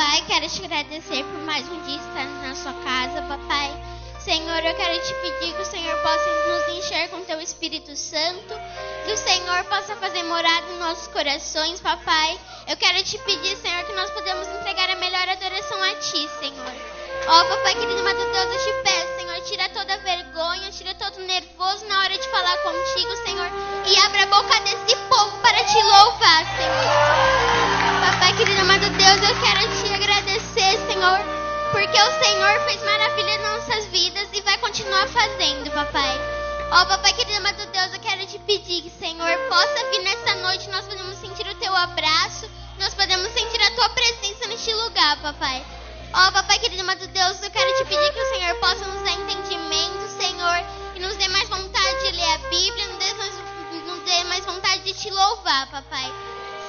Papai, 0.00 0.24
quero 0.26 0.48
te 0.48 0.64
agradecer 0.64 1.22
por 1.24 1.42
mais 1.42 1.68
um 1.68 1.78
dia 1.82 1.98
estar 1.98 2.24
na 2.40 2.54
sua 2.54 2.72
casa, 2.72 3.20
papai. 3.20 3.70
Senhor, 4.24 4.64
eu 4.64 4.74
quero 4.74 4.98
te 4.98 5.12
pedir 5.12 5.54
que 5.54 5.60
o 5.60 5.64
Senhor 5.66 5.94
possa 6.00 6.48
nos 6.48 6.78
encher 6.78 7.10
com 7.10 7.22
teu 7.26 7.38
Espírito 7.38 7.94
Santo, 7.94 8.54
que 9.04 9.12
o 9.12 9.16
Senhor 9.18 9.62
possa 9.64 9.94
fazer 9.96 10.22
morada 10.22 10.72
em 10.72 10.78
nossos 10.78 11.06
corações, 11.08 11.80
papai. 11.80 12.40
Eu 12.66 12.78
quero 12.78 13.04
te 13.04 13.18
pedir, 13.18 13.54
Senhor, 13.58 13.84
que 13.84 13.92
nós 13.92 14.10
podemos 14.12 14.48
entregar 14.48 14.88
a 14.88 14.96
melhor 14.96 15.28
adoração 15.28 15.82
a 15.82 15.94
ti, 15.96 16.30
Senhor. 16.40 16.72
Ó, 17.26 17.42
oh, 17.42 17.44
papai 17.44 17.74
querido, 17.74 18.02
mas 18.02 18.16
Deus, 18.16 18.54
eu 18.54 18.58
te 18.58 18.82
peço, 18.82 19.16
Senhor, 19.18 19.40
tira 19.42 19.68
toda 19.68 19.98
vergonha, 19.98 20.70
tira 20.70 20.94
todo 20.94 21.20
nervoso 21.26 21.84
na 21.84 21.98
hora 21.98 22.16
de 22.16 22.26
falar 22.30 22.56
contigo, 22.62 23.16
Senhor, 23.26 23.50
e 23.84 23.98
abre 23.98 24.22
a 24.22 24.26
boca 24.28 24.60
desse 24.60 24.96
povo 25.10 25.36
para 25.42 25.62
te 25.62 25.82
louvar, 25.82 26.46
Senhor. 26.56 27.39
Papai 28.00 28.36
querido, 28.36 28.60
amado 28.60 28.88
Deus, 28.90 29.28
eu 29.28 29.40
quero 29.40 29.60
te 29.82 29.94
agradecer, 29.94 30.78
Senhor 30.88 31.40
porque 31.70 32.02
o 32.02 32.24
Senhor 32.24 32.60
fez 32.66 32.82
maravilha 32.82 33.38
nas 33.38 33.66
nossas 33.66 33.86
vidas 33.86 34.28
e 34.32 34.40
vai 34.42 34.58
continuar 34.58 35.06
fazendo, 35.08 35.70
papai. 35.70 36.20
Ó, 36.72 36.82
oh, 36.82 36.86
papai 36.86 37.12
querido, 37.12 37.36
amado 37.38 37.64
Deus, 37.66 37.94
eu 37.94 38.00
quero 38.00 38.26
te 38.26 38.38
pedir 38.40 38.82
que, 38.82 38.90
Senhor, 38.90 39.38
possa 39.48 39.90
vir 39.90 40.02
nessa 40.02 40.34
noite, 40.36 40.68
nós 40.70 40.84
podemos 40.86 41.16
sentir 41.18 41.46
o 41.46 41.54
teu 41.56 41.74
abraço, 41.74 42.50
nós 42.78 42.92
podemos 42.94 43.32
sentir 43.32 43.62
a 43.62 43.70
tua 43.72 43.88
presença 43.90 44.48
neste 44.48 44.72
lugar, 44.74 45.16
papai. 45.22 45.64
Ó, 46.12 46.28
oh, 46.28 46.32
papai 46.32 46.58
querido, 46.58 46.82
amado 46.82 47.06
Deus, 47.06 47.42
eu 47.42 47.50
quero 47.50 47.72
te 47.78 47.84
pedir 47.84 48.12
que 48.12 48.20
o 48.20 48.34
Senhor 48.34 48.54
possa 48.56 48.84
nos 48.86 49.02
dar 49.02 49.12
entendimento, 49.12 50.08
Senhor, 50.20 50.64
e 50.96 51.00
nos 51.00 51.14
dê 51.16 51.28
mais 51.28 51.48
vontade 51.48 52.00
de 52.04 52.16
ler 52.16 52.34
a 52.34 52.38
Bíblia, 52.38 52.86
nos 53.86 54.00
dê 54.04 54.24
mais 54.24 54.44
vontade 54.44 54.82
de 54.82 54.92
te 54.92 55.08
louvar, 55.10 55.70
papai. 55.70 56.12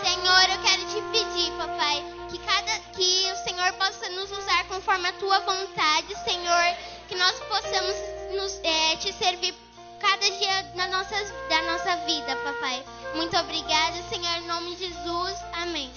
Senhor, 0.02 0.50
eu 0.50 0.62
quero 0.64 0.86
te 0.88 1.02
pedir, 1.12 1.52
papai, 1.58 2.04
que 2.30 2.40
cada 2.40 2.80
que 2.94 3.32
o 3.32 3.36
Senhor 3.44 3.72
possa 3.74 4.10
nos 4.10 4.32
usar 4.32 4.66
conforme 4.68 5.08
a 5.08 5.14
tua 5.14 5.40
vontade, 5.42 6.16
Senhor, 6.24 6.76
que 7.08 7.16
nós 7.16 7.40
possamos 7.42 7.96
nos, 8.36 8.60
é, 8.64 8.96
te 8.98 9.14
servir 9.14 9.54
cada 10.00 10.30
dia 10.32 10.64
da 10.76 10.88
nossa, 10.88 11.16
da 11.48 11.62
nossa 11.64 11.96
vida, 12.08 12.36
papai. 12.38 12.84
Muito 13.16 13.38
obrigada, 13.38 14.02
Senhor, 14.10 14.38
em 14.38 14.48
nome 14.48 14.76
de 14.76 14.88
Jesus. 14.88 15.36
Amém. 15.54 15.92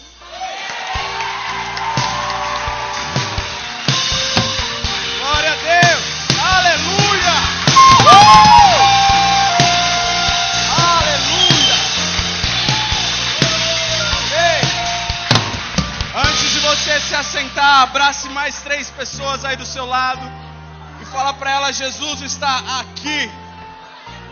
Assentar, 17.55 17.83
abrace 17.83 18.29
mais 18.31 18.61
três 18.63 18.91
pessoas 18.91 19.45
aí 19.45 19.57
do 19.57 19.65
seu 19.65 19.87
lado 19.87 20.21
e 21.01 21.05
fala 21.07 21.33
para 21.35 21.51
ela: 21.51 21.73
Jesus 21.73 22.21
está 22.23 22.81
aqui. 22.81 23.31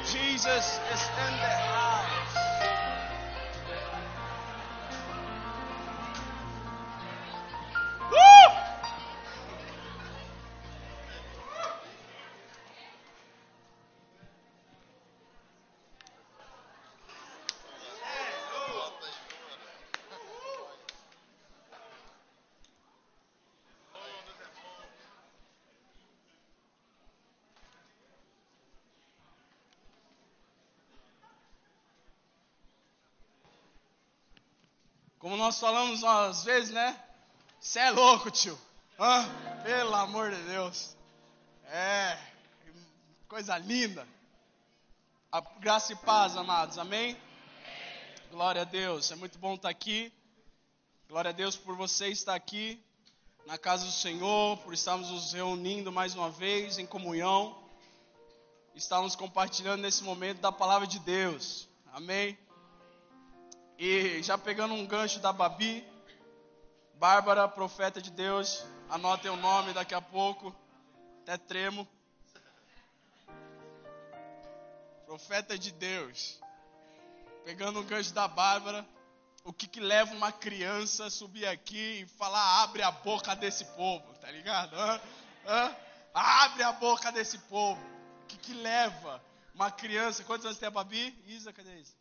Jesus 0.05 0.81
is 0.93 1.03
in 1.03 1.39
the 1.39 1.57
house. 1.69 2.33
Como 35.23 35.37
nós 35.37 35.61
falamos 35.61 36.03
às 36.03 36.43
vezes, 36.43 36.71
né? 36.71 37.01
Você 37.61 37.79
é 37.79 37.91
louco, 37.93 38.29
tio. 38.29 38.59
Ah, 38.99 39.25
pelo 39.63 39.95
amor 39.95 40.33
de 40.33 40.43
Deus. 40.43 40.97
É, 41.67 42.19
coisa 43.29 43.57
linda. 43.57 44.05
A 45.31 45.41
graça 45.61 45.93
e 45.93 45.97
paz, 45.97 46.37
amados. 46.37 46.77
Amém? 46.77 47.17
Glória 48.33 48.63
a 48.63 48.65
Deus. 48.65 49.13
É 49.13 49.15
muito 49.15 49.39
bom 49.39 49.55
estar 49.55 49.69
aqui. 49.69 50.13
Glória 51.09 51.29
a 51.29 51.33
Deus 51.33 51.57
por 51.57 51.77
você 51.77 52.09
estar 52.09 52.35
aqui 52.35 52.83
na 53.47 53.57
casa 53.57 53.85
do 53.85 53.93
Senhor, 53.93 54.59
por 54.59 54.75
estarmos 54.75 55.09
nos 55.09 55.33
reunindo 55.33 55.93
mais 55.93 56.17
uma 56.17 56.31
vez 56.31 56.79
em 56.79 56.87
comunhão. 56.87 57.57
Estamos 58.75 59.15
compartilhando 59.15 59.83
nesse 59.83 60.03
momento 60.03 60.41
da 60.41 60.51
palavra 60.51 60.89
de 60.89 60.99
Deus. 60.99 61.69
Amém? 61.93 62.37
E 63.85 64.23
já 64.23 64.39
pegando 64.39 64.75
um 64.75 64.87
gancho 64.87 65.19
da 65.19 65.33
Babi, 65.33 65.85
Bárbara, 66.95 67.49
profeta 67.49 68.01
de 68.01 68.13
Deus, 68.13 68.65
anotem 68.89 69.29
o 69.29 69.35
nome 69.35 69.73
daqui 69.73 69.93
a 69.93 70.01
pouco, 70.01 70.55
até 71.23 71.37
tremo. 71.37 71.85
Profeta 75.05 75.59
de 75.59 75.73
Deus. 75.73 76.41
Pegando 77.45 77.81
um 77.81 77.85
gancho 77.85 78.15
da 78.15 78.29
Bárbara, 78.29 78.87
o 79.43 79.53
que, 79.53 79.67
que 79.67 79.81
leva 79.81 80.15
uma 80.15 80.31
criança 80.31 81.07
a 81.07 81.11
subir 81.11 81.49
aqui 81.49 82.03
e 82.03 82.07
falar, 82.07 82.63
abre 82.63 82.85
a 82.85 82.93
boca 82.93 83.35
desse 83.35 83.65
povo, 83.65 84.15
tá 84.21 84.31
ligado? 84.31 84.77
Hã? 84.77 85.01
Hã? 85.45 85.77
Abre 86.15 86.63
a 86.63 86.71
boca 86.71 87.11
desse 87.11 87.37
povo. 87.37 87.85
O 88.23 88.27
que, 88.27 88.37
que 88.37 88.55
leva 88.55 89.21
uma 89.53 89.73
criança, 89.73 90.23
quantos 90.23 90.47
anos 90.47 90.59
tem 90.59 90.69
a 90.69 90.71
Babi? 90.71 91.21
Isa, 91.27 91.53
cadê 91.53 91.81
isso? 91.81 92.01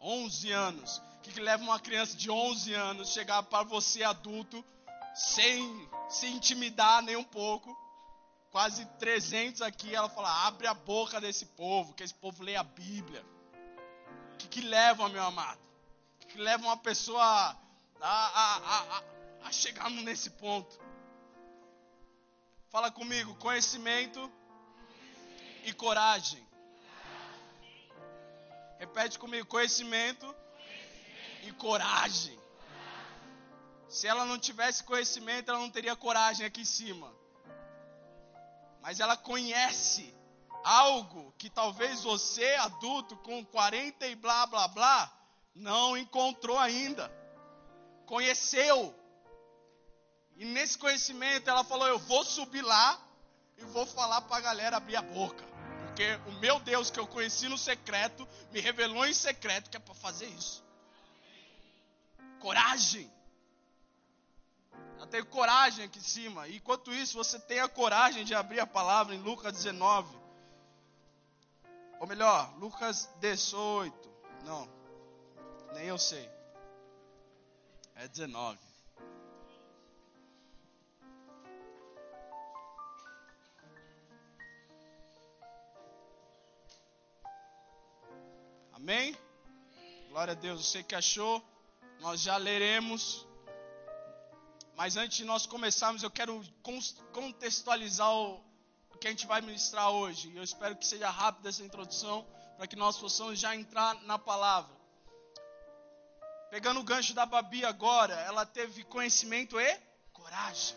11 0.00 0.52
anos. 0.52 0.98
O 0.98 1.20
que, 1.22 1.32
que 1.32 1.40
leva 1.40 1.62
uma 1.62 1.80
criança 1.80 2.16
de 2.16 2.30
11 2.30 2.72
anos 2.74 3.10
chegar 3.10 3.42
para 3.42 3.64
você 3.64 4.02
adulto 4.02 4.64
sem 5.14 5.88
se 6.08 6.26
intimidar 6.26 7.02
nem 7.02 7.16
um 7.16 7.24
pouco? 7.24 7.76
Quase 8.50 8.86
300 8.98 9.62
aqui, 9.62 9.94
ela 9.94 10.08
fala: 10.08 10.46
abre 10.46 10.66
a 10.66 10.74
boca 10.74 11.20
desse 11.20 11.46
povo, 11.46 11.92
que 11.94 12.02
esse 12.02 12.14
povo 12.14 12.42
lê 12.42 12.56
a 12.56 12.62
Bíblia. 12.62 13.24
O 14.34 14.36
que, 14.38 14.48
que 14.48 14.60
leva, 14.60 15.08
meu 15.08 15.22
amado? 15.22 15.60
O 16.14 16.18
que, 16.20 16.26
que 16.28 16.38
leva 16.38 16.62
uma 16.64 16.76
pessoa 16.76 17.22
a, 17.22 17.56
a, 18.00 18.56
a, 18.96 19.02
a 19.44 19.52
chegar 19.52 19.90
nesse 19.90 20.30
ponto? 20.30 20.78
Fala 22.70 22.90
comigo: 22.90 23.34
conhecimento 23.36 24.30
e 25.64 25.72
coragem. 25.72 26.47
Repete 28.78 29.18
comigo: 29.18 29.46
conhecimento, 29.46 30.26
conhecimento. 30.26 31.48
e 31.48 31.52
coragem. 31.52 32.38
Se 33.88 34.06
ela 34.06 34.24
não 34.24 34.38
tivesse 34.38 34.84
conhecimento, 34.84 35.50
ela 35.50 35.58
não 35.58 35.70
teria 35.70 35.96
coragem 35.96 36.46
aqui 36.46 36.60
em 36.60 36.64
cima. 36.64 37.12
Mas 38.82 39.00
ela 39.00 39.16
conhece 39.16 40.14
algo 40.62 41.34
que 41.38 41.48
talvez 41.48 42.02
você, 42.02 42.54
adulto, 42.56 43.16
com 43.16 43.44
40 43.44 44.06
e 44.06 44.14
blá 44.14 44.46
blá 44.46 44.68
blá, 44.68 45.12
não 45.54 45.96
encontrou 45.96 46.58
ainda. 46.58 47.10
Conheceu. 48.06 48.94
E 50.36 50.44
nesse 50.44 50.76
conhecimento 50.78 51.48
ela 51.48 51.64
falou: 51.64 51.88
Eu 51.88 51.98
vou 51.98 52.24
subir 52.24 52.62
lá 52.62 53.00
e 53.56 53.64
vou 53.64 53.86
falar 53.86 54.20
para 54.22 54.36
a 54.36 54.40
galera 54.40 54.76
abrir 54.76 54.96
a 54.96 55.02
boca. 55.02 55.47
Porque 55.98 56.30
o 56.30 56.32
meu 56.34 56.60
Deus 56.60 56.92
que 56.92 57.00
eu 57.00 57.08
conheci 57.08 57.48
no 57.48 57.58
secreto 57.58 58.24
me 58.52 58.60
revelou 58.60 59.04
em 59.04 59.12
secreto 59.12 59.68
que 59.68 59.76
é 59.76 59.80
para 59.80 59.94
fazer 59.96 60.26
isso. 60.26 60.64
Coragem. 62.38 63.10
Eu 64.96 65.08
tenho 65.08 65.26
coragem 65.26 65.86
aqui 65.86 65.98
em 65.98 66.02
cima. 66.02 66.48
Enquanto 66.48 66.94
isso, 66.94 67.16
você 67.16 67.36
tem 67.40 67.58
a 67.58 67.68
coragem 67.68 68.24
de 68.24 68.32
abrir 68.32 68.60
a 68.60 68.66
palavra 68.66 69.12
em 69.12 69.18
Lucas 69.18 69.52
19. 69.54 70.16
Ou 71.98 72.06
melhor, 72.06 72.56
Lucas 72.60 73.10
18. 73.18 74.08
Não, 74.44 74.70
nem 75.74 75.86
eu 75.86 75.98
sei. 75.98 76.30
É 77.96 78.06
19. 78.06 78.67
Amém? 88.80 89.16
Glória 90.08 90.32
a 90.32 90.36
Deus. 90.36 90.64
Você 90.64 90.84
que 90.84 90.94
achou, 90.94 91.44
nós 91.98 92.20
já 92.20 92.36
leremos. 92.36 93.26
Mas 94.76 94.96
antes 94.96 95.16
de 95.16 95.24
nós 95.24 95.46
começarmos, 95.46 96.04
eu 96.04 96.10
quero 96.10 96.40
contextualizar 97.12 98.08
o 98.14 98.40
que 99.00 99.08
a 99.08 99.10
gente 99.10 99.26
vai 99.26 99.40
ministrar 99.40 99.90
hoje. 99.90 100.32
Eu 100.34 100.44
espero 100.44 100.76
que 100.76 100.86
seja 100.86 101.10
rápida 101.10 101.48
essa 101.48 101.64
introdução, 101.64 102.24
para 102.56 102.68
que 102.68 102.76
nós 102.76 102.96
possamos 102.96 103.36
já 103.40 103.54
entrar 103.54 104.00
na 104.04 104.16
palavra. 104.16 104.72
Pegando 106.48 106.78
o 106.78 106.84
gancho 106.84 107.12
da 107.14 107.26
Babi 107.26 107.64
agora, 107.64 108.14
ela 108.20 108.46
teve 108.46 108.84
conhecimento 108.84 109.58
e 109.58 109.76
coragem. 110.12 110.76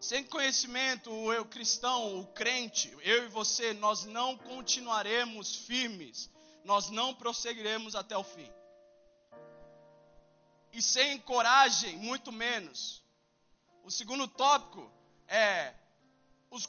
Sem 0.00 0.22
conhecimento, 0.22 1.10
o 1.10 1.32
eu 1.32 1.44
cristão, 1.44 2.20
o 2.20 2.26
crente, 2.28 2.96
eu 3.02 3.24
e 3.24 3.28
você, 3.28 3.74
nós 3.74 4.04
não 4.04 4.38
continuaremos 4.38 5.56
firmes, 5.56 6.30
nós 6.64 6.90
não 6.90 7.14
prosseguiremos 7.14 7.94
até 7.94 8.16
o 8.16 8.24
fim. 8.24 8.50
E 10.72 10.80
sem 10.80 11.18
coragem, 11.20 11.96
muito 11.98 12.32
menos. 12.32 13.02
O 13.84 13.90
segundo 13.90 14.26
tópico 14.28 14.90
é: 15.28 15.74
os, 16.50 16.68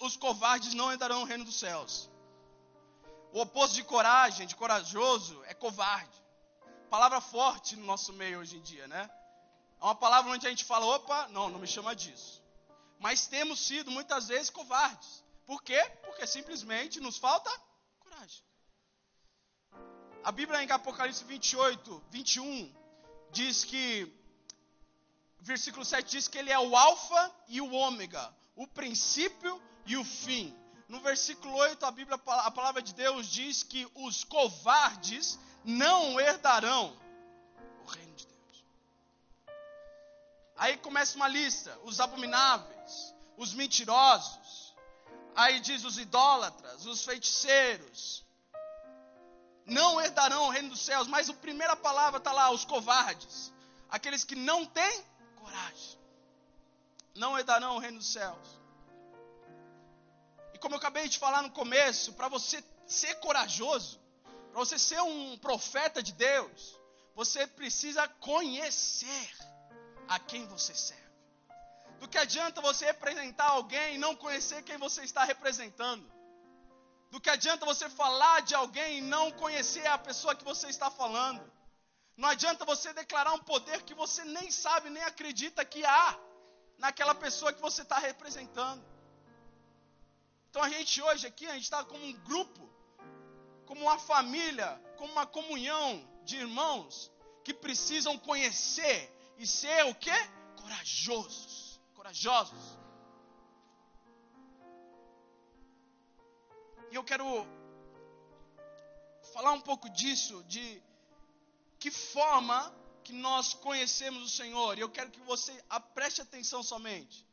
os 0.00 0.16
covardes 0.16 0.74
não 0.74 0.92
entrarão 0.92 1.20
no 1.20 1.26
reino 1.26 1.44
dos 1.44 1.58
céus. 1.58 2.10
O 3.32 3.40
oposto 3.40 3.74
de 3.74 3.82
coragem, 3.82 4.46
de 4.46 4.54
corajoso, 4.54 5.42
é 5.46 5.54
covarde. 5.54 6.22
Palavra 6.88 7.20
forte 7.20 7.74
no 7.74 7.84
nosso 7.84 8.12
meio 8.12 8.38
hoje 8.38 8.56
em 8.56 8.62
dia, 8.62 8.86
né? 8.86 9.10
É 9.80 9.84
uma 9.84 9.94
palavra 9.94 10.30
onde 10.30 10.46
a 10.46 10.50
gente 10.50 10.64
fala, 10.64 10.86
opa, 10.86 11.28
não, 11.28 11.50
não 11.50 11.58
me 11.58 11.66
chama 11.66 11.94
disso. 11.96 12.42
Mas 13.00 13.26
temos 13.26 13.58
sido 13.58 13.90
muitas 13.90 14.28
vezes 14.28 14.50
covardes. 14.50 15.24
Por 15.44 15.62
quê? 15.62 15.82
Porque 16.04 16.26
simplesmente 16.26 17.00
nos 17.00 17.18
falta. 17.18 17.50
A 20.24 20.32
Bíblia 20.32 20.62
em 20.62 20.70
Apocalipse 20.70 21.22
28, 21.24 22.02
21, 22.10 22.74
diz 23.30 23.64
que, 23.64 24.12
versículo 25.40 25.84
7 25.84 26.10
diz 26.10 26.28
que 26.28 26.38
ele 26.38 26.50
é 26.50 26.58
o 26.58 26.76
Alfa 26.76 27.34
e 27.48 27.60
o 27.60 27.72
Ômega, 27.72 28.34
o 28.56 28.66
princípio 28.66 29.60
e 29.86 29.96
o 29.96 30.04
fim. 30.04 30.56
No 30.88 31.00
versículo 31.00 31.54
8, 31.54 31.84
a 31.84 31.90
Bíblia, 31.90 32.18
a 32.26 32.50
palavra 32.50 32.80
de 32.80 32.94
Deus 32.94 33.26
diz 33.26 33.62
que 33.62 33.86
os 33.94 34.24
covardes 34.24 35.38
não 35.64 36.18
herdarão 36.18 36.96
Aí 40.56 40.76
começa 40.78 41.16
uma 41.16 41.28
lista: 41.28 41.78
os 41.84 42.00
abomináveis, 42.00 43.14
os 43.36 43.52
mentirosos. 43.52 44.74
Aí 45.34 45.58
diz 45.60 45.84
os 45.84 45.98
idólatras, 45.98 46.86
os 46.86 47.04
feiticeiros. 47.04 48.23
Não 49.66 50.00
herdarão 50.00 50.44
o 50.44 50.50
reino 50.50 50.70
dos 50.70 50.80
céus. 50.80 51.06
Mas 51.06 51.28
a 51.28 51.34
primeira 51.34 51.74
palavra 51.76 52.18
está 52.18 52.32
lá: 52.32 52.50
os 52.50 52.64
covardes. 52.64 53.52
Aqueles 53.88 54.24
que 54.24 54.34
não 54.34 54.66
têm 54.66 55.04
coragem. 55.36 55.98
Não 57.14 57.38
herdarão 57.38 57.76
o 57.76 57.78
reino 57.78 57.98
dos 57.98 58.12
céus. 58.12 58.60
E 60.52 60.58
como 60.58 60.74
eu 60.74 60.78
acabei 60.78 61.08
de 61.08 61.18
falar 61.18 61.42
no 61.42 61.50
começo, 61.50 62.12
para 62.12 62.28
você 62.28 62.62
ser 62.86 63.14
corajoso, 63.16 64.00
para 64.50 64.58
você 64.58 64.78
ser 64.78 65.00
um 65.00 65.38
profeta 65.38 66.02
de 66.02 66.12
Deus, 66.12 66.78
você 67.14 67.46
precisa 67.46 68.06
conhecer 68.08 69.30
a 70.08 70.18
quem 70.18 70.46
você 70.46 70.74
serve. 70.74 71.02
Do 72.00 72.08
que 72.08 72.18
adianta 72.18 72.60
você 72.60 72.86
representar 72.86 73.46
alguém 73.46 73.94
e 73.94 73.98
não 73.98 74.14
conhecer 74.14 74.62
quem 74.62 74.76
você 74.76 75.02
está 75.02 75.24
representando? 75.24 76.13
Do 77.14 77.20
que 77.20 77.30
adianta 77.30 77.64
você 77.64 77.88
falar 77.88 78.42
de 78.42 78.56
alguém 78.56 78.98
e 78.98 79.00
não 79.00 79.30
conhecer 79.30 79.86
a 79.86 79.96
pessoa 79.96 80.34
que 80.34 80.44
você 80.44 80.66
está 80.66 80.90
falando? 80.90 81.40
Não 82.16 82.28
adianta 82.28 82.64
você 82.64 82.92
declarar 82.92 83.32
um 83.34 83.38
poder 83.38 83.82
que 83.82 83.94
você 83.94 84.24
nem 84.24 84.50
sabe, 84.50 84.90
nem 84.90 85.04
acredita 85.04 85.64
que 85.64 85.84
há 85.84 86.18
naquela 86.76 87.14
pessoa 87.14 87.52
que 87.52 87.62
você 87.62 87.82
está 87.82 88.00
representando. 88.00 88.84
Então 90.50 90.60
a 90.60 90.68
gente 90.68 91.00
hoje 91.00 91.24
aqui, 91.24 91.46
a 91.46 91.52
gente 91.52 91.62
está 91.62 91.84
como 91.84 92.04
um 92.04 92.14
grupo, 92.24 92.68
como 93.64 93.82
uma 93.82 93.96
família, 93.96 94.68
como 94.96 95.12
uma 95.12 95.24
comunhão 95.24 96.04
de 96.24 96.38
irmãos 96.38 97.12
que 97.44 97.54
precisam 97.54 98.18
conhecer 98.18 98.98
e 99.38 99.46
ser 99.46 99.84
o 99.84 99.94
que? 99.94 100.18
Corajosos. 100.60 101.80
Corajosos. 101.94 102.83
E 106.94 106.96
eu 106.96 107.02
quero 107.02 107.26
falar 109.32 109.50
um 109.50 109.60
pouco 109.60 109.90
disso, 109.90 110.44
de 110.44 110.80
que 111.76 111.90
forma 111.90 112.72
que 113.02 113.12
nós 113.12 113.52
conhecemos 113.52 114.22
o 114.22 114.28
Senhor. 114.28 114.78
E 114.78 114.80
eu 114.82 114.88
quero 114.88 115.10
que 115.10 115.18
você 115.22 115.52
preste 115.92 116.22
atenção 116.22 116.62
somente, 116.62 117.26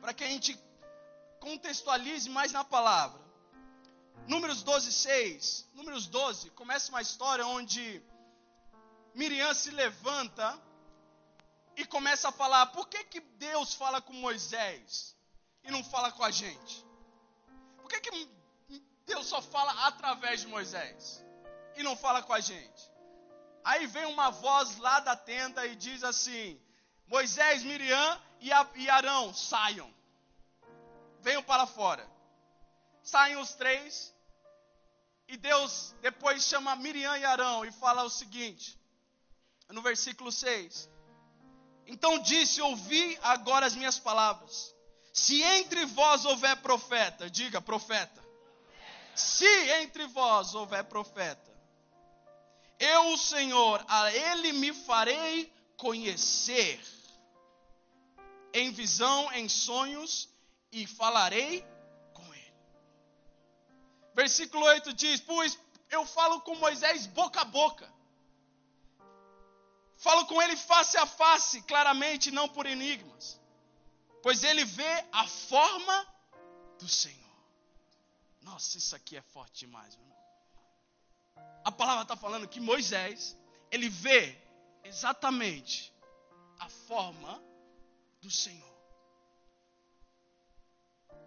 para 0.00 0.14
que 0.14 0.24
a 0.24 0.26
gente 0.26 0.58
contextualize 1.40 2.30
mais 2.30 2.52
na 2.52 2.64
palavra. 2.64 3.20
Números 4.26 4.62
12, 4.62 4.90
6. 4.90 5.68
Números 5.74 6.06
12, 6.06 6.48
começa 6.52 6.88
uma 6.88 7.02
história 7.02 7.46
onde 7.46 8.02
Miriam 9.14 9.52
se 9.52 9.70
levanta 9.72 10.58
e 11.76 11.84
começa 11.84 12.30
a 12.30 12.32
falar: 12.32 12.64
por 12.68 12.88
que, 12.88 13.04
que 13.04 13.20
Deus 13.20 13.74
fala 13.74 14.00
com 14.00 14.14
Moisés 14.14 15.14
e 15.64 15.70
não 15.70 15.84
fala 15.84 16.10
com 16.10 16.24
a 16.24 16.30
gente? 16.30 16.82
Por 17.76 17.90
que, 17.90 18.00
que 18.00 18.39
Deus 19.12 19.26
só 19.26 19.40
fala 19.54 19.72
através 19.88 20.40
de 20.42 20.48
Moisés 20.54 21.24
e 21.76 21.82
não 21.82 21.96
fala 22.04 22.22
com 22.22 22.32
a 22.32 22.40
gente? 22.40 22.82
Aí 23.64 23.86
vem 23.86 24.06
uma 24.06 24.30
voz 24.30 24.76
lá 24.78 25.00
da 25.00 25.16
tenda 25.16 25.66
e 25.66 25.74
diz 25.76 26.02
assim: 26.02 26.60
Moisés, 27.06 27.62
Miriam 27.62 28.10
e 28.40 28.88
Arão, 28.98 29.34
saiam. 29.34 29.88
Venham 31.20 31.42
para 31.42 31.66
fora. 31.66 32.04
Saem 33.02 33.36
os 33.36 33.54
três. 33.54 34.14
E 35.28 35.36
Deus 35.36 35.94
depois 36.00 36.42
chama 36.42 36.74
Miriam 36.76 37.16
e 37.16 37.24
Arão 37.24 37.64
e 37.64 37.70
fala 37.70 38.02
o 38.02 38.10
seguinte, 38.10 38.78
no 39.68 39.80
versículo 39.80 40.32
6: 40.32 40.88
então 41.90 42.20
disse: 42.20 42.62
Ouvi 42.62 43.18
agora 43.20 43.66
as 43.66 43.74
minhas 43.74 43.98
palavras. 43.98 44.72
Se 45.12 45.42
entre 45.42 45.84
vós 45.86 46.24
houver 46.24 46.56
profeta, 46.58 47.28
diga 47.28 47.60
profeta. 47.60 48.19
Se 49.14 49.70
entre 49.82 50.06
vós 50.06 50.54
houver 50.54 50.84
profeta, 50.84 51.50
eu, 52.78 53.12
o 53.12 53.18
Senhor, 53.18 53.84
a 53.88 54.12
ele 54.12 54.52
me 54.52 54.72
farei 54.72 55.52
conhecer 55.76 56.80
em 58.52 58.70
visão, 58.70 59.32
em 59.32 59.48
sonhos, 59.48 60.28
e 60.72 60.86
falarei 60.86 61.64
com 62.14 62.34
ele. 62.34 62.54
Versículo 64.14 64.64
8 64.64 64.92
diz: 64.92 65.20
Pois 65.20 65.58
eu 65.90 66.06
falo 66.06 66.40
com 66.40 66.54
Moisés 66.56 67.06
boca 67.06 67.40
a 67.40 67.44
boca 67.44 68.00
Falo 70.00 70.24
com 70.24 70.40
ele 70.40 70.56
face 70.56 70.96
a 70.96 71.04
face, 71.04 71.60
claramente, 71.62 72.30
não 72.30 72.48
por 72.48 72.64
enigmas. 72.64 73.38
Pois 74.22 74.42
ele 74.42 74.64
vê 74.64 75.04
a 75.12 75.26
forma 75.26 76.06
do 76.78 76.88
Senhor. 76.88 77.19
Nossa, 78.40 78.78
isso 78.78 78.96
aqui 78.96 79.16
é 79.16 79.22
forte 79.22 79.60
demais, 79.60 79.96
meu 79.96 80.04
irmão. 80.04 80.20
A 81.64 81.72
palavra 81.72 82.02
está 82.02 82.16
falando 82.16 82.48
que 82.48 82.60
Moisés, 82.60 83.36
ele 83.70 83.88
vê 83.88 84.36
exatamente 84.84 85.92
a 86.58 86.68
forma 86.68 87.42
do 88.20 88.30
Senhor. 88.30 88.70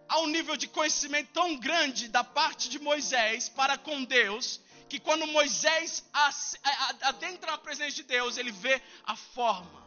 Há 0.08 0.20
um 0.20 0.28
nível 0.28 0.56
de 0.56 0.68
conhecimento 0.68 1.32
tão 1.32 1.58
grande 1.58 2.08
da 2.08 2.24
parte 2.24 2.70
de 2.70 2.78
Moisés 2.80 3.50
para 3.50 3.78
com 3.78 4.04
Deus, 4.04 4.60
que 4.90 5.00
quando 5.00 5.26
Moisés 5.28 6.04
adentra 7.02 7.52
na 7.52 7.58
presença 7.58 7.96
de 7.96 8.04
Deus, 8.04 8.38
ele 8.38 8.52
vê 8.52 8.82
a 9.06 9.16
forma 9.16 9.83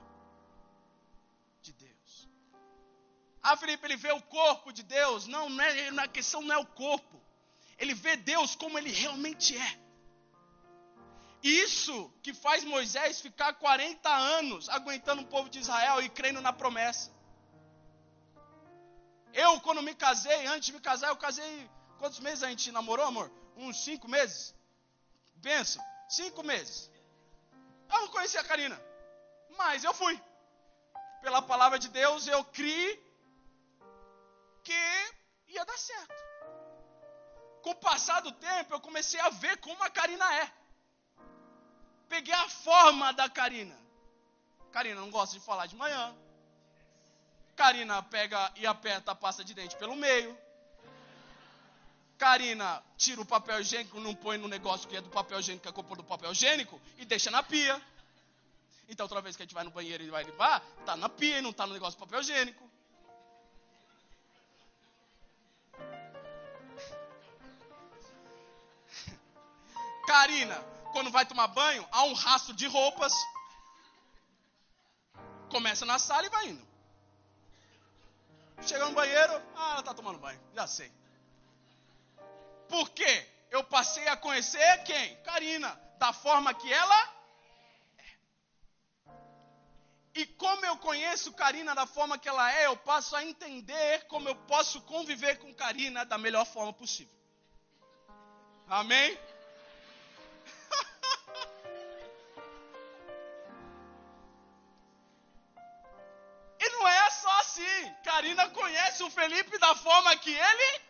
Ah, 3.48 3.56
Felipe, 3.56 3.86
ele 3.86 3.96
vê 3.96 4.10
o 4.10 4.20
corpo 4.22 4.72
de 4.72 4.82
Deus. 4.82 5.28
Não, 5.28 5.48
não 5.48 5.64
é, 5.64 5.88
a 6.00 6.08
questão 6.08 6.42
não 6.42 6.52
é 6.52 6.58
o 6.58 6.66
corpo. 6.66 7.22
Ele 7.78 7.94
vê 7.94 8.16
Deus 8.16 8.56
como 8.56 8.76
ele 8.76 8.90
realmente 8.90 9.56
é. 9.56 9.80
Isso 11.44 12.12
que 12.24 12.34
faz 12.34 12.64
Moisés 12.64 13.20
ficar 13.20 13.52
40 13.52 14.08
anos 14.08 14.68
aguentando 14.68 15.22
o 15.22 15.26
povo 15.26 15.48
de 15.48 15.60
Israel 15.60 16.02
e 16.02 16.08
crendo 16.08 16.40
na 16.40 16.52
promessa. 16.52 17.12
Eu, 19.32 19.60
quando 19.60 19.80
me 19.80 19.94
casei, 19.94 20.44
antes 20.46 20.66
de 20.66 20.72
me 20.72 20.80
casar, 20.80 21.10
eu 21.10 21.16
casei. 21.16 21.70
Quantos 22.00 22.18
meses 22.18 22.42
a 22.42 22.48
gente 22.48 22.72
namorou, 22.72 23.06
amor? 23.06 23.30
Uns 23.56 23.76
cinco 23.84 24.08
meses? 24.08 24.52
Benção, 25.36 25.84
cinco 26.08 26.42
meses. 26.42 26.90
Eu 27.92 28.00
não 28.00 28.08
conhecia 28.08 28.40
a 28.40 28.44
Karina, 28.44 28.76
mas 29.56 29.84
eu 29.84 29.94
fui. 29.94 30.20
Pela 31.22 31.40
palavra 31.40 31.78
de 31.78 31.88
Deus, 31.88 32.26
eu 32.26 32.42
criei 32.46 33.05
que 34.66 35.52
ia 35.54 35.64
dar 35.64 35.78
certo. 35.78 36.14
Com 37.62 37.70
o 37.70 37.76
passar 37.76 38.20
do 38.20 38.32
tempo, 38.32 38.74
eu 38.74 38.80
comecei 38.80 39.20
a 39.20 39.28
ver 39.28 39.56
como 39.58 39.82
a 39.82 39.90
Karina 39.90 40.26
é. 40.42 40.52
Peguei 42.08 42.34
a 42.34 42.48
forma 42.48 43.12
da 43.12 43.28
Karina. 43.28 43.78
Karina 44.72 45.00
não 45.00 45.10
gosta 45.10 45.38
de 45.38 45.44
falar 45.44 45.66
de 45.66 45.76
manhã. 45.76 46.14
Karina 47.54 48.02
pega 48.02 48.52
e 48.56 48.66
aperta 48.66 49.12
a 49.12 49.14
pasta 49.14 49.44
de 49.44 49.54
dente 49.54 49.76
pelo 49.76 49.96
meio. 49.96 50.36
Karina 52.18 52.82
tira 52.96 53.20
o 53.20 53.26
papel 53.26 53.60
higiênico, 53.60 54.00
não 54.00 54.14
põe 54.14 54.36
no 54.36 54.48
negócio 54.48 54.88
que 54.88 54.96
é 54.96 55.00
do 55.00 55.10
papel 55.10 55.38
higiênico, 55.40 55.62
que 55.62 55.68
é 55.68 55.70
a 55.70 55.74
culpa 55.74 55.94
do 55.96 56.04
papel 56.04 56.32
higiênico, 56.32 56.80
e 56.98 57.04
deixa 57.04 57.30
na 57.30 57.42
pia. 57.42 57.80
Então, 58.88 59.06
toda 59.08 59.20
vez 59.20 59.36
que 59.36 59.42
a 59.42 59.44
gente 59.44 59.54
vai 59.54 59.64
no 59.64 59.70
banheiro 59.70 60.02
e 60.02 60.10
vai 60.10 60.24
limpar, 60.24 60.60
tá 60.84 60.96
na 60.96 61.08
pia 61.08 61.38
e 61.38 61.42
não 61.42 61.52
tá 61.52 61.66
no 61.66 61.72
negócio 61.72 61.98
de 61.98 62.04
papel 62.04 62.20
higiênico. 62.20 62.75
Karina, 70.06 70.56
quando 70.92 71.10
vai 71.10 71.26
tomar 71.26 71.48
banho, 71.48 71.86
há 71.90 72.04
um 72.04 72.14
rastro 72.14 72.54
de 72.54 72.66
roupas. 72.66 73.12
Começa 75.50 75.84
na 75.84 75.98
sala 75.98 76.26
e 76.26 76.30
vai 76.30 76.48
indo. 76.48 76.66
Chega 78.62 78.86
no 78.86 78.92
banheiro, 78.92 79.34
ah, 79.54 79.70
ela 79.72 79.80
está 79.80 79.92
tomando 79.92 80.18
banho, 80.18 80.40
já 80.54 80.66
sei. 80.66 80.90
Por 82.68 82.88
quê? 82.90 83.26
Eu 83.50 83.62
passei 83.64 84.08
a 84.08 84.16
conhecer 84.16 84.82
quem? 84.84 85.16
Karina, 85.22 85.78
da 85.98 86.12
forma 86.12 86.54
que 86.54 86.72
ela 86.72 87.12
é. 87.98 88.16
E 90.14 90.26
como 90.26 90.64
eu 90.64 90.78
conheço 90.78 91.32
Karina 91.34 91.74
da 91.74 91.86
forma 91.86 92.18
que 92.18 92.28
ela 92.28 92.50
é, 92.52 92.66
eu 92.66 92.76
passo 92.76 93.14
a 93.14 93.24
entender 93.24 94.06
como 94.06 94.28
eu 94.28 94.34
posso 94.34 94.80
conviver 94.82 95.38
com 95.38 95.54
Karina 95.54 96.04
da 96.04 96.16
melhor 96.16 96.46
forma 96.46 96.72
possível. 96.72 97.14
Amém? 98.66 99.18
Assim. 107.56 107.94
Karina 108.04 108.48
conhece 108.50 109.02
o 109.02 109.10
Felipe 109.10 109.58
da 109.58 109.74
forma 109.74 110.16
que 110.16 110.32
ele. 110.32 110.80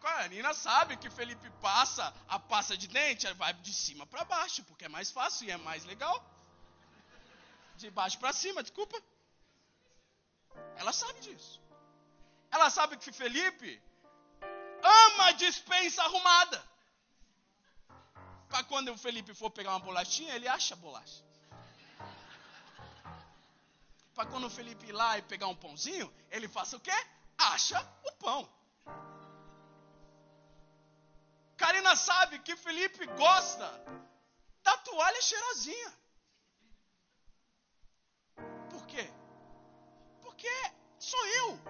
Karina 0.00 0.52
sabe 0.54 0.96
que 0.96 1.10
Felipe 1.10 1.50
passa 1.60 2.14
a 2.28 2.38
pasta 2.38 2.76
de 2.76 2.86
dente, 2.86 3.32
vai 3.34 3.52
de 3.54 3.72
cima 3.72 4.06
para 4.06 4.24
baixo, 4.24 4.62
porque 4.64 4.84
é 4.84 4.88
mais 4.88 5.10
fácil 5.10 5.48
e 5.48 5.50
é 5.50 5.56
mais 5.56 5.84
legal. 5.84 6.24
De 7.76 7.90
baixo 7.90 8.18
para 8.18 8.32
cima, 8.32 8.62
desculpa. 8.62 9.00
Ela 10.76 10.92
sabe 10.92 11.20
disso. 11.20 11.60
Ela 12.50 12.70
sabe 12.70 12.96
que 12.96 13.12
Felipe 13.12 13.82
ama 14.82 15.32
dispensa 15.32 16.02
arrumada. 16.02 16.62
Para 18.48 18.62
quando 18.64 18.92
o 18.92 18.98
Felipe 18.98 19.34
for 19.34 19.50
pegar 19.50 19.70
uma 19.70 19.80
bolachinha, 19.80 20.34
ele 20.34 20.48
acha 20.48 20.74
a 20.74 20.76
bolacha 20.76 21.26
para 24.16 24.30
quando 24.30 24.46
o 24.46 24.50
Felipe 24.50 24.86
ir 24.86 24.92
lá 24.92 25.18
e 25.18 25.22
pegar 25.22 25.46
um 25.46 25.54
pãozinho, 25.54 26.10
ele 26.30 26.48
faça 26.48 26.74
o 26.78 26.80
quê? 26.80 26.98
Acha 27.36 27.78
o 28.02 28.12
pão. 28.12 28.48
Karina 31.58 31.94
sabe 31.94 32.38
que 32.38 32.56
Felipe 32.56 33.04
gosta 33.08 33.68
da 34.62 34.74
toalha 34.78 35.20
cheirosinha. 35.20 35.92
Por 38.70 38.86
quê? 38.86 39.06
Porque 40.22 40.54
sou 40.98 41.26
eu. 41.26 41.60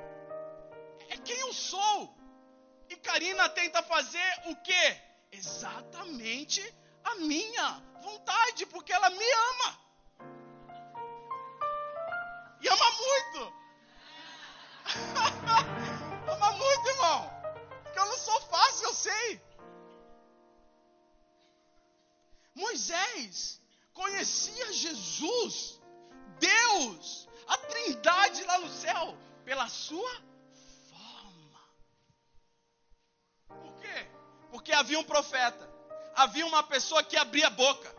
É 1.08 1.16
quem 1.18 1.38
eu 1.40 1.52
sou. 1.52 2.16
E 2.88 2.94
Karina 2.94 3.48
tenta 3.48 3.82
fazer 3.82 4.42
o 4.44 4.54
quê? 4.62 5.02
Exatamente 5.32 6.62
a 7.02 7.16
minha 7.16 7.82
vontade, 8.00 8.66
porque 8.66 8.92
ela 8.92 9.10
me 9.10 9.32
ama. 9.32 9.85
E 12.60 12.68
ama 12.68 12.90
muito. 12.92 13.52
ama 16.32 16.52
muito, 16.52 16.88
irmão. 16.88 17.30
Porque 17.84 17.98
eu 17.98 18.06
não 18.06 18.18
sou 18.18 18.40
fácil, 18.42 18.88
eu 18.88 18.94
sei. 18.94 19.46
Moisés 22.54 23.60
conhecia 23.92 24.72
Jesus, 24.72 25.80
Deus, 26.38 27.28
a 27.46 27.58
Trindade 27.58 28.44
lá 28.44 28.58
no 28.58 28.70
céu, 28.70 29.16
pela 29.44 29.68
sua 29.68 30.10
forma. 30.88 31.60
Por 33.48 33.74
quê? 33.80 34.10
Porque 34.50 34.72
havia 34.72 34.98
um 34.98 35.04
profeta, 35.04 35.70
havia 36.14 36.46
uma 36.46 36.62
pessoa 36.62 37.02
que 37.02 37.16
abria 37.16 37.48
a 37.48 37.50
boca. 37.50 37.94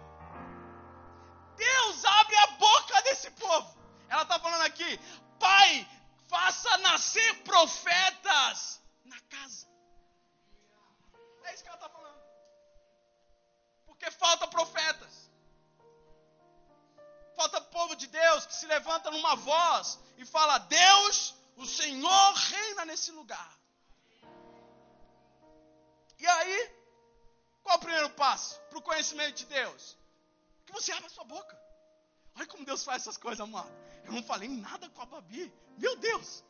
Deus 1.55 2.05
abre 2.05 2.35
a 2.35 2.47
boca 2.47 3.01
desse 3.03 3.29
povo. 3.31 3.76
Ela 4.09 4.23
está 4.23 4.39
falando 4.39 4.61
aqui, 4.61 4.99
Pai, 5.39 5.87
faça 6.27 6.77
nascer 6.79 7.43
profetas 7.43 8.81
na 9.05 9.19
casa. 9.21 9.67
É 11.43 11.53
isso 11.53 11.63
que 11.63 11.69
ela 11.69 11.77
está 11.77 11.89
falando. 11.89 12.21
Porque 13.85 14.09
falta 14.11 14.47
profetas. 14.47 15.29
Falta 17.35 17.61
povo 17.61 17.95
de 17.95 18.07
Deus 18.07 18.45
que 18.45 18.55
se 18.55 18.65
levanta 18.65 19.11
numa 19.11 19.35
voz 19.35 19.99
e 20.17 20.25
fala: 20.25 20.57
Deus, 20.57 21.35
o 21.55 21.65
Senhor 21.65 22.33
reina 22.33 22.85
nesse 22.85 23.11
lugar. 23.11 23.51
E 26.19 26.27
aí, 26.27 26.57
qual 27.63 27.75
é 27.75 27.77
o 27.77 27.81
primeiro 27.81 28.09
passo 28.11 28.59
para 28.69 28.79
o 28.79 28.81
conhecimento 28.81 29.35
de 29.35 29.45
Deus? 29.45 29.97
Que 30.65 30.73
você 30.73 30.91
abra 30.91 31.09
sua 31.09 31.23
boca. 31.23 31.55
Olha 32.35 32.47
como 32.47 32.65
Deus 32.65 32.83
faz 32.83 33.03
essas 33.03 33.17
coisas, 33.17 33.39
amado. 33.39 33.86
Eu 34.07 34.13
não 34.13 34.23
falei 34.23 34.47
nada 34.49 34.89
com 34.89 35.01
a 35.01 35.05
Babi. 35.05 35.51
Meu 35.77 35.95
Deus. 35.97 36.43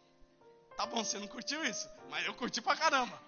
Tá 0.77 0.85
bom, 0.85 1.03
você 1.03 1.17
não 1.17 1.27
curtiu 1.27 1.65
isso, 1.65 1.89
mas 2.09 2.25
eu 2.25 2.33
curti 2.35 2.61
pra 2.61 2.75
caramba. 2.75 3.19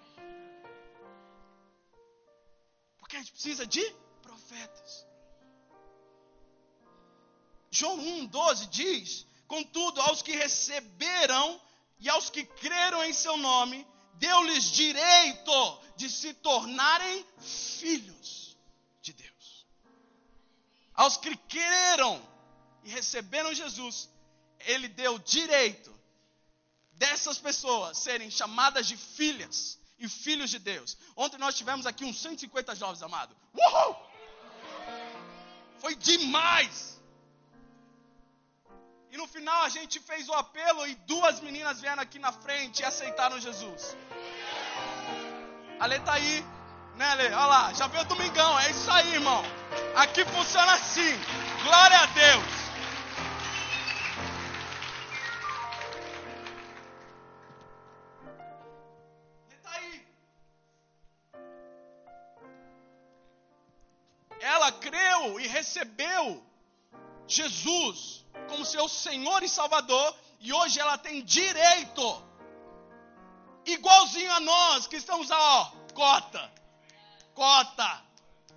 Porque 2.98 3.16
a 3.16 3.18
gente 3.18 3.32
precisa 3.32 3.66
de 3.66 3.84
profetas. 4.22 5.04
João 7.70 7.98
1,12 7.98 8.68
diz: 8.68 9.26
Contudo, 9.48 10.00
aos 10.02 10.22
que 10.22 10.30
receberam 10.30 11.60
e 11.98 12.08
aos 12.08 12.30
que 12.30 12.44
creram 12.44 13.02
em 13.04 13.12
seu 13.12 13.36
nome, 13.36 13.84
deu-lhes 14.14 14.70
direito 14.70 15.80
de 15.96 16.08
se 16.08 16.32
tornarem 16.34 17.26
filhos 17.40 18.56
de 19.02 19.12
Deus. 19.12 19.66
Aos 20.94 21.16
que 21.16 21.36
creram 21.36 22.22
e 22.84 22.90
receberam 22.90 23.52
Jesus, 23.52 24.08
ele 24.66 24.88
deu 24.88 25.18
direito 25.18 25.98
dessas 26.92 27.38
pessoas 27.38 27.98
serem 27.98 28.30
chamadas 28.30 28.86
de 28.86 28.96
filhas 28.96 29.78
e 29.98 30.08
filhos 30.08 30.50
de 30.50 30.58
Deus. 30.58 30.96
Ontem 31.16 31.38
nós 31.38 31.54
tivemos 31.54 31.86
aqui 31.86 32.04
uns 32.04 32.20
150 32.20 32.74
jovens, 32.74 33.02
amado. 33.02 33.36
Uhul! 33.54 33.96
Foi 35.78 35.94
demais! 35.94 37.00
E 39.10 39.16
no 39.16 39.26
final 39.26 39.62
a 39.64 39.68
gente 39.68 39.98
fez 39.98 40.28
o 40.28 40.34
apelo 40.34 40.86
e 40.86 40.94
duas 40.94 41.40
meninas 41.40 41.80
vieram 41.80 42.02
aqui 42.02 42.18
na 42.18 42.32
frente 42.32 42.80
e 42.80 42.84
aceitaram 42.84 43.40
Jesus. 43.40 43.96
A 45.80 45.86
Lê 45.86 45.98
tá 46.00 46.12
aí, 46.12 46.44
né, 46.94 47.14
Lê? 47.14 47.26
Olha 47.26 47.46
lá, 47.46 47.72
já 47.72 47.86
veio 47.88 48.04
o 48.04 48.06
domingão, 48.06 48.58
é 48.60 48.70
isso 48.70 48.90
aí, 48.90 49.14
irmão. 49.14 49.42
Aqui 49.96 50.24
funciona 50.26 50.74
assim. 50.74 51.18
Glória 51.64 51.98
a 51.98 52.06
Deus. 52.06 52.59
Jesus 67.60 68.20
como 68.48 68.64
seu 68.64 68.88
Senhor 68.88 69.42
e 69.42 69.48
Salvador, 69.48 70.16
e 70.40 70.52
hoje 70.52 70.80
ela 70.80 70.98
tem 70.98 71.22
direito, 71.22 72.04
igualzinho 73.64 74.32
a 74.32 74.40
nós 74.40 74.86
que 74.86 74.96
estamos, 74.96 75.30
ó, 75.30 75.72
cota, 75.94 76.52
cota, 77.34 78.04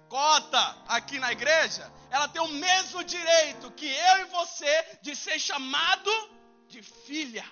cota 0.10 0.78
aqui 0.88 1.20
na 1.20 1.32
igreja, 1.32 1.92
ela 2.10 2.28
tem 2.28 2.42
o 2.42 2.48
mesmo 2.48 3.04
direito 3.04 3.72
que 3.72 3.88
eu 3.88 4.18
e 4.22 4.26
você 4.26 4.98
de 5.02 5.16
ser 5.16 5.40
chamado 5.40 6.12
de 6.68 6.82
filha, 6.82 7.46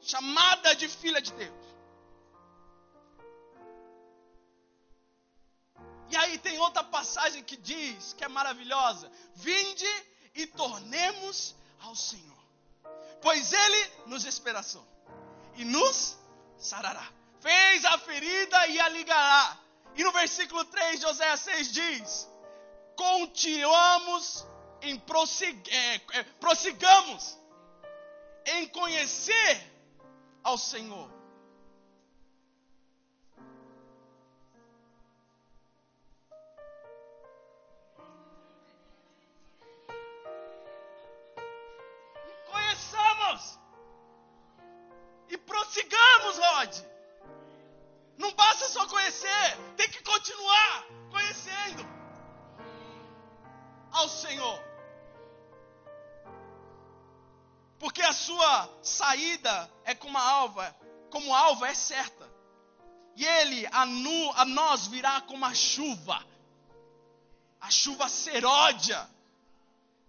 chamada 0.00 0.74
de 0.74 0.88
filha 0.88 1.20
de 1.20 1.32
Deus. 1.32 1.66
E 6.08 6.16
aí 6.16 6.38
tem 6.38 6.58
outra 6.58 6.84
passagem 6.84 7.42
que 7.42 7.56
diz, 7.56 8.12
que 8.12 8.24
é 8.24 8.28
maravilhosa: 8.28 9.10
Vinde 9.34 10.15
e 10.36 10.46
tornemos 10.46 11.54
ao 11.80 11.94
Senhor, 11.94 12.36
pois 13.20 13.52
Ele 13.52 13.90
nos 14.06 14.24
esperaçou 14.24 14.86
e 15.56 15.64
nos 15.64 16.16
sarará. 16.58 17.08
Fez 17.40 17.84
a 17.84 17.98
ferida 17.98 18.66
e 18.68 18.78
a 18.80 18.88
ligará. 18.88 19.58
E 19.94 20.04
no 20.04 20.12
versículo 20.12 20.64
3 20.64 21.00
de 21.00 21.06
José 21.06 21.36
6 21.36 21.72
diz: 21.72 22.28
Continuamos 22.96 24.46
em 24.82 24.98
prosseg 24.98 25.70
é, 25.70 25.94
é, 26.18 26.22
prossigamos 26.38 27.38
em 28.44 28.68
conhecer 28.68 29.72
ao 30.44 30.58
Senhor 30.58 31.15
prossigamos, 45.46 46.36
Rod. 46.38 46.74
Não 48.18 48.32
basta 48.32 48.68
só 48.68 48.86
conhecer, 48.86 49.56
tem 49.76 49.88
que 49.88 50.02
continuar 50.02 50.84
conhecendo 51.10 51.86
ao 53.92 54.08
Senhor. 54.08 54.64
Porque 57.78 58.02
a 58.02 58.12
sua 58.12 58.68
saída 58.82 59.70
é 59.84 59.94
como 59.94 60.16
alva, 60.16 60.74
como 61.10 61.34
alva 61.34 61.68
é 61.68 61.74
certa. 61.74 62.26
E 63.14 63.24
ele 63.24 63.66
a, 63.70 63.86
nu, 63.86 64.32
a 64.32 64.44
nós 64.44 64.86
virá 64.86 65.20
como 65.22 65.44
a 65.44 65.54
chuva. 65.54 66.24
A 67.60 67.70
chuva 67.70 68.08
seródia 68.08 69.08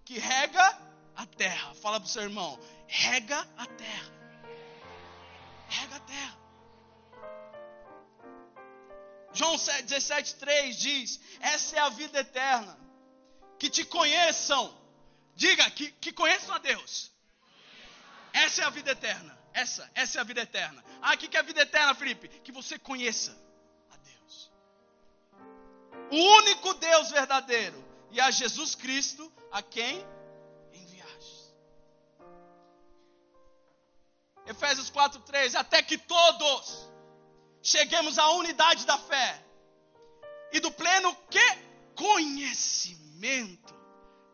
que 0.06 0.18
rega 0.18 0.78
a 1.16 1.26
terra. 1.26 1.74
Fala 1.76 2.00
para 2.00 2.08
o 2.08 2.10
seu 2.10 2.24
irmão, 2.24 2.60
rega 2.88 3.48
a 3.58 3.66
terra. 3.66 4.17
Rega 5.68 5.96
a 5.96 6.00
terra. 6.00 6.38
João 9.34 9.56
17,3 9.56 10.72
diz: 10.72 11.20
Essa 11.40 11.76
é 11.76 11.80
a 11.80 11.90
vida 11.90 12.20
eterna. 12.20 12.78
Que 13.60 13.70
te 13.70 13.84
conheçam. 13.86 14.76
Diga, 15.36 15.70
que, 15.72 15.92
que 15.92 16.12
conheçam 16.12 16.56
a 16.56 16.58
Deus. 16.58 17.12
Essa 18.34 18.64
é 18.64 18.66
a 18.66 18.70
vida 18.70 18.92
eterna. 18.92 19.38
Essa, 19.54 19.90
essa 19.96 20.20
é 20.20 20.22
a 20.22 20.24
vida 20.24 20.42
eterna. 20.42 20.84
Ah, 21.02 21.14
o 21.14 21.18
que, 21.18 21.28
que 21.28 21.38
é 21.38 21.40
a 21.40 21.44
vida 21.44 21.62
eterna, 21.62 21.96
Felipe? 21.96 22.28
Que 22.28 22.52
você 22.52 22.78
conheça 22.78 23.36
a 23.92 23.98
Deus. 23.98 24.52
O 26.12 26.18
único 26.40 26.74
Deus 26.76 27.10
verdadeiro. 27.10 27.86
E 28.12 28.22
a 28.22 28.32
Jesus 28.32 28.76
Cristo, 28.76 29.32
a 29.52 29.62
quem 29.62 30.06
Efésios 34.48 34.90
4,3. 34.90 35.56
Até 35.56 35.84
que 35.84 35.98
todos 35.98 36.90
cheguemos 37.62 38.18
à 38.18 38.30
unidade 38.32 38.86
da 38.86 38.98
fé 38.98 39.44
e 40.52 40.60
do 40.60 40.72
pleno 40.72 41.16
que? 41.30 41.68
Conhecimento 41.96 43.76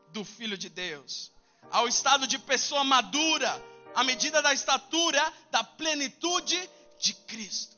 do 0.10 0.24
Filho 0.24 0.58
de 0.58 0.70
Deus. 0.70 1.32
Ao 1.72 1.88
estado 1.88 2.28
de 2.28 2.38
pessoa 2.38 2.84
madura 2.84 3.50
à 3.96 4.04
medida 4.04 4.42
da 4.42 4.54
estatura 4.54 5.34
da 5.50 5.64
plenitude 5.64 6.70
de 7.00 7.14
Cristo. 7.14 7.78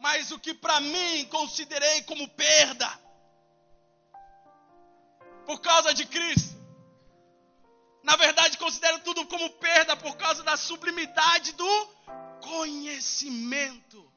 Mas 0.00 0.30
o 0.32 0.38
que 0.38 0.52
para 0.52 0.80
mim 0.80 1.24
considerei 1.26 2.02
como 2.02 2.28
perda, 2.28 3.00
por 5.46 5.60
causa 5.60 5.94
de 5.94 6.04
Cristo, 6.06 6.51
na 8.02 8.16
verdade 8.16 8.58
considero 8.58 8.98
tudo 9.00 9.26
como 9.26 9.48
perda 9.50 9.96
por 9.96 10.16
causa 10.16 10.42
da 10.42 10.56
sublimidade 10.56 11.52
do 11.52 11.86
conhecimento 12.40 14.12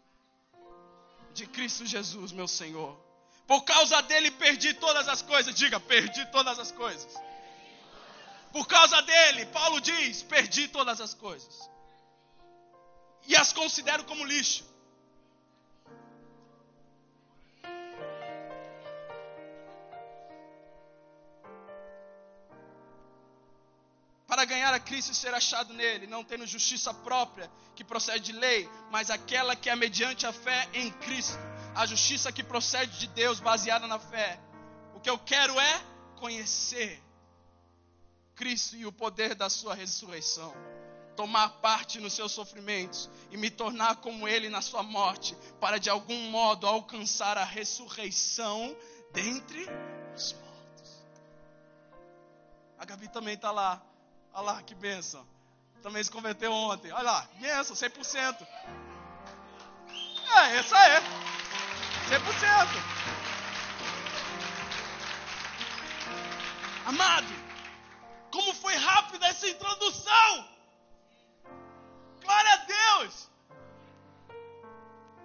de 1.33 1.45
Cristo 1.47 1.85
Jesus, 1.85 2.31
meu 2.31 2.47
Senhor. 2.47 2.97
Por 3.45 3.63
causa 3.63 4.01
dele 4.01 4.31
perdi 4.31 4.73
todas 4.73 5.07
as 5.07 5.21
coisas. 5.21 5.53
Diga, 5.53 5.79
perdi 5.79 6.25
todas 6.31 6.57
as 6.57 6.71
coisas. 6.71 7.13
Por 8.51 8.65
causa 8.67 9.01
dele, 9.01 9.45
Paulo 9.47 9.79
diz: 9.81 10.23
perdi 10.23 10.67
todas 10.69 10.99
as 10.99 11.13
coisas. 11.13 11.69
E 13.27 13.35
as 13.35 13.53
considero 13.53 14.03
como 14.05 14.25
lixo. 14.25 14.63
Para 24.35 24.43
ganhar 24.43 24.73
a 24.73 24.79
Cristo 24.81 25.13
e 25.13 25.15
ser 25.15 25.33
achado 25.33 25.73
nele, 25.73 26.07
não 26.07 26.21
tendo 26.21 26.45
justiça 26.45 26.93
própria 26.93 27.49
que 27.73 27.85
procede 27.85 28.25
de 28.25 28.31
lei, 28.33 28.69
mas 28.91 29.09
aquela 29.09 29.55
que 29.55 29.69
é 29.69 29.75
mediante 29.77 30.27
a 30.27 30.33
fé 30.33 30.67
em 30.73 30.91
Cristo, 30.91 31.39
a 31.73 31.85
justiça 31.85 32.33
que 32.33 32.43
procede 32.43 32.99
de 32.99 33.07
Deus 33.07 33.39
baseada 33.39 33.87
na 33.87 33.97
fé. 33.97 34.37
O 34.93 34.99
que 34.99 35.09
eu 35.09 35.17
quero 35.17 35.57
é 35.57 35.81
conhecer 36.17 37.01
Cristo 38.35 38.75
e 38.75 38.85
o 38.85 38.91
poder 38.91 39.35
da 39.35 39.49
sua 39.49 39.73
ressurreição. 39.73 40.53
Tomar 41.15 41.47
parte 41.61 42.01
nos 42.01 42.11
seus 42.11 42.33
sofrimentos 42.33 43.09
e 43.31 43.37
me 43.37 43.49
tornar 43.49 43.95
como 44.01 44.27
Ele 44.27 44.49
na 44.49 44.61
sua 44.61 44.83
morte, 44.83 45.33
para 45.61 45.77
de 45.77 45.89
algum 45.89 46.29
modo 46.29 46.67
alcançar 46.67 47.37
a 47.37 47.45
ressurreição 47.45 48.75
dentre 49.13 49.65
os 50.13 50.33
mortos. 50.33 51.05
A 52.77 52.83
Gabi 52.83 53.07
também 53.07 53.35
está 53.35 53.49
lá. 53.49 53.94
Olha 54.35 54.51
lá, 54.51 54.61
que 54.61 54.75
bênção. 54.75 55.25
Também 55.81 56.03
se 56.03 56.11
converteu 56.11 56.51
ontem. 56.51 56.91
Olha 56.91 57.03
lá, 57.03 57.29
bênção, 57.39 57.73
100%. 57.73 58.45
É, 60.37 60.57
essa 60.57 60.77
é. 60.77 60.99
100%. 62.09 63.05
Amado, 66.85 67.27
como 68.29 68.53
foi 68.53 68.75
rápida 68.75 69.25
essa 69.27 69.47
introdução! 69.47 70.49
Glória 72.21 72.53
a 72.53 72.57
Deus! 72.57 73.29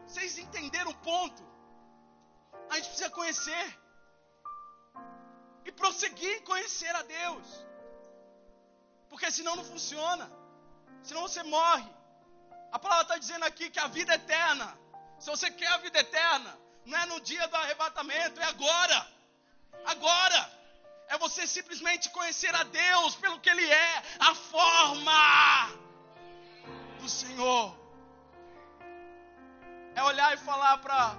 Vocês 0.06 0.38
entenderam 0.38 0.92
o 0.92 0.94
ponto? 0.94 1.42
A 2.70 2.76
gente 2.76 2.86
precisa 2.86 3.10
conhecer 3.10 3.78
e 5.64 5.72
prosseguir 5.72 6.36
em 6.36 6.42
conhecer 6.42 6.94
a 6.94 7.02
Deus, 7.02 7.66
porque 9.10 9.30
senão 9.30 9.56
não 9.56 9.64
funciona, 9.64 10.30
senão 11.02 11.22
você 11.22 11.42
morre. 11.42 11.90
A 12.72 12.78
palavra 12.78 13.02
está 13.02 13.18
dizendo 13.18 13.44
aqui 13.44 13.68
que 13.68 13.80
a 13.80 13.88
vida 13.88 14.12
é 14.12 14.14
eterna, 14.14 14.78
se 15.18 15.28
você 15.28 15.50
quer 15.50 15.66
a 15.66 15.78
vida 15.78 15.98
eterna, 15.98 16.58
não 16.86 16.96
é 16.98 17.06
no 17.06 17.20
dia 17.20 17.46
do 17.48 17.56
arrebatamento, 17.56 18.40
é 18.40 18.44
agora. 18.44 19.06
Agora 19.84 20.50
é 21.08 21.18
você 21.18 21.46
simplesmente 21.46 22.08
conhecer 22.10 22.54
a 22.54 22.62
Deus 22.62 23.16
pelo 23.16 23.40
que 23.40 23.50
Ele 23.50 23.66
é, 23.66 24.02
a 24.20 24.34
forma 24.34 25.72
do 27.00 27.08
Senhor. 27.08 27.76
É 29.94 30.02
olhar 30.04 30.32
e 30.32 30.38
falar 30.38 30.78
para 30.78 31.18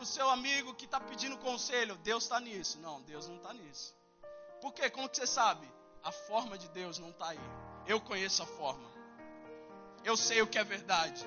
o 0.00 0.06
seu 0.06 0.28
amigo 0.30 0.74
que 0.74 0.86
está 0.86 0.98
pedindo 0.98 1.36
conselho: 1.38 1.96
Deus 1.96 2.24
está 2.24 2.40
nisso. 2.40 2.78
Não, 2.78 3.00
Deus 3.02 3.28
não 3.28 3.36
está 3.36 3.52
nisso. 3.52 3.94
Por 4.60 4.72
quê? 4.72 4.88
Como 4.88 5.08
que 5.08 5.18
você 5.18 5.26
sabe? 5.26 5.70
A 6.04 6.12
forma 6.12 6.56
de 6.56 6.68
Deus 6.68 6.98
não 6.98 7.10
está 7.10 7.30
aí. 7.30 7.40
Eu 7.86 8.00
conheço 8.00 8.42
a 8.42 8.46
forma. 8.46 8.88
Eu 10.04 10.16
sei 10.16 10.42
o 10.42 10.46
que 10.46 10.58
é 10.58 10.64
verdade. 10.64 11.24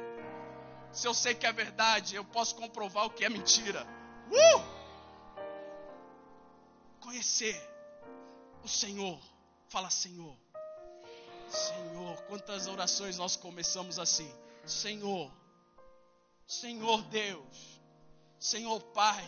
Se 0.91 1.07
eu 1.07 1.13
sei 1.13 1.35
que 1.35 1.45
é 1.45 1.51
verdade, 1.51 2.15
eu 2.15 2.23
posso 2.23 2.55
comprovar 2.55 3.05
o 3.05 3.09
que 3.09 3.25
é 3.25 3.29
mentira. 3.29 3.85
Uh! 4.29 4.77
conhecer 7.07 7.57
o 8.63 8.67
Senhor. 8.67 9.17
Fala, 9.69 9.89
Senhor. 9.89 10.35
Senhor, 11.47 12.21
quantas 12.23 12.67
orações 12.67 13.17
nós 13.17 13.37
começamos 13.37 13.97
assim? 13.97 14.29
Senhor, 14.65 15.31
Senhor 16.45 17.01
Deus, 17.03 17.81
Senhor 18.37 18.81
Pai, 18.91 19.25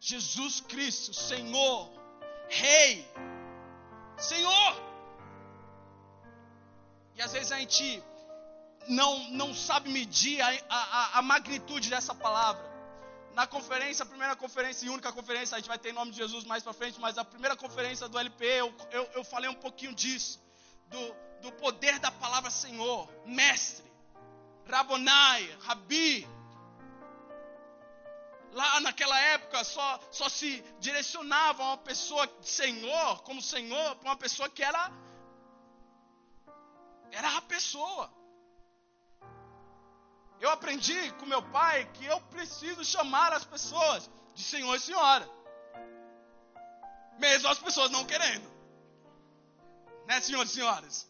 Jesus 0.00 0.62
Cristo, 0.62 1.12
Senhor, 1.12 1.90
Rei, 2.48 3.06
Senhor. 4.18 4.82
E 7.14 7.22
às 7.22 7.32
vezes 7.32 7.50
a 7.52 7.58
gente 7.58 8.02
não, 8.88 9.30
não 9.30 9.54
sabe 9.54 9.90
medir 9.90 10.40
a, 10.40 10.48
a, 10.68 11.18
a 11.18 11.22
magnitude 11.22 11.90
dessa 11.90 12.14
palavra 12.14 12.68
na 13.34 13.46
conferência, 13.46 14.02
a 14.02 14.06
primeira 14.06 14.34
conferência 14.34 14.84
e 14.84 14.88
única 14.88 15.12
conferência, 15.12 15.54
a 15.54 15.60
gente 15.60 15.68
vai 15.68 15.78
ter 15.78 15.90
em 15.90 15.92
nome 15.92 16.10
de 16.10 16.16
Jesus 16.16 16.44
mais 16.44 16.64
para 16.64 16.72
frente, 16.72 16.98
mas 17.00 17.16
a 17.18 17.24
primeira 17.24 17.56
conferência 17.56 18.08
do 18.08 18.18
LP, 18.18 18.44
eu, 18.44 18.74
eu, 18.90 19.08
eu 19.14 19.22
falei 19.22 19.48
um 19.48 19.54
pouquinho 19.54 19.94
disso, 19.94 20.40
do, 20.88 21.14
do 21.42 21.52
poder 21.52 22.00
da 22.00 22.10
palavra 22.10 22.50
Senhor, 22.50 23.08
mestre, 23.24 23.88
Rabonai, 24.68 25.56
Rabi. 25.60 26.26
Lá 28.58 28.80
naquela 28.80 29.16
época 29.20 29.62
só, 29.62 30.00
só 30.10 30.28
se 30.28 30.50
direcionava 30.80 31.62
uma 31.62 31.76
pessoa 31.76 32.28
Senhor, 32.42 33.22
como 33.22 33.40
Senhor, 33.40 33.94
para 33.96 34.08
uma 34.10 34.16
pessoa 34.16 34.48
que 34.48 34.64
era, 34.64 34.90
era 37.12 37.36
a 37.36 37.42
pessoa. 37.42 38.12
Eu 40.40 40.50
aprendi 40.50 41.12
com 41.12 41.26
meu 41.26 41.40
pai 41.40 41.88
que 41.94 42.04
eu 42.04 42.20
preciso 42.22 42.84
chamar 42.84 43.32
as 43.32 43.44
pessoas 43.44 44.10
de 44.34 44.42
senhor 44.42 44.74
e 44.74 44.80
senhora. 44.80 45.30
Mesmo 47.20 47.48
as 47.48 47.60
pessoas 47.60 47.92
não 47.92 48.04
querendo. 48.04 48.50
Né, 50.06 50.20
senhores 50.20 50.50
e 50.50 50.54
senhoras? 50.54 51.07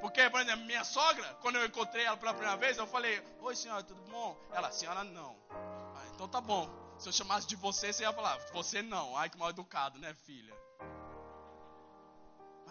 Porque, 0.00 0.28
por 0.30 0.40
exemplo, 0.40 0.64
minha 0.64 0.84
sogra, 0.84 1.26
quando 1.42 1.56
eu 1.56 1.66
encontrei 1.66 2.04
ela 2.04 2.16
pela 2.16 2.32
primeira 2.32 2.56
vez, 2.56 2.76
eu 2.78 2.86
falei: 2.86 3.22
Oi, 3.40 3.56
senhora, 3.56 3.82
tudo 3.82 4.00
bom? 4.10 4.36
Ela, 4.52 4.70
senhora, 4.70 5.04
não. 5.04 5.36
Ah, 5.50 6.04
então 6.14 6.28
tá 6.28 6.40
bom. 6.40 6.68
Se 6.98 7.08
eu 7.08 7.12
chamasse 7.12 7.46
de 7.46 7.56
você, 7.56 7.92
você 7.92 8.02
ia 8.02 8.12
falar: 8.12 8.38
Você 8.52 8.82
não. 8.82 9.16
Ai, 9.16 9.28
que 9.28 9.36
mal 9.36 9.50
educado, 9.50 9.98
né, 9.98 10.14
filha? 10.14 10.58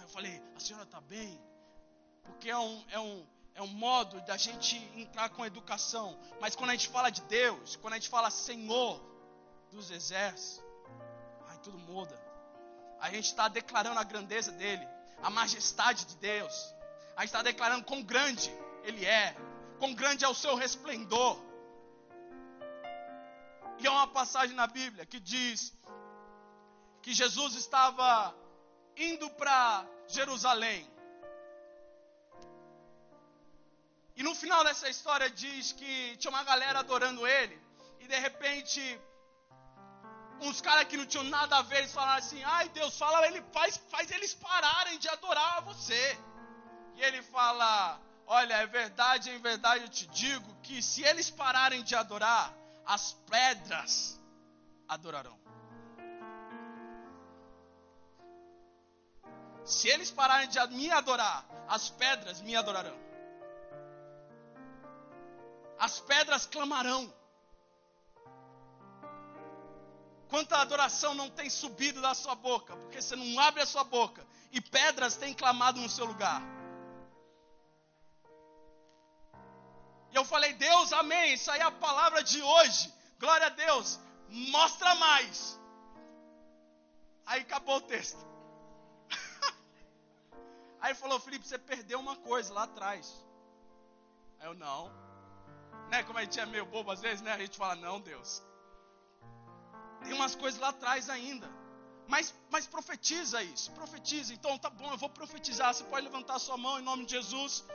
eu 0.08 0.14
falei, 0.14 0.42
a 0.56 0.60
senhora 0.60 0.86
está 0.86 1.02
bem? 1.02 1.40
Porque 2.24 2.50
é 2.50 2.58
um, 2.58 2.86
é, 2.90 3.00
um, 3.00 3.28
é 3.56 3.62
um 3.62 3.68
modo 3.68 4.22
da 4.22 4.38
gente 4.38 4.78
entrar 4.96 5.30
com 5.30 5.46
educação. 5.46 6.18
Mas 6.40 6.56
quando 6.56 6.70
a 6.70 6.74
gente 6.74 6.88
fala 6.88 7.10
de 7.10 7.22
Deus, 7.24 7.76
quando 7.76 7.94
a 7.94 7.98
gente 7.98 8.10
fala 8.10 8.30
Senhor 8.30 9.02
dos 9.70 9.92
exércitos, 9.92 10.64
aí 11.50 11.58
tudo 11.60 11.78
muda. 11.78 12.18
A 13.02 13.10
gente 13.12 13.26
está 13.26 13.50
declarando 13.50 14.00
a 14.00 14.04
grandeza 14.04 14.52
dele, 14.54 14.88
a 15.22 15.30
majestade 15.30 16.06
de 16.06 16.16
Deus. 16.16 16.74
A 17.18 17.22
gente 17.22 17.30
está 17.30 17.42
declarando 17.42 17.84
quão 17.84 18.04
grande 18.04 18.50
ele 18.84 19.04
é, 19.04 19.36
quão 19.80 19.92
grande 19.96 20.24
é 20.24 20.28
o 20.28 20.36
seu 20.36 20.54
resplendor. 20.54 21.36
E 23.80 23.88
há 23.88 23.92
uma 23.92 24.08
passagem 24.08 24.56
na 24.56 24.68
Bíblia 24.68 25.04
que 25.04 25.20
diz 25.20 25.74
que 27.02 27.16
Jesus 27.16 27.56
estava 27.56 28.36
indo 28.96 29.28
para 29.32 29.84
Jerusalém. 30.08 30.88
E 34.16 34.22
no 34.22 34.36
final 34.36 34.64
dessa 34.64 34.88
história 34.88 35.28
diz 35.28 35.72
que 35.72 36.18
tinha 36.18 36.30
uma 36.30 36.44
galera 36.44 36.80
adorando 36.80 37.26
ele. 37.26 37.60
E 38.00 38.08
de 38.08 38.20
repente, 38.28 38.80
uns 40.40 40.62
caras 40.62 40.86
que 40.86 40.98
não 40.98 41.08
tinham 41.08 41.24
nada 41.24 41.58
a 41.58 41.64
ver, 41.64 41.80
eles 41.80 41.94
falaram 42.00 42.20
assim: 42.20 42.44
ai 42.44 42.70
Deus, 42.70 42.96
fala, 42.96 43.26
ele 43.28 43.44
faz, 43.52 43.78
faz 43.90 44.12
eles 44.12 44.36
pararem 44.36 45.00
de 45.00 45.10
adorar 45.10 45.64
você. 45.64 46.04
E 46.98 47.04
ele 47.04 47.22
fala: 47.22 48.00
Olha, 48.26 48.56
é 48.56 48.66
verdade, 48.66 49.30
em 49.30 49.40
verdade 49.40 49.84
eu 49.84 49.90
te 49.90 50.08
digo 50.08 50.54
que 50.64 50.82
se 50.82 51.04
eles 51.04 51.30
pararem 51.30 51.84
de 51.84 51.96
adorar, 51.96 52.54
as 52.86 53.14
pedras 53.30 54.20
adorarão. 54.88 55.38
Se 59.64 59.88
eles 59.90 60.10
pararem 60.10 60.50
de 60.50 60.60
me 60.70 60.90
adorar, 60.90 61.46
as 61.68 61.90
pedras 61.90 62.42
me 62.42 62.56
adorarão. 62.56 62.98
As 65.78 66.00
pedras 66.00 66.46
clamarão. 66.46 67.14
Quanta 70.30 70.58
adoração 70.58 71.14
não 71.14 71.30
tem 71.30 71.50
subido 71.50 72.02
da 72.02 72.14
sua 72.14 72.34
boca, 72.34 72.76
porque 72.78 73.02
você 73.02 73.16
não 73.16 73.40
abre 73.40 73.62
a 73.62 73.66
sua 73.66 73.84
boca 73.84 74.26
e 74.52 74.60
pedras 74.60 75.16
têm 75.16 75.34
clamado 75.34 75.80
no 75.80 75.90
seu 75.90 76.06
lugar. 76.06 76.57
E 80.12 80.16
eu 80.16 80.24
falei, 80.26 80.54
Deus, 80.54 80.94
amém. 80.94 81.34
Isso 81.34 81.50
aí 81.52 81.60
é 81.60 81.64
a 81.64 81.72
palavra 81.72 82.24
de 82.24 82.42
hoje. 82.42 82.94
Glória 83.20 83.48
a 83.48 83.50
Deus. 83.50 84.00
Mostra 84.30 84.96
mais. 84.96 85.60
Aí 87.26 87.42
acabou 87.42 87.78
o 87.78 87.82
texto. 87.82 88.26
Aí 90.80 90.94
falou, 90.96 91.20
Felipe, 91.20 91.48
você 91.48 91.58
perdeu 91.58 92.00
uma 92.00 92.16
coisa 92.16 92.54
lá 92.54 92.64
atrás. 92.64 93.14
Aí 94.40 94.48
eu, 94.48 94.54
não. 94.54 94.92
Né, 95.90 96.04
como 96.04 96.20
a 96.20 96.24
gente 96.24 96.40
é 96.40 96.46
meio 96.46 96.66
bobo 96.66 96.92
às 96.92 97.02
vezes, 97.02 97.22
né? 97.22 97.34
A 97.34 97.38
gente 97.38 97.58
fala, 97.58 97.76
não, 97.76 98.00
Deus. 98.00 98.42
Tem 100.04 100.14
umas 100.14 100.36
coisas 100.36 100.60
lá 100.60 100.70
atrás 100.70 101.10
ainda. 101.10 101.50
Mas, 102.08 102.34
mas 102.50 102.66
profetiza 102.66 103.44
isso, 103.44 103.72
profetiza. 103.72 104.34
Então 104.34 104.58
tá 104.58 104.70
bom, 104.70 104.90
eu 104.92 104.98
vou 104.98 105.10
profetizar. 105.10 105.74
Você 105.74 105.84
pode 105.84 106.06
levantar 106.06 106.40
sua 106.40 106.58
mão 106.58 106.80
em 106.80 106.84
nome 106.84 107.06
de 107.06 107.12
Jesus. 107.12 107.66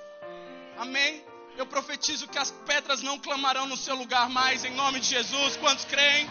Amém. 0.78 1.24
Eu 1.56 1.66
profetizo 1.66 2.28
que 2.28 2.38
as 2.38 2.50
pedras 2.50 3.02
não 3.02 3.18
clamarão 3.18 3.66
no 3.66 3.76
seu 3.76 3.94
lugar 3.94 4.28
mais, 4.28 4.64
em 4.64 4.74
nome 4.74 5.00
de 5.00 5.06
Jesus. 5.06 5.56
Quantos 5.56 5.84
creem? 5.84 6.28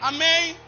Amém. 0.00 0.58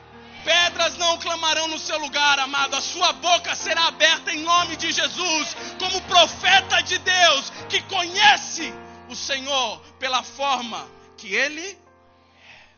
Pedras 0.44 0.98
não 0.98 1.18
clamarão 1.18 1.66
no 1.68 1.78
seu 1.78 1.98
lugar, 1.98 2.38
amado. 2.38 2.76
A 2.76 2.80
sua 2.80 3.12
boca 3.14 3.54
será 3.56 3.86
aberta 3.86 4.30
em 4.32 4.42
nome 4.42 4.76
de 4.76 4.92
Jesus, 4.92 5.56
como 5.78 6.02
profeta 6.02 6.82
de 6.82 6.98
Deus 6.98 7.50
que 7.70 7.82
conhece 7.84 8.72
o 9.08 9.16
Senhor 9.16 9.80
pela 9.98 10.22
forma 10.22 10.86
que 11.16 11.34
Ele 11.34 11.66
é. 11.66 12.68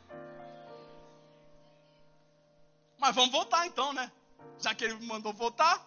Mas 2.98 3.14
vamos 3.14 3.32
voltar 3.32 3.66
então, 3.66 3.92
né? 3.92 4.10
Já 4.60 4.72
que 4.72 4.84
Ele 4.84 5.04
mandou 5.04 5.32
voltar, 5.32 5.84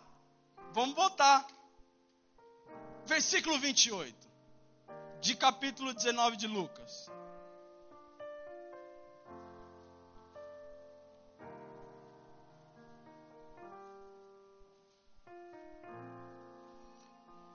vamos 0.73 0.93
voltar. 0.93 1.47
Versículo 3.05 3.57
28 3.57 4.28
de 5.21 5.35
capítulo 5.35 5.93
19 5.93 6.37
de 6.37 6.47
Lucas. 6.47 7.09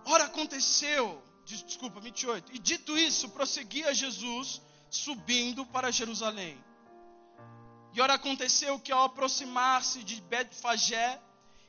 Ora, 0.04 0.24
aconteceu, 0.24 1.22
desculpa, 1.44 2.00
28. 2.00 2.54
E 2.54 2.58
dito 2.58 2.96
isso, 2.98 3.30
prosseguia 3.30 3.94
Jesus 3.94 4.60
subindo 4.90 5.64
para 5.66 5.90
Jerusalém. 5.90 6.62
E 7.94 8.00
ora, 8.00 8.14
aconteceu 8.14 8.78
que 8.78 8.92
ao 8.92 9.04
aproximar-se 9.04 10.02
de 10.02 10.20
Betfagé 10.20 11.18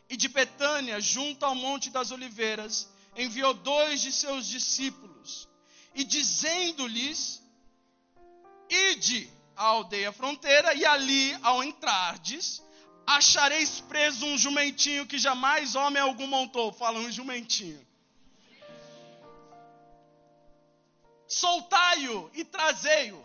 e 0.10 0.18
de 0.18 0.28
Betânia, 0.28 1.00
junto 1.00 1.46
ao 1.46 1.56
Monte 1.56 1.90
das 1.90 2.12
Oliveiras, 2.12 2.90
enviou 3.16 3.54
dois 3.54 4.02
de 4.02 4.12
seus 4.12 4.46
discípulos 4.46 5.15
e 5.96 6.04
dizendo-lhes: 6.04 7.42
Ide 8.70 9.30
à 9.56 9.64
aldeia 9.64 10.12
fronteira, 10.12 10.76
e 10.76 10.86
ali, 10.86 11.34
ao 11.42 11.64
entrardes, 11.64 12.62
achareis 13.08 13.80
preso 13.82 14.26
um 14.26 14.38
jumentinho 14.38 15.08
que 15.08 15.18
jamais 15.18 15.76
homem 15.76 16.02
algum 16.02 16.28
montou. 16.28 16.74
Fala 16.74 17.00
um 17.00 17.10
jumentinho. 17.10 17.84
Soltai-o 21.28 22.30
e 22.34 22.44
trazei-o. 22.44 23.24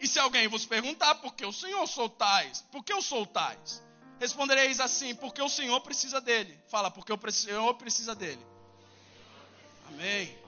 E 0.00 0.06
se 0.06 0.18
alguém 0.18 0.48
vos 0.48 0.66
perguntar, 0.66 1.14
por 1.16 1.34
que 1.34 1.46
o 1.46 1.52
Senhor 1.52 1.86
soltais? 1.86 2.62
Por 2.72 2.84
que 2.84 2.92
o 2.92 3.00
soltais? 3.00 3.82
Respondereis 4.18 4.80
assim, 4.80 5.14
porque 5.14 5.40
o 5.40 5.48
Senhor 5.48 5.80
precisa 5.80 6.20
dele. 6.20 6.58
Fala, 6.68 6.90
porque 6.90 7.12
o 7.12 7.30
Senhor 7.30 7.74
precisa 7.74 8.14
dele. 8.14 8.44
Amém. 9.88 10.41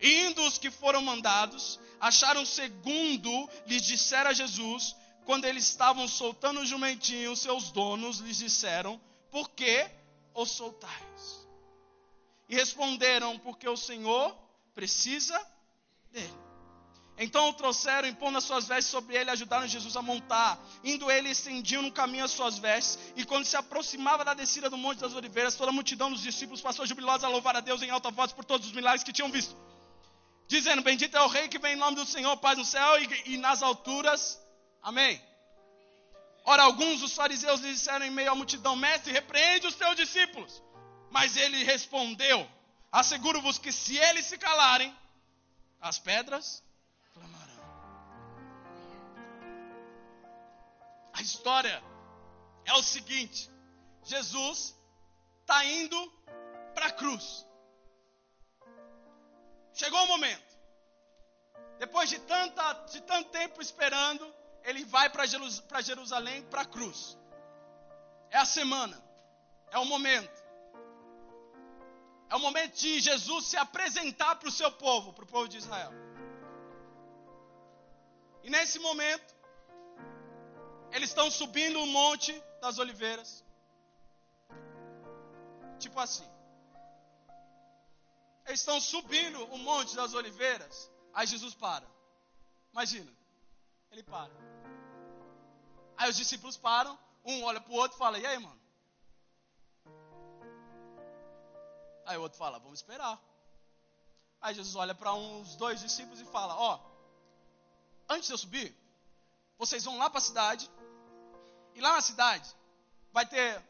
Indo 0.00 0.42
os 0.42 0.58
que 0.58 0.70
foram 0.70 1.00
mandados, 1.02 1.80
acharam 2.00 2.44
segundo 2.44 3.50
lhes 3.66 3.82
dissera 3.82 4.34
Jesus, 4.34 4.94
quando 5.24 5.44
eles 5.44 5.64
estavam 5.64 6.06
soltando 6.06 6.60
o 6.60 6.66
jumentinho, 6.66 7.34
seus 7.34 7.70
donos 7.70 8.18
lhes 8.18 8.38
disseram: 8.38 9.00
Por 9.30 9.50
que 9.50 9.88
o 10.34 10.44
soltais? 10.44 11.46
E 12.48 12.54
responderam: 12.54 13.38
Porque 13.38 13.68
o 13.68 13.76
Senhor 13.76 14.36
precisa 14.74 15.38
dele. 16.12 16.46
Então 17.18 17.48
o 17.48 17.54
trouxeram, 17.54 18.06
impondo 18.06 18.36
as 18.36 18.44
suas 18.44 18.68
vestes 18.68 18.90
sobre 18.90 19.16
ele, 19.16 19.30
ajudaram 19.30 19.66
Jesus 19.66 19.96
a 19.96 20.02
montar. 20.02 20.62
Indo 20.84 21.10
ele, 21.10 21.30
estendiam 21.30 21.80
no 21.80 21.90
caminho 21.90 22.26
as 22.26 22.30
suas 22.30 22.58
vestes. 22.58 22.98
E 23.16 23.24
quando 23.24 23.46
se 23.46 23.56
aproximava 23.56 24.22
da 24.22 24.34
descida 24.34 24.68
do 24.68 24.76
Monte 24.76 24.98
das 24.98 25.14
Oliveiras, 25.14 25.56
toda 25.56 25.70
a 25.70 25.72
multidão 25.72 26.10
dos 26.10 26.20
discípulos 26.20 26.60
passou 26.60 26.84
jubilosa 26.84 27.26
a 27.26 27.30
louvar 27.30 27.56
a 27.56 27.60
Deus 27.60 27.80
em 27.80 27.88
alta 27.88 28.10
voz 28.10 28.32
por 28.32 28.44
todos 28.44 28.66
os 28.66 28.74
milagres 28.74 29.02
que 29.02 29.14
tinham 29.14 29.30
visto 29.30 29.56
dizendo: 30.46 30.82
Bendito 30.82 31.16
é 31.16 31.22
o 31.22 31.28
Rei 31.28 31.48
que 31.48 31.58
vem 31.58 31.74
em 31.74 31.78
nome 31.78 31.96
do 31.96 32.06
Senhor, 32.06 32.36
paz 32.38 32.58
no 32.58 32.64
céu 32.64 33.02
e, 33.02 33.34
e 33.34 33.36
nas 33.36 33.62
alturas. 33.62 34.40
Amém. 34.82 35.20
Ora, 36.44 36.62
alguns 36.62 37.00
dos 37.00 37.14
fariseus 37.14 37.60
lhe 37.60 37.72
disseram 37.72 38.06
em 38.06 38.10
meio 38.10 38.30
à 38.30 38.34
multidão: 38.34 38.76
Mestre, 38.76 39.12
repreende 39.12 39.66
os 39.66 39.74
teus 39.74 39.96
discípulos. 39.96 40.62
Mas 41.10 41.36
ele 41.36 41.64
respondeu: 41.64 42.48
Asseguro-vos 42.90 43.58
que 43.58 43.72
se 43.72 43.96
eles 43.96 44.26
se 44.26 44.38
calarem, 44.38 44.96
as 45.80 45.98
pedras 45.98 46.62
clamarão. 47.12 47.56
A 51.12 51.22
história 51.22 51.82
é 52.64 52.72
o 52.74 52.82
seguinte: 52.82 53.50
Jesus 54.04 54.76
está 55.40 55.64
indo 55.64 56.12
para 56.74 56.86
a 56.86 56.92
cruz. 56.92 57.45
Chegou 59.80 60.02
o 60.04 60.08
momento. 60.08 60.52
Depois 61.78 62.08
de, 62.08 62.18
tanta, 62.20 62.72
de 62.92 63.00
tanto 63.02 63.28
tempo 63.28 63.60
esperando, 63.60 64.24
ele 64.64 64.82
vai 64.86 65.08
para 65.10 65.26
Jerusalém 65.82 66.42
para 66.44 66.62
a 66.62 66.70
cruz. 66.74 67.00
É 68.30 68.38
a 68.38 68.46
semana. 68.46 68.96
É 69.70 69.78
o 69.78 69.84
momento. 69.84 70.38
É 72.30 72.34
o 72.36 72.40
momento 72.40 72.74
de 72.74 73.00
Jesus 73.00 73.48
se 73.50 73.58
apresentar 73.58 74.36
para 74.36 74.48
o 74.48 74.56
seu 74.60 74.70
povo, 74.72 75.12
para 75.12 75.24
o 75.24 75.32
povo 75.34 75.46
de 75.46 75.58
Israel. 75.58 75.92
E 78.42 78.48
nesse 78.48 78.78
momento, 78.78 79.34
eles 80.90 81.10
estão 81.10 81.30
subindo 81.30 81.82
o 81.82 81.86
monte 81.86 82.32
das 82.62 82.78
oliveiras. 82.78 83.44
Tipo 85.78 86.00
assim. 86.00 86.35
Eles 88.46 88.60
estão 88.60 88.80
subindo 88.80 89.44
o 89.46 89.58
Monte 89.58 89.96
das 89.96 90.14
Oliveiras. 90.14 90.90
Aí 91.12 91.26
Jesus 91.26 91.54
para. 91.54 91.86
Imagina. 92.72 93.12
Ele 93.90 94.02
para. 94.02 94.32
Aí 95.96 96.08
os 96.08 96.16
discípulos 96.16 96.56
param. 96.56 96.96
Um 97.24 97.42
olha 97.42 97.60
para 97.60 97.72
o 97.72 97.76
outro 97.76 97.96
e 97.96 97.98
fala: 97.98 98.18
E 98.18 98.26
aí, 98.26 98.38
mano? 98.38 98.60
Aí 102.06 102.16
o 102.16 102.22
outro 102.22 102.38
fala: 102.38 102.58
Vamos 102.60 102.78
esperar. 102.78 103.20
Aí 104.40 104.54
Jesus 104.54 104.76
olha 104.76 104.94
para 104.94 105.12
uns 105.12 105.56
dois 105.56 105.80
discípulos 105.80 106.20
e 106.20 106.24
fala: 106.26 106.54
Ó, 106.54 106.80
antes 108.08 108.28
de 108.28 108.34
eu 108.34 108.38
subir, 108.38 108.72
vocês 109.58 109.84
vão 109.84 109.98
lá 109.98 110.08
para 110.08 110.18
a 110.18 110.22
cidade. 110.22 110.70
E 111.74 111.80
lá 111.80 111.94
na 111.94 112.00
cidade 112.00 112.48
vai 113.12 113.26
ter 113.26 113.60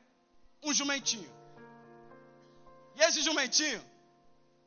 um 0.62 0.74
jumentinho. 0.74 1.34
E 2.94 3.02
esse 3.02 3.22
jumentinho 3.22 3.82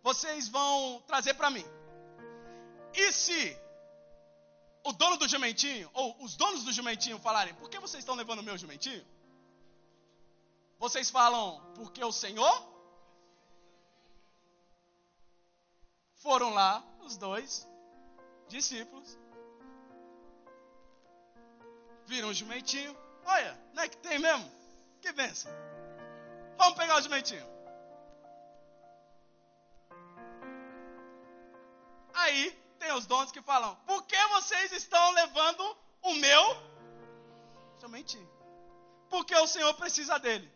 vocês 0.04 0.48
vão 0.48 1.02
trazer 1.08 1.34
para 1.34 1.50
mim. 1.50 1.66
E 2.94 3.12
se 3.12 3.58
o 4.84 4.94
dono 4.94 5.18
do 5.18 5.28
jumentinho, 5.28 5.90
ou 5.94 6.24
os 6.24 6.36
donos 6.36 6.64
do 6.64 6.72
jumentinho 6.72 7.20
falarem, 7.20 7.54
por 7.56 7.70
que 7.70 7.80
vocês 7.80 8.02
estão 8.02 8.16
levando 8.16 8.40
o 8.40 8.44
meu 8.44 8.58
jumentinho? 8.58 9.06
Vocês 10.78 11.10
falam, 11.10 11.62
porque 11.76 12.04
o 12.04 12.12
Senhor? 12.12 12.68
Foram 16.16 16.50
lá 16.50 16.84
os 17.02 17.18
dois 17.18 17.68
discípulos, 18.48 19.18
viram 22.06 22.30
o 22.30 22.34
jumentinho, 22.34 22.98
olha, 23.24 23.58
não 23.74 23.84
é 23.84 23.88
que 23.88 23.98
tem 23.98 24.20
mesmo? 24.20 24.52
Que 25.02 25.14
benção. 25.14 25.52
Vamos 26.58 26.78
pegar 26.78 26.98
o 26.98 27.02
jumentinho. 27.02 27.46
Aí 32.30 32.52
tem 32.78 32.92
os 32.94 33.08
donos 33.08 33.32
que 33.32 33.42
falam: 33.42 33.76
Por 33.88 34.04
que 34.06 34.28
vocês 34.28 34.72
estão 34.72 35.12
levando 35.14 35.78
o 36.04 36.14
meu 36.14 36.44
jumentinho? 37.82 38.30
Porque 39.10 39.36
o 39.36 39.48
Senhor 39.48 39.74
precisa 39.74 40.20
dele. 40.20 40.48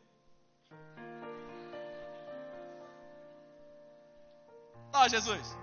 Ó. 4.93 5.03
Oh, 5.03 5.09
Jesus. 5.09 5.57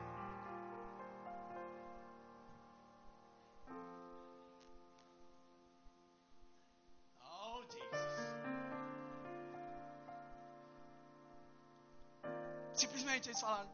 Simplesmente 12.74 13.28
eles 13.28 13.40
falaram. 13.40 13.70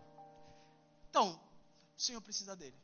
Então, 1.09 1.46
o 1.97 2.01
Senhor 2.01 2.21
precisa 2.21 2.55
dele. 2.55 2.79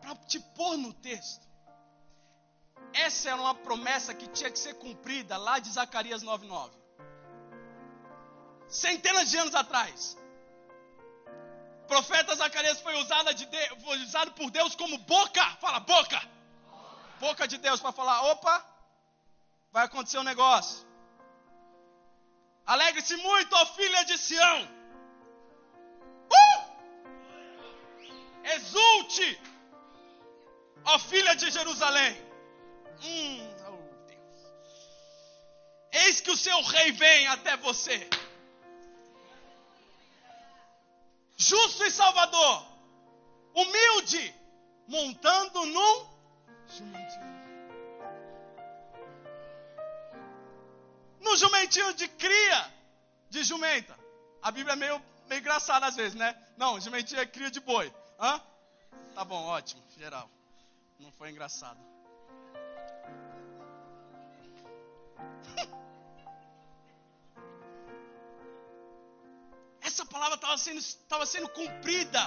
Para 0.00 0.16
te 0.26 0.40
pôr 0.40 0.76
no 0.78 0.92
texto. 0.94 1.46
Essa 2.92 3.30
era 3.30 3.40
uma 3.40 3.54
promessa 3.54 4.14
que 4.14 4.26
tinha 4.28 4.50
que 4.50 4.58
ser 4.58 4.74
cumprida 4.74 5.36
lá 5.36 5.58
de 5.58 5.70
Zacarias 5.70 6.22
9:9. 6.22 6.72
Centenas 8.68 9.30
de 9.30 9.36
anos 9.36 9.54
atrás. 9.54 10.16
O 11.84 11.86
profeta 11.86 12.34
Zacarias 12.34 12.80
foi 12.80 12.94
usado, 13.02 13.34
de 13.34 13.46
foi 13.84 13.98
usado 13.98 14.32
por 14.32 14.50
Deus 14.50 14.74
como 14.74 14.96
boca. 14.98 15.44
Fala, 15.56 15.80
boca. 15.80 16.20
Boca 17.20 17.46
de 17.46 17.58
Deus 17.58 17.80
para 17.80 17.92
falar: 17.92 18.22
opa, 18.32 18.64
vai 19.70 19.84
acontecer 19.84 20.18
um 20.18 20.30
negócio. 20.32 20.86
Alegre-se 22.64 23.16
muito, 23.16 23.54
ó 23.54 23.66
filha 23.66 24.04
de 24.04 24.16
Sião. 24.16 24.81
Exulte, 28.44 29.40
ó 30.84 30.98
filha 30.98 31.34
de 31.34 31.50
Jerusalém. 31.50 32.16
Hum, 33.04 33.54
oh 33.68 34.06
Deus. 34.06 34.52
Eis 35.92 36.20
que 36.20 36.30
o 36.30 36.36
seu 36.36 36.60
rei 36.62 36.92
vem 36.92 37.26
até 37.28 37.56
você. 37.56 38.08
Justo 41.36 41.84
e 41.84 41.90
salvador. 41.90 42.66
Humilde. 43.54 44.34
Montando 44.86 45.64
num 45.66 46.06
jumentinho. 46.68 47.32
No 51.20 51.36
jumentinho 51.36 51.94
de 51.94 52.08
cria 52.08 52.72
de 53.30 53.44
jumenta. 53.44 53.98
A 54.42 54.50
Bíblia 54.50 54.72
é 54.72 54.76
meio, 54.76 55.02
meio 55.28 55.40
engraçada 55.40 55.86
às 55.86 55.96
vezes, 55.96 56.14
né? 56.14 56.36
Não, 56.56 56.80
jumentinho 56.80 57.20
é 57.20 57.26
cria 57.26 57.50
de 57.50 57.60
boi. 57.60 57.92
Hã? 58.18 58.40
Tá 59.14 59.24
bom, 59.24 59.44
ótimo, 59.44 59.82
geral. 59.96 60.30
Não 60.98 61.10
foi 61.12 61.30
engraçado. 61.30 61.78
Essa 69.80 70.06
palavra 70.06 70.36
estava 70.36 70.56
sendo, 70.56 70.78
estava 70.78 71.26
sendo 71.26 71.48
cumprida 71.48 72.20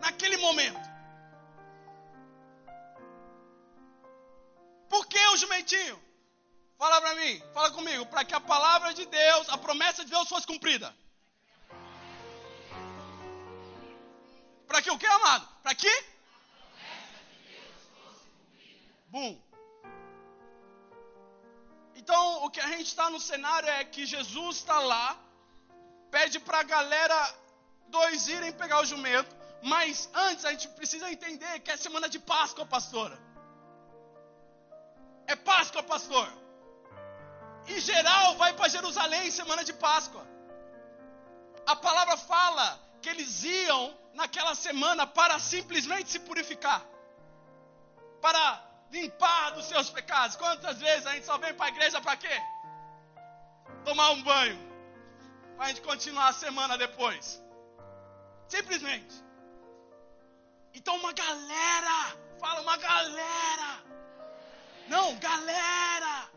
naquele 0.00 0.36
momento. 0.38 0.98
Por 4.88 5.06
que 5.06 5.18
o 5.28 5.36
jumentinho? 5.36 6.02
Fala 6.78 7.00
para 7.00 7.14
mim, 7.16 7.42
fala 7.52 7.70
comigo, 7.72 8.06
para 8.06 8.24
que 8.24 8.34
a 8.34 8.40
palavra 8.40 8.94
de 8.94 9.04
Deus, 9.04 9.48
a 9.48 9.58
promessa 9.58 10.04
de 10.04 10.10
Deus 10.10 10.28
fosse 10.28 10.46
cumprida. 10.46 10.94
Para 14.78 14.84
que 14.84 14.92
o 14.92 14.98
que, 15.02 15.06
amado? 15.06 15.44
Para 15.60 15.74
que? 15.74 15.94
Bum. 19.14 19.30
Então, 21.96 22.44
o 22.44 22.50
que 22.50 22.60
a 22.60 22.68
gente 22.68 22.86
está 22.92 23.10
no 23.10 23.18
cenário 23.18 23.68
é 23.70 23.82
que 23.84 24.06
Jesus 24.06 24.58
está 24.58 24.78
lá, 24.78 25.18
pede 26.12 26.38
para 26.38 26.60
a 26.60 26.62
galera 26.62 27.18
dois 27.88 28.28
irem 28.28 28.52
pegar 28.52 28.80
o 28.80 28.88
jumento, 28.92 29.34
mas 29.64 30.08
antes 30.14 30.44
a 30.44 30.52
gente 30.52 30.68
precisa 30.68 31.10
entender 31.10 31.58
que 31.58 31.72
é 31.72 31.76
semana 31.76 32.08
de 32.08 32.20
Páscoa, 32.20 32.64
pastora. 32.64 33.18
É 35.26 35.34
Páscoa, 35.34 35.82
pastor. 35.82 36.28
Em 37.66 37.80
geral, 37.80 38.36
vai 38.36 38.52
para 38.52 38.68
Jerusalém 38.68 39.32
semana 39.32 39.64
de 39.64 39.72
Páscoa. 39.72 40.24
A 41.66 41.74
palavra 41.74 42.16
fala 42.16 42.66
que 43.02 43.08
eles 43.08 43.42
iam 43.42 43.82
naquela 44.18 44.54
semana 44.56 45.06
para 45.06 45.38
simplesmente 45.38 46.10
se 46.10 46.18
purificar, 46.18 46.82
para 48.20 48.42
limpar 48.90 49.50
dos 49.50 49.66
seus 49.66 49.88
pecados. 49.90 50.34
Quantas 50.36 50.80
vezes 50.80 51.06
a 51.06 51.12
gente 51.14 51.24
só 51.24 51.38
vem 51.38 51.54
para 51.54 51.66
a 51.66 51.68
igreja 51.68 52.00
para 52.00 52.16
quê? 52.16 52.36
Tomar 53.84 54.10
um 54.10 54.22
banho, 54.24 54.58
para 55.54 55.66
a 55.66 55.68
gente 55.68 55.82
continuar 55.82 56.28
a 56.28 56.32
semana 56.32 56.76
depois. 56.76 57.40
Simplesmente. 58.48 59.14
Então, 60.74 60.96
uma 60.96 61.12
galera, 61.12 61.96
fala 62.40 62.60
uma 62.62 62.76
galera. 62.76 63.70
Não, 64.88 65.16
galera. 65.18 66.28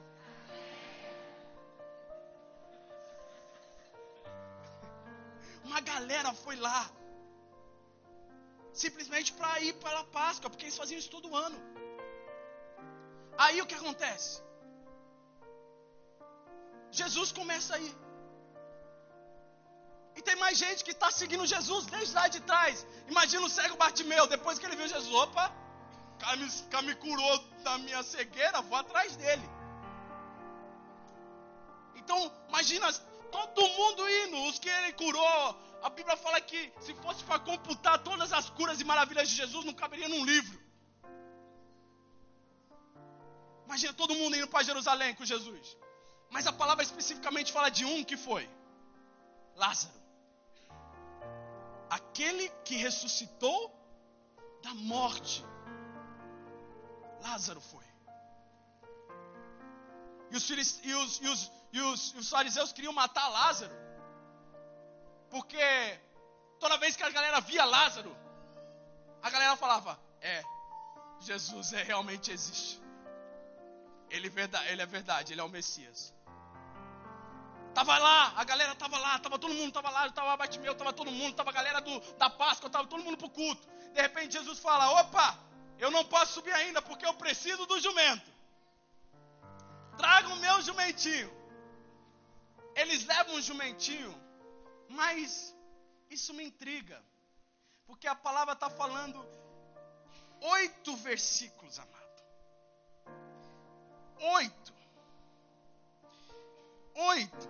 Uma 5.63 5.80
galera 5.82 6.34
foi 6.34 6.56
lá 6.58 6.91
simplesmente 8.74 9.34
para 9.34 9.60
ir 9.62 9.74
para 9.74 10.00
a 10.00 10.04
Páscoa, 10.04 10.50
porque 10.50 10.66
eles 10.66 10.78
faziam 10.78 11.00
isso 11.00 11.10
todo 11.10 11.36
ano. 11.36 11.58
Aí 13.38 13.62
o 13.62 13.66
que 13.66 13.76
acontece? 13.76 14.42
Jesus 16.92 17.32
começa 17.32 17.76
aí. 17.76 17.96
E 20.16 20.22
tem 20.22 20.36
mais 20.36 20.58
gente 20.58 20.84
que 20.84 20.92
está 20.92 21.10
seguindo 21.10 21.46
Jesus 21.46 21.86
desde 21.86 22.14
lá 22.14 22.28
de 22.28 22.42
trás. 22.42 22.86
Imagina 23.08 23.46
o 23.46 23.50
cego 23.50 23.78
Bartimeu, 23.78 24.28
depois 24.28 24.60
que 24.60 24.66
ele 24.66 24.76
viu 24.76 24.88
Jesus, 24.88 25.14
opa, 25.14 25.52
cara 26.20 26.36
me, 26.36 26.50
cara 26.70 26.84
me 26.84 26.96
curou 26.96 27.38
da 27.64 27.78
minha 27.78 28.04
cegueira, 28.04 28.62
vou 28.62 28.78
atrás 28.78 29.16
dele. 29.16 29.50
Então, 31.96 32.32
imagina 32.50 32.92
todo 33.32 33.68
mundo 33.70 34.10
indo, 34.10 34.44
os 34.48 34.60
que 34.60 34.70
ele 34.70 34.94
curou, 34.94 35.56
a 35.82 35.89
Bíblia 35.89 36.15
fala 36.15 36.39
que 36.39 36.72
se 36.80 36.94
fosse 36.96 37.24
para 37.24 37.39
computar 37.39 38.04
todas 38.04 38.32
as 38.32 38.50
curas 38.50 38.80
e 38.80 38.84
maravilhas 38.84 39.30
de 39.30 39.36
Jesus, 39.36 39.65
não 39.65 39.74
caberia 39.74 40.08
num 40.08 40.24
livro. 40.24 40.60
Imagina 43.65 43.94
todo 43.94 44.15
mundo 44.15 44.36
indo 44.36 44.48
para 44.48 44.63
Jerusalém 44.63 45.15
com 45.15 45.26
Jesus. 45.26 45.78
Mas 46.30 46.46
a 46.46 46.54
palavra 46.54 46.84
especificamente 46.84 47.52
fala 47.52 47.70
de 47.70 47.84
um 47.86 48.04
que 48.04 48.17
foi 48.17 48.50
Lázaro. 49.56 50.00
Aquele 51.89 52.50
que 52.65 52.76
ressuscitou 52.76 53.60
da 54.62 54.74
morte. 54.74 55.44
Lázaro 57.22 57.62
foi. 57.62 57.86
E 60.32 60.38
os, 60.38 60.50
e 60.50 60.94
os, 60.94 61.22
e 61.22 61.28
os, 61.30 61.52
e 61.74 61.82
os, 61.82 62.13
e 62.13 62.17
os 62.20 62.30
fariseus 62.30 62.72
queriam 62.72 62.94
matar 62.94 63.28
Lázaro. 63.28 63.81
Porque 65.32 66.00
toda 66.60 66.78
vez 66.78 66.96
que 66.96 67.04
a 67.04 67.10
galera 67.10 67.39
via 67.39 67.65
Lázaro, 67.65 68.15
a 69.24 69.30
galera 69.30 69.56
falava: 69.56 69.98
É, 70.22 70.44
Jesus 71.22 71.74
é, 71.74 71.84
realmente 71.84 72.32
existe. 72.32 72.82
Ele, 74.10 74.32
ele 74.70 74.82
é 74.82 74.86
verdade, 74.86 75.34
ele 75.34 75.41
é 75.41 75.44
o 75.44 75.50
Messias. 75.50 76.13
Tava 77.74 77.98
lá, 77.98 78.34
a 78.36 78.44
galera 78.44 78.76
tava 78.76 78.98
lá, 78.98 79.17
tava 79.20 79.39
todo 79.39 79.54
mundo 79.54 79.72
tava 79.72 79.89
lá, 79.89 80.10
tava 80.12 80.36
Batimeu, 80.36 80.76
tava 80.76 80.91
todo 80.91 81.10
mundo, 81.10 81.34
tava 81.36 81.52
a 81.52 81.54
galera 81.54 81.80
do, 81.80 82.00
da 82.17 82.30
Páscoa, 82.30 82.70
tava 82.70 82.86
todo 82.86 83.02
mundo 83.02 83.17
pro 83.17 83.30
culto. 83.30 83.65
De 83.94 84.02
repente 84.02 84.34
Jesus 84.34 84.60
fala: 84.60 85.02
"Opa, 85.02 85.39
eu 85.80 85.89
não 85.89 86.04
posso 86.04 86.34
subir 86.34 86.54
ainda 86.54 86.82
porque 86.82 87.06
eu 87.06 87.13
preciso 87.13 87.65
do 87.65 87.80
jumento. 87.80 88.30
Traga 89.98 90.28
o 90.28 90.36
meu 90.36 90.62
jumentinho." 90.62 91.32
Eles 92.76 93.06
levam 93.06 93.36
um 93.36 93.41
jumentinho, 93.41 94.13
mas 94.91 95.56
isso 96.10 96.34
me 96.34 96.43
intriga, 96.43 97.04
porque 97.86 98.08
a 98.08 98.15
palavra 98.15 98.54
está 98.54 98.69
falando 98.69 99.25
oito 100.41 100.95
versículos, 100.97 101.80
amado. 101.80 102.23
Oito. 104.19 104.73
Oito. 106.95 107.49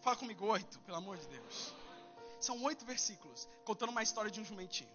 Fala 0.00 0.16
comigo, 0.16 0.46
oito, 0.46 0.78
pelo 0.80 0.96
amor 0.96 1.16
de 1.16 1.26
Deus. 1.28 1.74
São 2.40 2.62
oito 2.64 2.84
versículos 2.84 3.48
contando 3.64 3.90
uma 3.90 4.02
história 4.02 4.30
de 4.30 4.40
um 4.40 4.44
jumentinho. 4.44 4.90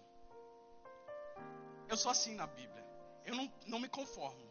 Eu 1.88 1.96
sou 1.96 2.10
assim 2.10 2.34
na 2.34 2.46
Bíblia. 2.46 2.84
Eu 3.24 3.34
não, 3.34 3.52
não 3.66 3.78
me 3.78 3.88
conformo. 3.88 4.47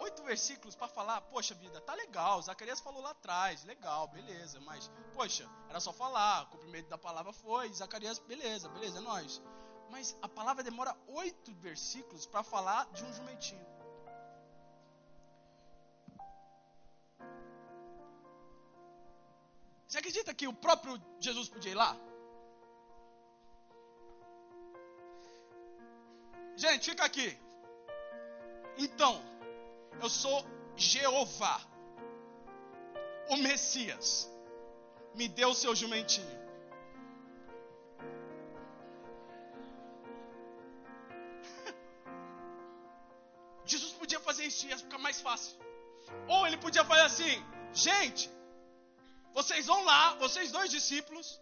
Oito 0.00 0.22
versículos 0.22 0.74
para 0.74 0.88
falar, 0.88 1.20
poxa 1.20 1.54
vida, 1.54 1.78
tá 1.82 1.94
legal. 1.94 2.40
Zacarias 2.40 2.80
falou 2.80 3.02
lá 3.02 3.10
atrás, 3.10 3.64
legal, 3.64 4.08
beleza. 4.08 4.58
Mas, 4.60 4.90
poxa, 5.12 5.46
era 5.68 5.78
só 5.78 5.92
falar. 5.92 6.44
O 6.44 6.46
cumprimento 6.46 6.88
da 6.88 6.96
palavra 6.96 7.32
foi. 7.32 7.70
Zacarias, 7.72 8.18
beleza, 8.18 8.68
beleza, 8.70 8.98
é 8.98 9.02
nós. 9.02 9.42
Mas 9.90 10.16
a 10.22 10.28
palavra 10.28 10.62
demora 10.62 10.96
oito 11.08 11.52
versículos 11.54 12.24
para 12.24 12.42
falar 12.42 12.86
de 12.92 13.04
um 13.04 13.12
jumentinho. 13.12 13.66
Você 19.86 19.98
acredita 19.98 20.32
que 20.32 20.48
o 20.48 20.54
próprio 20.54 20.98
Jesus 21.18 21.48
podia 21.48 21.72
ir 21.72 21.74
lá? 21.74 21.94
Gente, 26.56 26.90
fica 26.90 27.04
aqui. 27.04 27.38
Então, 28.78 29.20
eu 30.00 30.08
sou 30.08 30.44
Jeová, 30.76 31.60
o 33.28 33.36
Messias. 33.36 34.28
Me 35.14 35.26
deu 35.28 35.48
o 35.50 35.54
seu 35.54 35.74
jumentinho. 35.74 36.40
Jesus 43.66 43.92
podia 43.92 44.20
fazer 44.20 44.44
isso 44.44 44.66
ia 44.66 44.78
ficar 44.78 44.98
mais 44.98 45.20
fácil. 45.20 45.56
Ou 46.28 46.46
ele 46.46 46.56
podia 46.56 46.84
fazer 46.84 47.02
assim: 47.02 47.44
gente, 47.72 48.30
vocês 49.32 49.66
vão 49.66 49.84
lá, 49.84 50.14
vocês 50.14 50.52
dois 50.52 50.70
discípulos, 50.70 51.40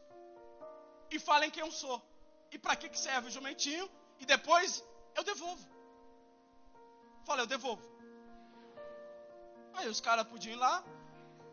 e 1.11 1.19
falem 1.19 1.51
quem 1.51 1.63
eu 1.63 1.71
sou. 1.71 2.03
E 2.51 2.59
para 2.59 2.77
que, 2.77 2.89
que 2.89 2.99
serve 2.99 3.29
o 3.29 3.31
jumentinho? 3.31 3.89
E 4.19 4.27
depois 4.27 4.83
eu 5.15 5.25
devolvo. 5.25 5.67
Fala, 7.27 7.43
eu 7.43 7.47
devolvo. 7.47 7.98
Aí 9.75 9.89
os 9.89 10.01
caras 10.01 10.27
podiam 10.27 10.55
ir 10.55 10.57
lá. 10.57 10.83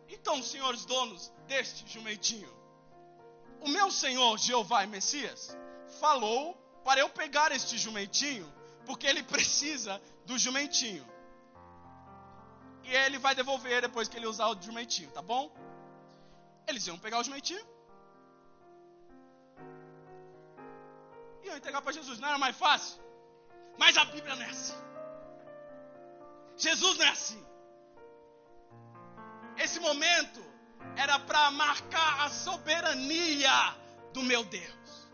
Então, 0.07 0.41
senhores 0.41 0.85
donos 0.85 1.31
deste 1.47 1.87
jumentinho, 1.91 2.51
o 3.61 3.67
meu 3.69 3.89
senhor 3.91 4.37
Jeová 4.37 4.83
e 4.83 4.87
Messias 4.87 5.57
falou 5.99 6.55
para 6.83 6.99
eu 6.99 7.09
pegar 7.09 7.51
este 7.51 7.77
jumentinho, 7.77 8.51
porque 8.85 9.07
ele 9.07 9.23
precisa 9.23 10.01
do 10.25 10.37
jumentinho. 10.37 11.05
E 12.83 12.93
ele 12.93 13.17
vai 13.17 13.33
devolver 13.33 13.81
depois 13.81 14.07
que 14.07 14.15
ele 14.17 14.27
usar 14.27 14.47
o 14.47 14.61
jumentinho, 14.61 15.09
tá 15.09 15.21
bom? 15.21 15.51
Eles 16.67 16.85
iam 16.85 16.99
pegar 16.99 17.19
o 17.19 17.23
jumentinho. 17.23 17.65
E 21.43 21.47
iam 21.47 21.57
entregar 21.57 21.81
para 21.81 21.91
Jesus. 21.91 22.19
Não 22.19 22.27
era 22.27 22.37
mais 22.37 22.55
fácil? 22.55 23.01
Mas 23.77 23.97
a 23.97 24.05
Bíblia 24.05 24.35
não 24.35 24.43
é 24.43 24.49
assim. 24.49 24.75
Jesus 26.57 26.97
não 26.97 27.05
é 27.05 27.09
assim. 27.09 27.43
Esse 29.57 29.79
momento 29.79 30.43
era 30.95 31.19
para 31.19 31.51
marcar 31.51 32.25
a 32.25 32.29
soberania 32.29 33.75
do 34.13 34.21
meu 34.23 34.43
Deus. 34.43 35.09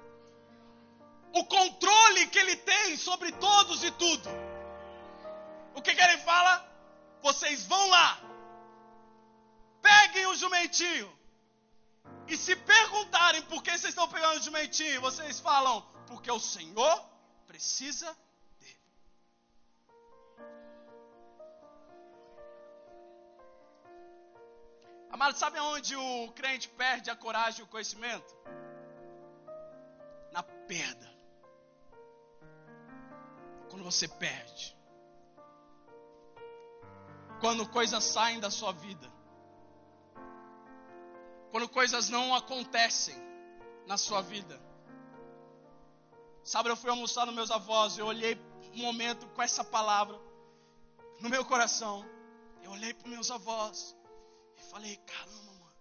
O 1.33 1.45
controle 1.45 2.27
que 2.27 2.39
ele 2.39 2.55
tem 2.57 2.97
sobre 2.97 3.31
todos 3.33 3.83
e 3.83 3.91
tudo. 3.91 4.29
O 5.73 5.81
que, 5.81 5.95
que 5.95 6.01
ele 6.01 6.17
fala? 6.19 6.69
Vocês 7.21 7.65
vão 7.65 7.89
lá, 7.89 8.19
peguem 9.81 10.25
o 10.25 10.35
jumentinho, 10.35 11.09
e 12.27 12.35
se 12.35 12.55
perguntarem 12.55 13.41
por 13.43 13.61
que 13.61 13.71
vocês 13.71 13.85
estão 13.85 14.07
pegando 14.07 14.39
o 14.39 14.43
jumentinho, 14.43 15.01
vocês 15.01 15.39
falam, 15.39 15.81
porque 16.07 16.31
o 16.31 16.39
Senhor 16.39 17.05
precisa 17.45 18.15
Amado, 25.11 25.37
sabe 25.37 25.57
aonde 25.57 25.95
o 25.95 26.31
crente 26.33 26.69
perde 26.69 27.09
a 27.09 27.15
coragem 27.15 27.61
e 27.61 27.63
o 27.63 27.67
conhecimento? 27.67 28.35
Na 30.31 30.43
perda. 30.43 31.11
Quando 33.69 33.83
você 33.83 34.07
perde. 34.07 34.75
Quando 37.39 37.67
coisas 37.67 38.03
saem 38.03 38.39
da 38.39 38.49
sua 38.49 38.71
vida 38.71 39.11
quando 41.51 41.67
coisas 41.67 42.09
não 42.09 42.33
acontecem 42.33 43.15
na 43.85 43.97
sua 43.97 44.21
vida. 44.21 44.59
Sabe, 46.43 46.69
eu 46.69 46.77
fui 46.77 46.89
almoçar 46.89 47.25
nos 47.25 47.35
meus 47.35 47.51
avós, 47.51 47.97
eu 47.97 48.05
olhei 48.07 48.39
um 48.73 48.77
momento 48.77 49.27
com 49.27 49.41
essa 49.41 49.63
palavra 49.63 50.17
no 51.19 51.29
meu 51.29 51.43
coração. 51.45 52.05
Eu 52.63 52.71
olhei 52.71 52.93
para 52.93 53.09
meus 53.09 53.29
avós 53.29 53.95
falei: 54.71 54.95
caramba, 55.05 55.51
mano, 55.51 55.75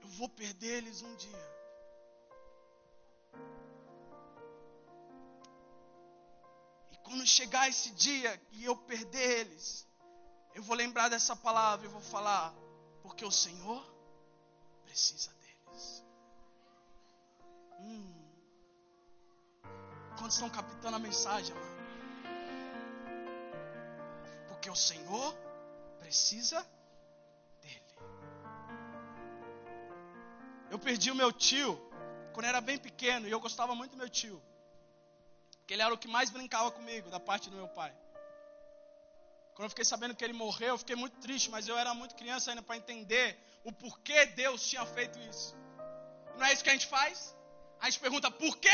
eu 0.00 0.08
vou 0.10 0.28
perder 0.28 0.78
eles 0.78 1.02
um 1.02 1.14
dia. 1.16 1.58
E 6.92 6.96
quando 6.98 7.26
chegar 7.26 7.68
esse 7.68 7.90
dia 7.90 8.40
e 8.52 8.64
eu 8.64 8.76
perder 8.76 9.40
eles, 9.40 9.86
eu 10.54 10.62
vou 10.62 10.76
lembrar 10.76 11.08
dessa 11.08 11.34
palavra 11.34 11.86
e 11.86 11.90
vou 11.90 12.00
falar: 12.00 12.54
porque 13.02 13.24
o 13.24 13.32
Senhor 13.32 13.84
precisa 14.84 15.32
deles. 15.34 16.04
Hum. 17.80 18.14
Quantos 20.16 20.34
estão 20.34 20.50
captando 20.50 20.96
a 20.96 21.00
mensagem, 21.00 21.54
mano? 21.54 21.78
Porque 24.48 24.70
o 24.70 24.76
Senhor 24.76 25.34
precisa 25.98 26.60
dele. 26.62 26.77
Eu 30.70 30.78
perdi 30.78 31.10
o 31.10 31.14
meu 31.14 31.32
tio 31.32 31.70
quando 32.32 32.46
era 32.46 32.60
bem 32.60 32.78
pequeno 32.78 33.26
e 33.26 33.30
eu 33.30 33.40
gostava 33.40 33.74
muito 33.74 33.92
do 33.92 33.96
meu 33.96 34.08
tio. 34.08 34.42
Porque 35.58 35.74
ele 35.74 35.82
era 35.82 35.92
o 35.92 35.98
que 35.98 36.08
mais 36.08 36.30
brincava 36.30 36.70
comigo, 36.70 37.10
da 37.10 37.20
parte 37.20 37.50
do 37.50 37.56
meu 37.56 37.68
pai. 37.68 37.94
Quando 39.54 39.64
eu 39.64 39.70
fiquei 39.70 39.84
sabendo 39.84 40.14
que 40.14 40.24
ele 40.24 40.32
morreu, 40.32 40.68
eu 40.68 40.78
fiquei 40.78 40.94
muito 40.94 41.16
triste, 41.18 41.50
mas 41.50 41.66
eu 41.66 41.76
era 41.76 41.92
muito 41.92 42.14
criança 42.14 42.50
ainda 42.50 42.62
para 42.62 42.76
entender 42.76 43.36
o 43.64 43.72
porquê 43.72 44.26
Deus 44.26 44.66
tinha 44.66 44.86
feito 44.86 45.18
isso. 45.18 45.56
Não 46.36 46.46
é 46.46 46.52
isso 46.52 46.62
que 46.62 46.70
a 46.70 46.72
gente 46.72 46.86
faz? 46.86 47.34
A 47.80 47.86
gente 47.86 48.00
pergunta 48.00 48.30
por 48.30 48.56
quê? 48.58 48.68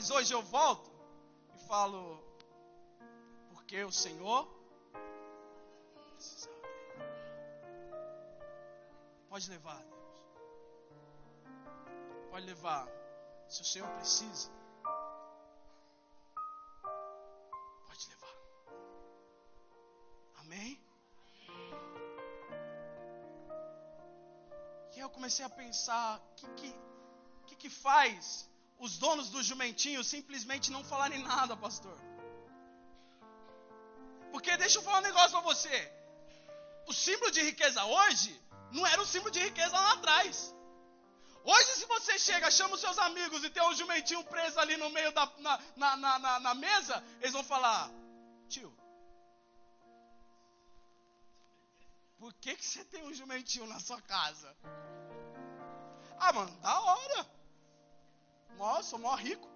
Mas 0.00 0.10
hoje 0.10 0.32
eu 0.32 0.40
volto 0.40 0.90
e 1.54 1.58
falo, 1.66 2.24
porque 3.50 3.84
o 3.84 3.92
Senhor 3.92 4.48
precisava. 6.14 6.54
Pode 9.28 9.50
levar 9.50 9.84
pode 12.30 12.46
levar. 12.46 12.88
Se 13.46 13.60
o 13.60 13.64
Senhor 13.66 13.88
precisa, 13.96 14.50
pode 17.86 18.08
levar. 18.08 18.36
Amém? 20.36 20.82
E 24.96 24.98
eu 24.98 25.10
comecei 25.10 25.44
a 25.44 25.50
pensar: 25.50 26.18
o 26.18 26.34
que, 26.36 26.46
que, 26.54 26.74
que, 27.48 27.56
que 27.56 27.68
faz 27.68 28.48
os 28.86 28.96
donos 28.96 29.28
do 29.34 29.42
jumentinho 29.42 30.02
simplesmente 30.02 30.72
não 30.74 30.82
falarem 30.82 31.22
nada, 31.22 31.56
pastor? 31.56 31.96
Porque 34.32 34.56
deixa 34.56 34.78
eu 34.78 34.82
falar 34.82 34.98
um 34.98 35.08
negócio 35.10 35.32
para 35.32 35.48
você. 35.52 35.76
O 36.86 36.92
símbolo 36.92 37.30
de 37.30 37.42
riqueza 37.42 37.84
hoje 37.84 38.32
não 38.72 38.86
era 38.86 39.00
o 39.02 39.06
símbolo 39.06 39.30
de 39.30 39.40
riqueza 39.40 39.72
lá 39.72 39.92
atrás. 39.92 40.54
Hoje, 41.44 41.70
se 41.80 41.86
você 41.86 42.18
chega, 42.18 42.50
chama 42.50 42.74
os 42.74 42.80
seus 42.80 42.98
amigos 42.98 43.42
e 43.44 43.50
tem 43.50 43.62
um 43.62 43.74
jumentinho 43.74 44.22
preso 44.24 44.58
ali 44.60 44.76
no 44.76 44.90
meio 44.90 45.12
da 45.12 45.26
na, 45.38 45.58
na, 45.76 46.18
na, 46.18 46.40
na, 46.40 46.54
mesa, 46.54 47.02
eles 47.20 47.32
vão 47.32 47.42
falar: 47.42 47.90
Tio, 48.48 48.70
por 52.18 52.32
que, 52.34 52.54
que 52.56 52.64
você 52.64 52.84
tem 52.84 53.02
um 53.04 53.14
jumentinho 53.14 53.66
na 53.66 53.80
sua 53.80 54.00
casa? 54.02 54.54
Ah, 56.18 56.32
mano, 56.32 56.54
da 56.60 56.80
hora. 56.80 57.39
Nossa, 58.56 58.90
sou 58.90 58.98
mó 58.98 59.14
rico. 59.14 59.48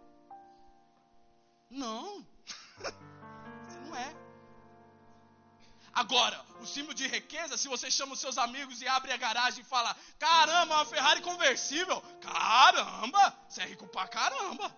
Não, 1.71 2.27
você 2.79 3.79
não 3.81 3.97
é. 3.97 4.15
Agora, 5.93 6.45
o 6.61 6.67
símbolo 6.67 6.95
de 6.95 7.07
riqueza, 7.07 7.57
se 7.57 7.69
você 7.69 7.91
chama 7.91 8.15
os 8.15 8.21
seus 8.21 8.37
amigos 8.37 8.83
e 8.83 8.89
abre 8.89 9.13
a 9.13 9.17
garagem 9.17 9.61
e 9.61 9.67
fala: 9.67 9.97
Caramba, 10.19 10.75
uma 10.75 10.85
Ferrari 10.85 11.21
conversível. 11.21 12.01
Caramba, 12.21 13.37
você 13.49 13.63
é 13.63 13.67
rico 13.67 13.87
pra 13.87 14.09
caramba. 14.09 14.75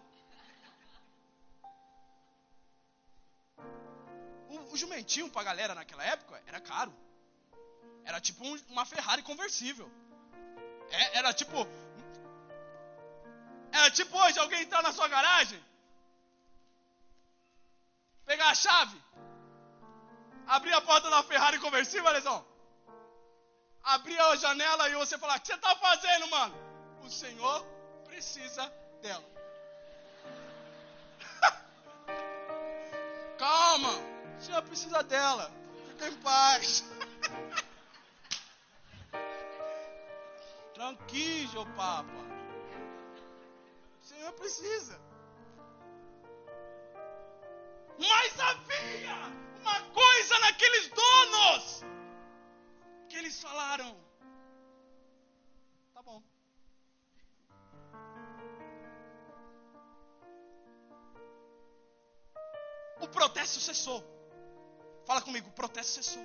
O, 4.49 4.73
o 4.73 4.77
jumentinho 4.77 5.31
pra 5.31 5.43
galera 5.43 5.75
naquela 5.75 6.05
época 6.05 6.43
era 6.47 6.61
caro. 6.61 6.95
Era 8.05 8.21
tipo 8.21 8.47
um, 8.47 8.55
uma 8.69 8.85
Ferrari 8.85 9.23
conversível. 9.23 9.91
É, 10.91 11.19
era 11.19 11.33
tipo. 11.33 11.67
Era 13.73 13.91
tipo 13.91 14.17
hoje 14.19 14.39
alguém 14.39 14.63
entrar 14.63 14.83
na 14.83 14.93
sua 14.93 15.09
garagem, 15.09 15.63
pegar 18.25 18.49
a 18.49 18.55
chave 18.55 19.07
abrir 20.47 20.73
a 20.73 20.81
porta 20.81 21.11
da 21.11 21.23
Ferrari 21.23 21.59
conversível, 21.59 22.09
Alesão? 22.09 22.43
Abrir 23.83 24.19
a 24.19 24.37
janela 24.37 24.89
e 24.89 24.95
você 24.95 25.19
falar: 25.19 25.37
O 25.37 25.41
que 25.41 25.49
você 25.49 25.55
está 25.55 25.77
fazendo, 25.77 26.29
mano? 26.29 26.55
O 27.03 27.11
Senhor 27.11 27.63
precisa 28.05 28.73
dela. 29.03 29.25
Calma, 33.39 33.93
o 34.39 34.41
Senhor 34.41 34.63
precisa 34.63 35.03
dela. 35.03 35.53
Fica 35.91 36.09
em 36.09 36.17
paz. 36.17 36.85
Tranquilo, 40.75 41.67
Papa. 41.77 42.36
O 44.07 44.09
Senhor 44.09 44.33
precisa. 44.35 44.97
Mas 47.99 48.39
havia 48.49 49.17
uma 49.61 49.81
coisa 50.01 50.39
naqueles 50.39 50.87
donos 50.91 51.83
que 53.09 53.17
eles 53.17 53.41
falaram: 53.43 53.91
tá 55.93 56.03
bom. 56.03 56.23
O 63.01 63.09
protesto 63.09 63.59
cessou. 63.59 64.01
Fala 65.05 65.21
comigo, 65.21 65.49
o 65.49 65.53
protesto 65.53 65.95
cessou. 65.95 66.23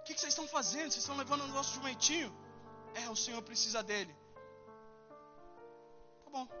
O 0.00 0.02
que, 0.04 0.12
vocês 0.12 0.34
estão 0.34 0.46
fazendo? 0.46 0.90
Vocês 0.90 1.04
estão 1.04 1.16
levando 1.16 1.44
o 1.44 1.48
nosso 1.48 1.72
jumentinho? 1.76 2.30
É, 2.94 3.08
o 3.08 3.16
Senhor 3.16 3.40
precisa 3.40 3.82
dele. 3.82 4.14
Tá 6.30 6.38
bom. 6.38 6.60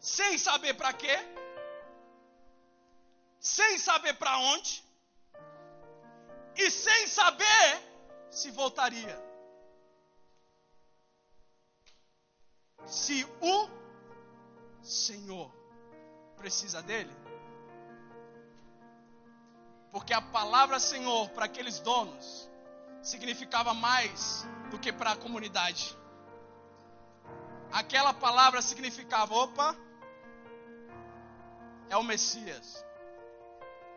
sem 0.00 0.38
saber 0.38 0.74
para 0.74 0.92
quê, 0.92 1.16
sem 3.38 3.78
saber 3.78 4.14
para 4.14 4.38
onde, 4.38 4.84
e 6.56 6.70
sem 6.70 7.06
saber 7.06 7.66
se 8.30 8.50
voltaria. 8.50 9.16
Se 12.86 13.24
o 13.40 13.68
Senhor 14.82 15.52
precisa 16.36 16.80
dele, 16.82 17.14
porque 19.90 20.14
a 20.14 20.22
palavra 20.22 20.80
Senhor 20.80 21.28
para 21.30 21.44
aqueles 21.44 21.80
donos 21.80 22.47
significava 23.08 23.72
mais 23.72 24.46
do 24.70 24.78
que 24.78 24.92
para 24.92 25.12
a 25.12 25.16
comunidade. 25.16 25.96
Aquela 27.72 28.12
palavra 28.12 28.60
significava: 28.60 29.34
opa, 29.34 29.74
é 31.88 31.96
o 31.96 32.02
Messias. 32.02 32.84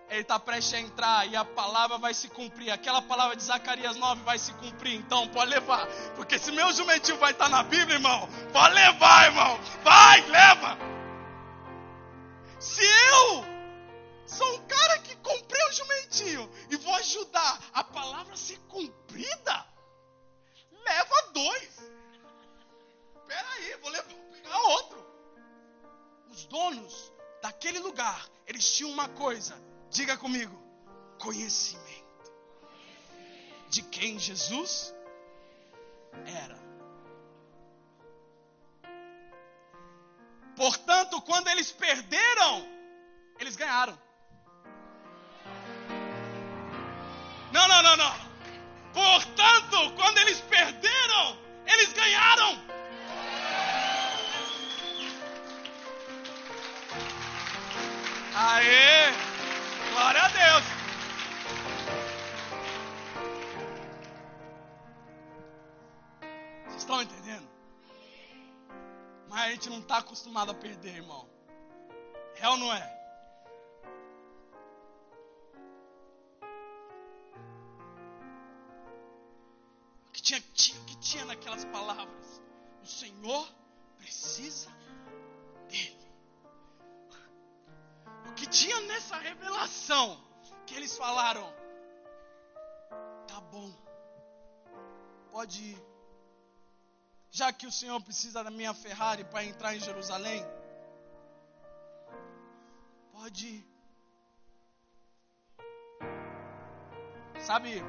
Ele 0.10 0.22
está 0.22 0.38
prestes 0.38 0.74
a 0.74 0.80
entrar 0.80 1.26
e 1.28 1.38
a 1.38 1.46
palavra 1.46 1.98
vai 1.98 2.14
se 2.14 2.28
cumprir. 2.28 2.70
Aquela 2.70 3.02
palavra 3.02 3.34
de 3.34 3.44
Zacarias 3.44 3.96
9 3.96 4.24
vai 4.24 4.38
se 4.38 4.52
cumprir. 4.56 4.96
Então, 4.96 5.26
pode 5.30 5.50
levar. 5.50 5.88
Porque 6.18 6.38
se 6.38 6.52
meu 6.52 6.70
jumentinho 6.74 7.18
vai 7.18 7.32
estar 7.32 7.46
tá 7.46 7.50
na 7.50 7.64
Bíblia, 7.64 7.96
irmão, 7.96 8.28
pode 8.52 8.76
levar, 8.76 9.28
irmão. 9.28 9.58
Vai, 9.86 10.22
leva. 10.28 10.78
Se 12.60 12.84
eu 12.84 13.51
sou 14.38 14.56
um 14.56 14.66
cara 14.66 15.00
que 15.00 15.16
comprei 15.18 15.62
o 15.68 15.72
jumentinho 15.72 16.52
e 16.70 16.78
vou 16.78 16.94
ajudar 16.96 17.60
a 17.74 17.84
palavra 17.84 18.34
a 18.34 18.38
ser 18.38 18.58
cumprida, 18.62 19.68
leva 20.72 21.22
dois. 21.34 21.92
Espera 23.22 23.50
aí, 23.54 23.78
vou, 23.78 23.92
levar, 23.92 24.10
vou 24.10 24.32
pegar 24.32 24.60
outro. 24.60 25.06
Os 26.30 26.46
donos 26.46 27.12
daquele 27.42 27.80
lugar, 27.80 28.30
eles 28.48 28.72
tinham 28.72 28.92
uma 28.92 29.10
coisa, 29.10 29.62
diga 29.90 30.18
comigo: 30.18 30.58
conhecimento 31.20 32.32
de 33.70 33.82
quem 33.84 34.18
Jesus 34.18 34.94
era. 36.26 36.60
Portanto, 40.56 41.22
quando 41.22 41.48
eles 41.48 41.72
perderam, 41.72 42.66
eles 43.40 43.56
ganharam. 43.56 43.98
Não, 47.52 47.68
não, 47.68 47.84
não, 47.84 47.98
não. 47.98 48.16
Portanto, 48.94 49.92
quando 49.96 50.18
eles 50.20 50.40
perderam, 50.42 51.38
eles 51.66 51.92
ganharam. 51.94 52.60
Aê! 58.34 59.12
Glória 59.92 60.22
a 60.22 60.28
Deus! 60.30 60.64
Vocês 66.68 66.76
estão 66.78 67.02
entendendo? 67.02 67.50
Mas 69.30 69.42
a 69.42 69.50
gente 69.52 69.70
não 69.70 69.80
está 69.80 69.98
acostumado 69.98 70.52
a 70.52 70.54
perder, 70.54 70.96
irmão. 70.96 71.30
É 72.38 72.48
ou 72.48 72.58
não 72.58 72.74
é? 72.74 73.01
Tinha, 80.54 80.78
tinha, 80.78 80.86
que 80.86 80.96
tinha 80.98 81.26
naquelas 81.26 81.66
palavras? 81.66 82.42
O 82.82 82.88
Senhor 82.88 83.48
precisa 83.98 84.70
dele 85.70 86.02
que 88.42 88.48
tinha 88.48 88.80
nessa 88.82 89.18
revelação 89.18 90.20
que 90.66 90.74
eles 90.76 90.98
falaram: 90.98 91.48
tá 93.28 93.40
bom, 93.40 93.72
pode 95.32 95.64
ir. 95.64 95.92
Já 97.30 97.54
que 97.54 97.66
o 97.68 97.72
Senhor 97.72 98.02
precisa 98.02 98.44
da 98.44 98.52
minha 98.52 98.74
Ferrari 98.74 99.24
para 99.24 99.46
entrar 99.46 99.76
em 99.76 99.80
Jerusalém, 99.80 100.44
pode 103.14 103.48
ir. 103.48 103.72
Sabe, 107.46 107.82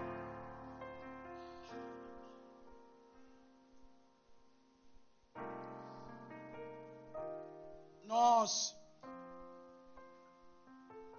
nós 8.12 8.76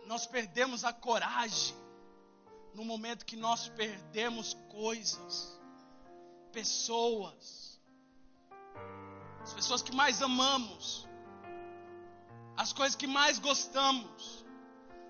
nós 0.06 0.28
perdemos 0.28 0.84
a 0.84 0.94
coragem 0.94 1.76
no 2.76 2.84
momento 2.86 3.26
que 3.26 3.36
nós 3.36 3.62
perdemos 3.70 4.54
coisas, 4.70 5.60
pessoas, 6.52 7.82
as 9.42 9.54
pessoas 9.54 9.82
que 9.82 9.96
mais 10.02 10.22
amamos, 10.22 11.08
as 12.58 12.72
coisas 12.74 12.96
que 12.96 13.08
mais 13.08 13.40
gostamos. 13.40 14.44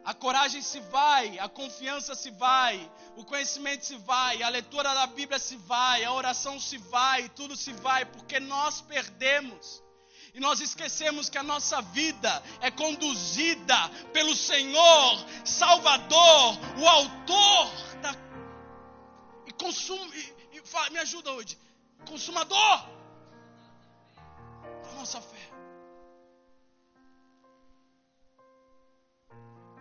A 0.06 0.14
coragem 0.14 0.62
se 0.62 0.82
vai, 0.98 1.40
a 1.40 1.48
confiança 1.48 2.14
se 2.14 2.30
vai, 2.32 2.76
o 3.16 3.24
conhecimento 3.24 3.86
se 3.86 3.98
vai, 3.98 4.44
a 4.44 4.50
leitura 4.50 4.94
da 4.94 5.08
Bíblia 5.08 5.40
se 5.40 5.56
vai, 5.56 6.04
a 6.04 6.12
oração 6.12 6.60
se 6.60 6.78
vai, 6.78 7.30
tudo 7.30 7.56
se 7.56 7.72
vai, 7.72 8.06
porque 8.06 8.38
nós 8.38 8.82
perdemos. 8.82 9.82
E 10.34 10.40
nós 10.40 10.60
esquecemos 10.60 11.30
que 11.30 11.38
a 11.38 11.44
nossa 11.44 11.80
vida 11.82 12.44
é 12.60 12.72
conduzida 12.72 13.90
pelo 14.12 14.36
Senhor, 14.36 15.26
Salvador, 15.46 16.58
o 16.80 16.88
Autor 16.88 17.72
da. 18.02 18.12
E 19.46 20.92
me 20.92 21.00
ajuda 21.00 21.32
hoje, 21.32 21.56
consumador 22.08 22.90
da 24.84 24.92
nossa 24.96 25.22
fé. 25.22 25.50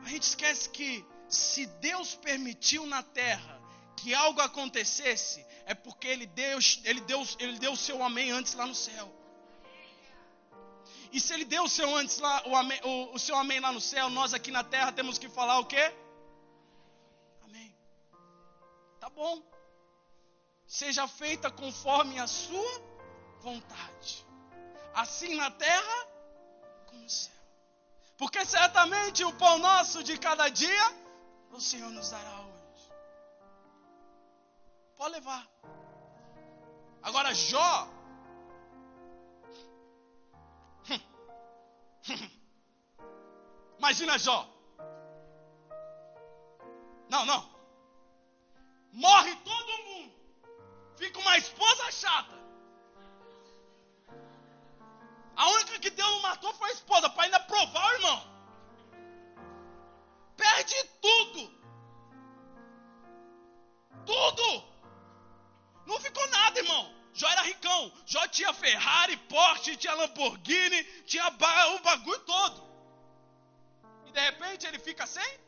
A 0.05 0.09
gente 0.09 0.25
esquece 0.25 0.69
que 0.69 1.05
se 1.29 1.65
Deus 1.65 2.15
permitiu 2.15 2.85
na 2.85 3.03
terra 3.03 3.59
que 3.97 4.13
algo 4.13 4.41
acontecesse, 4.43 5.47
é 5.65 5.73
porque 5.75 6.09
Ele 6.09 6.27
deu, 6.27 6.59
ele 6.85 7.01
deu, 7.03 7.27
ele 7.39 7.59
deu 7.59 7.73
o 7.73 7.77
seu 7.77 8.03
amém 8.03 8.31
antes 8.31 8.53
lá 8.55 8.67
no 8.67 8.75
céu. 8.75 9.22
E 11.13 11.21
se 11.21 11.35
Ele 11.35 11.45
deu 11.45 11.65
o 11.65 11.69
seu 11.69 11.95
antes 11.95 12.19
lá, 12.19 12.43
o, 12.47 12.57
amém, 12.57 12.81
o, 12.83 13.15
o 13.15 13.19
seu 13.19 13.37
amém 13.37 13.61
lá 13.61 13.71
no 13.71 13.81
céu, 13.81 14.09
nós 14.09 14.33
aqui 14.33 14.51
na 14.51 14.65
terra 14.65 14.91
temos 14.91 15.19
que 15.19 15.29
falar 15.29 15.59
o 15.59 15.67
quê? 15.67 15.95
Amém. 17.43 17.77
Tá 18.99 19.11
bom. 19.11 19.43
Seja 20.67 21.07
feita 21.07 21.51
conforme 21.51 22.19
a 22.19 22.27
sua 22.27 22.83
vontade. 23.41 24.27
Assim 24.95 25.35
na 25.35 25.51
terra 25.51 26.07
como 26.87 27.03
no 27.03 27.11
céu. 27.11 27.33
Porque 28.17 28.43
certamente 28.47 29.23
o 29.23 29.33
pão 29.35 29.59
nosso 29.59 30.03
de 30.03 30.17
cada 30.17 30.49
dia 30.49 31.03
o 31.51 31.61
Senhor 31.61 31.91
nos 31.91 32.09
dará 32.11 32.41
hoje. 32.41 32.91
Pode 34.97 35.13
levar. 35.13 35.47
Agora, 37.03 37.35
Jó. 37.35 37.92
Imagina 43.79 44.19
Jó. 44.19 44.49
Não, 47.09 47.27
não. 47.27 47.53
Morre 48.93 49.35
todo 49.37 49.83
mundo. 49.85 50.13
Fica 50.97 51.19
uma 51.19 51.37
esposa 51.39 51.91
chata. 51.91 52.43
A 55.37 55.49
única 55.51 55.79
que 55.79 55.91
Deus 55.91 56.11
não 56.11 56.23
matou 56.23 56.53
foi 56.55 56.71
a 56.71 56.73
esposa, 56.73 57.11
para 57.11 57.25
ainda 57.25 57.41
provar 57.41 57.87
o 57.87 57.95
irmão. 57.95 58.33
Perde 60.37 60.75
tudo. 61.01 61.51
Tudo. 64.07 64.65
Não 65.87 65.99
ficou 66.01 66.27
nada, 66.29 66.59
irmão. 66.59 67.02
Jó 67.15 67.29
era 67.29 67.43
ricão. 67.43 67.93
Jó 68.07 68.27
tinha 68.29 68.53
Ferrari, 68.53 69.17
Porsche, 69.17 69.77
tinha 69.77 69.95
Lamborghini, 69.95 70.83
tinha 71.05 71.27
o 71.29 71.81
bagulho 71.81 72.21
todo. 72.21 72.63
E 74.07 74.13
de 74.13 74.21
repente 74.21 74.67
ele 74.67 74.79
fica 74.79 75.07
sem? 75.07 75.41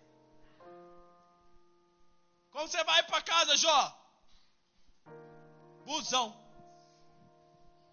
Como 2.50 2.68
você 2.68 2.82
vai 2.84 3.02
para 3.02 3.22
casa, 3.22 3.56
Jó? 3.56 4.00
Busão. 5.84 6.36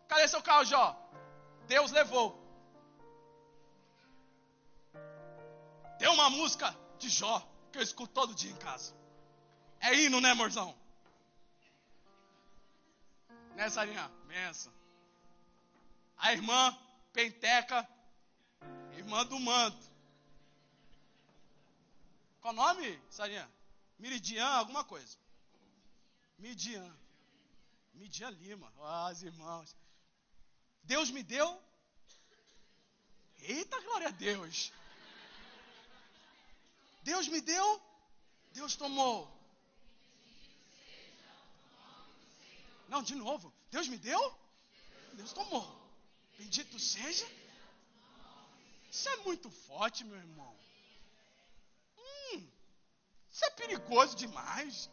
Cadê 0.08 0.28
seu 0.28 0.42
carro, 0.42 0.66
Jó? 0.66 0.96
Deus 1.68 1.92
levou. 1.92 2.40
Tem 5.98 6.10
uma 6.10 6.30
música 6.30 6.76
de 7.00 7.10
Jó 7.10 7.42
que 7.72 7.78
eu 7.78 7.82
escuto 7.82 8.14
todo 8.14 8.36
dia 8.36 8.52
em 8.52 8.56
casa. 8.58 8.94
É 9.80 9.96
hino, 9.96 10.20
né, 10.20 10.32
amorzão? 10.32 10.81
Né, 13.56 13.70
Sarinha? 13.70 14.10
Benção. 14.28 14.74
A 16.18 16.34
irmã 16.34 16.78
Penteca, 17.14 17.88
irmã 18.94 19.26
do 19.26 19.40
manto. 19.40 19.90
Qual 22.42 22.54
o 22.54 22.58
nome, 22.58 23.00
Sarinha? 23.10 23.50
Miridian, 24.00 24.48
alguma 24.48 24.84
coisa. 24.84 25.18
Midian. 26.40 26.98
Midian 27.94 28.30
Lima. 28.32 28.72
Ah, 28.80 29.08
as 29.08 29.22
irmãos. 29.22 29.76
Deus 30.84 31.12
me 31.12 31.22
deu. 31.22 31.62
Eita, 33.42 33.80
glória 33.82 34.08
a 34.08 34.12
Deus. 34.12 34.72
Deus 37.04 37.28
me 37.28 37.42
deu, 37.42 37.82
Deus 38.54 38.76
tomou. 38.76 39.41
Não, 42.92 43.02
de 43.02 43.16
novo. 43.16 43.54
Deus 43.76 43.88
me 43.88 43.98
deu, 43.98 44.24
Deus 45.14 45.32
tomou. 45.32 45.66
Bendito 46.38 46.78
seja. 46.78 47.26
Isso 48.92 49.08
é 49.08 49.16
muito 49.28 49.50
forte, 49.50 50.04
meu 50.04 50.18
irmão. 50.18 50.54
Hum, 51.98 52.50
isso 53.32 53.46
é 53.46 53.50
perigoso 53.52 54.18
demais. 54.18 54.90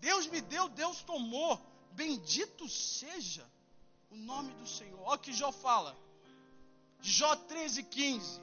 Deus 0.00 0.26
me 0.26 0.40
deu, 0.40 0.66
Deus 0.70 1.02
tomou. 1.02 1.52
Bendito 1.92 2.66
seja 2.70 3.46
o 4.10 4.16
nome 4.16 4.54
do 4.54 4.66
Senhor. 4.66 5.02
Olha 5.02 5.16
o 5.16 5.18
que 5.18 5.34
Jó 5.40 5.52
fala. 5.52 5.94
Jó 7.02 7.36
13, 7.36 7.82
15. 7.82 8.40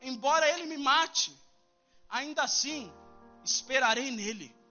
Embora 0.00 0.50
ele 0.52 0.66
me 0.66 0.76
mate, 0.76 1.32
ainda 2.08 2.42
assim 2.42 2.92
esperarei 3.44 4.10
nele. 4.10 4.61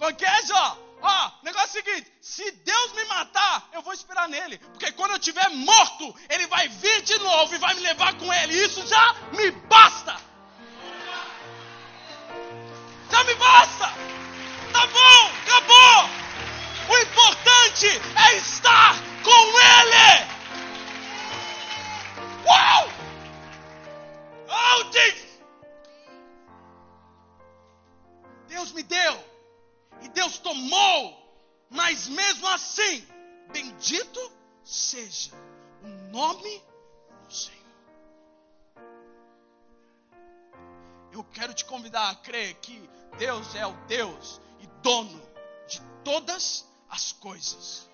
É, 0.00 0.46
Jó? 0.46 0.86
Ó, 1.00 1.30
negócio 1.42 1.78
é 1.78 1.80
o 1.80 1.84
seguinte: 1.84 2.12
se 2.20 2.50
Deus 2.50 2.92
me 2.92 3.04
matar, 3.04 3.68
eu 3.72 3.82
vou 3.82 3.92
esperar 3.92 4.28
nele. 4.28 4.58
Porque 4.58 4.92
quando 4.92 5.12
eu 5.12 5.16
estiver 5.16 5.48
morto, 5.50 6.14
ele 6.28 6.46
vai 6.46 6.68
vir 6.68 7.02
de 7.02 7.18
novo 7.18 7.54
e 7.54 7.58
vai 7.58 7.74
me 7.74 7.80
levar 7.80 8.14
com 8.14 8.32
ele. 8.32 8.54
Isso 8.54 8.86
já 8.86 9.14
me 9.32 9.50
basta. 9.50 10.16
Já 13.10 13.24
me 13.24 13.34
basta. 13.34 13.92
Tá 14.72 14.86
bom, 14.86 15.30
acabou. 15.42 16.26
O 16.88 16.98
importante 16.98 17.86
é 17.86 18.36
estar 18.36 18.94
com 19.22 19.58
ele. 19.58 20.36
Uau! 22.44 22.92
Oh, 24.48 24.92
Jesus! 24.92 25.40
Deus 28.48 28.72
me 28.72 28.82
deu 28.82 29.35
e 30.06 30.08
Deus 30.08 30.38
tomou, 30.38 31.66
mas 31.68 32.06
mesmo 32.06 32.46
assim, 32.46 33.04
bendito 33.52 34.32
seja 34.62 35.32
o 35.82 35.88
nome 36.12 36.62
do 37.26 37.34
Senhor. 37.34 37.56
Eu 41.10 41.24
quero 41.24 41.52
te 41.52 41.64
convidar 41.64 42.10
a 42.10 42.14
crer 42.14 42.54
que 42.60 42.88
Deus 43.18 43.54
é 43.56 43.66
o 43.66 43.72
Deus 43.86 44.40
e 44.60 44.66
dono 44.80 45.20
de 45.66 45.80
todas 46.04 46.64
as 46.88 47.10
coisas. 47.12 47.88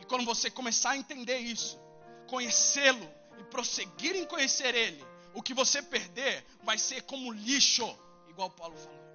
E 0.00 0.04
quando 0.04 0.24
você 0.24 0.50
começar 0.50 0.90
a 0.90 0.96
entender 0.96 1.38
isso, 1.38 1.78
conhecê-lo 2.26 3.08
e 3.38 3.44
prosseguir 3.44 4.16
em 4.16 4.24
conhecer 4.24 4.74
Ele, 4.74 5.04
o 5.32 5.40
que 5.40 5.54
você 5.54 5.80
perder 5.80 6.44
vai 6.64 6.76
ser 6.76 7.02
como 7.02 7.30
lixo, 7.30 7.86
igual 8.28 8.50
Paulo 8.50 8.76
falou. 8.76 9.05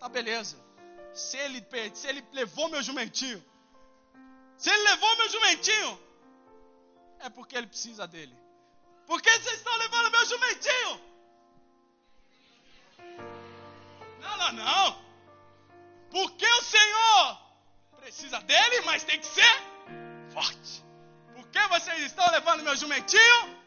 Tá 0.00 0.08
beleza. 0.08 0.56
Se 1.12 1.36
ele, 1.36 1.64
se 1.94 2.08
ele 2.08 2.26
levou 2.32 2.68
meu 2.70 2.82
jumentinho, 2.82 3.44
se 4.56 4.70
ele 4.70 4.82
levou 4.84 5.16
meu 5.16 5.28
jumentinho, 5.28 6.00
é 7.18 7.28
porque 7.28 7.54
ele 7.54 7.66
precisa 7.66 8.06
dele. 8.06 8.34
Por 9.06 9.20
que 9.20 9.30
vocês 9.30 9.58
estão 9.58 9.76
levando 9.76 10.10
meu 10.10 10.26
jumentinho? 10.26 11.00
Não, 14.20 14.36
não, 14.38 14.52
não. 14.52 15.04
Porque 16.10 16.46
o 16.46 16.62
Senhor 16.62 17.38
precisa 17.98 18.40
dele, 18.40 18.80
mas 18.82 19.04
tem 19.04 19.20
que 19.20 19.26
ser 19.26 19.54
forte. 20.32 20.82
Por 21.34 21.46
que 21.48 21.60
vocês 21.68 22.02
estão 22.04 22.30
levando 22.30 22.62
meu 22.62 22.74
jumentinho? 22.74 23.59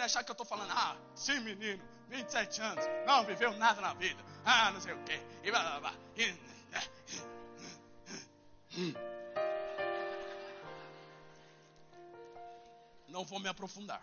podem 0.00 0.04
achar 0.06 0.24
que 0.24 0.30
eu 0.30 0.32
estou 0.32 0.46
falando, 0.46 0.70
ah, 0.72 0.96
sim, 1.14 1.40
menino, 1.40 1.82
27 2.08 2.62
anos, 2.62 2.84
não 3.06 3.24
viveu 3.24 3.52
nada 3.56 3.80
na 3.82 3.92
vida, 3.92 4.22
ah, 4.44 4.70
não 4.72 4.80
sei 4.80 4.94
o 4.94 5.04
quê, 5.04 5.20
e 5.44 5.50
blá 5.50 5.60
blá 5.60 5.80
blá. 5.80 5.94
E... 6.16 6.50
Hum, 8.78 8.94
não 13.08 13.24
vou 13.24 13.40
me 13.40 13.48
aprofundar. 13.48 14.00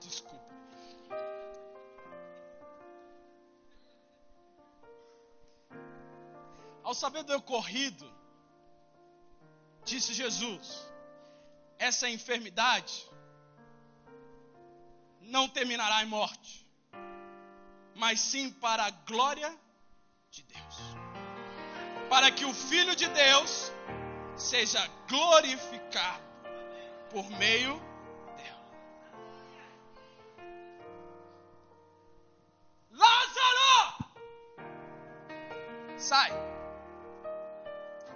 Desculpa. 0.00 0.46
Ao 6.82 6.94
saber 6.94 7.24
do 7.24 7.34
ocorrido, 7.36 8.21
disse 9.92 10.14
Jesus, 10.14 10.90
essa 11.78 12.08
enfermidade 12.08 13.06
não 15.20 15.46
terminará 15.46 16.02
em 16.02 16.06
morte, 16.06 16.66
mas 17.94 18.18
sim 18.18 18.50
para 18.50 18.84
a 18.86 18.90
glória 18.90 19.54
de 20.30 20.42
Deus. 20.44 20.76
Para 22.08 22.30
que 22.30 22.46
o 22.46 22.54
Filho 22.54 22.96
de 22.96 23.06
Deus 23.08 23.70
seja 24.34 24.80
glorificado 25.10 26.24
por 27.10 27.28
meio 27.32 27.74
dela. 28.38 28.70
Lázaro! 32.92 34.06
Sai. 35.98 36.30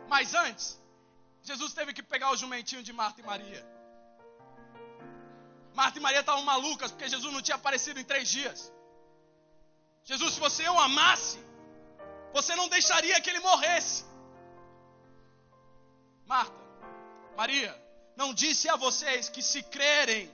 Mas 0.08 0.32
antes, 0.34 0.80
Jesus 1.50 1.72
teve 1.78 1.92
que 1.96 2.02
pegar 2.12 2.30
o 2.32 2.36
jumentinho 2.42 2.82
de 2.82 2.92
Marta 3.00 3.20
e 3.20 3.24
Maria. 3.32 3.62
Marta 5.80 5.98
e 5.98 6.02
Maria 6.06 6.20
estavam 6.20 6.42
malucas 6.42 6.90
porque 6.90 7.08
Jesus 7.14 7.32
não 7.32 7.42
tinha 7.46 7.58
aparecido 7.60 8.00
em 8.00 8.04
três 8.12 8.28
dias. 8.28 8.72
Jesus, 10.10 10.34
se 10.34 10.40
você 10.40 10.68
o 10.68 10.78
amasse, 10.88 11.38
você 12.32 12.54
não 12.60 12.68
deixaria 12.68 13.20
que 13.20 13.30
ele 13.30 13.40
morresse. 13.40 14.04
Marta, 16.34 16.62
Maria, 17.36 17.72
não 18.16 18.34
disse 18.34 18.68
a 18.68 18.76
vocês 18.76 19.28
que 19.28 19.42
se 19.42 19.62
crerem, 19.62 20.28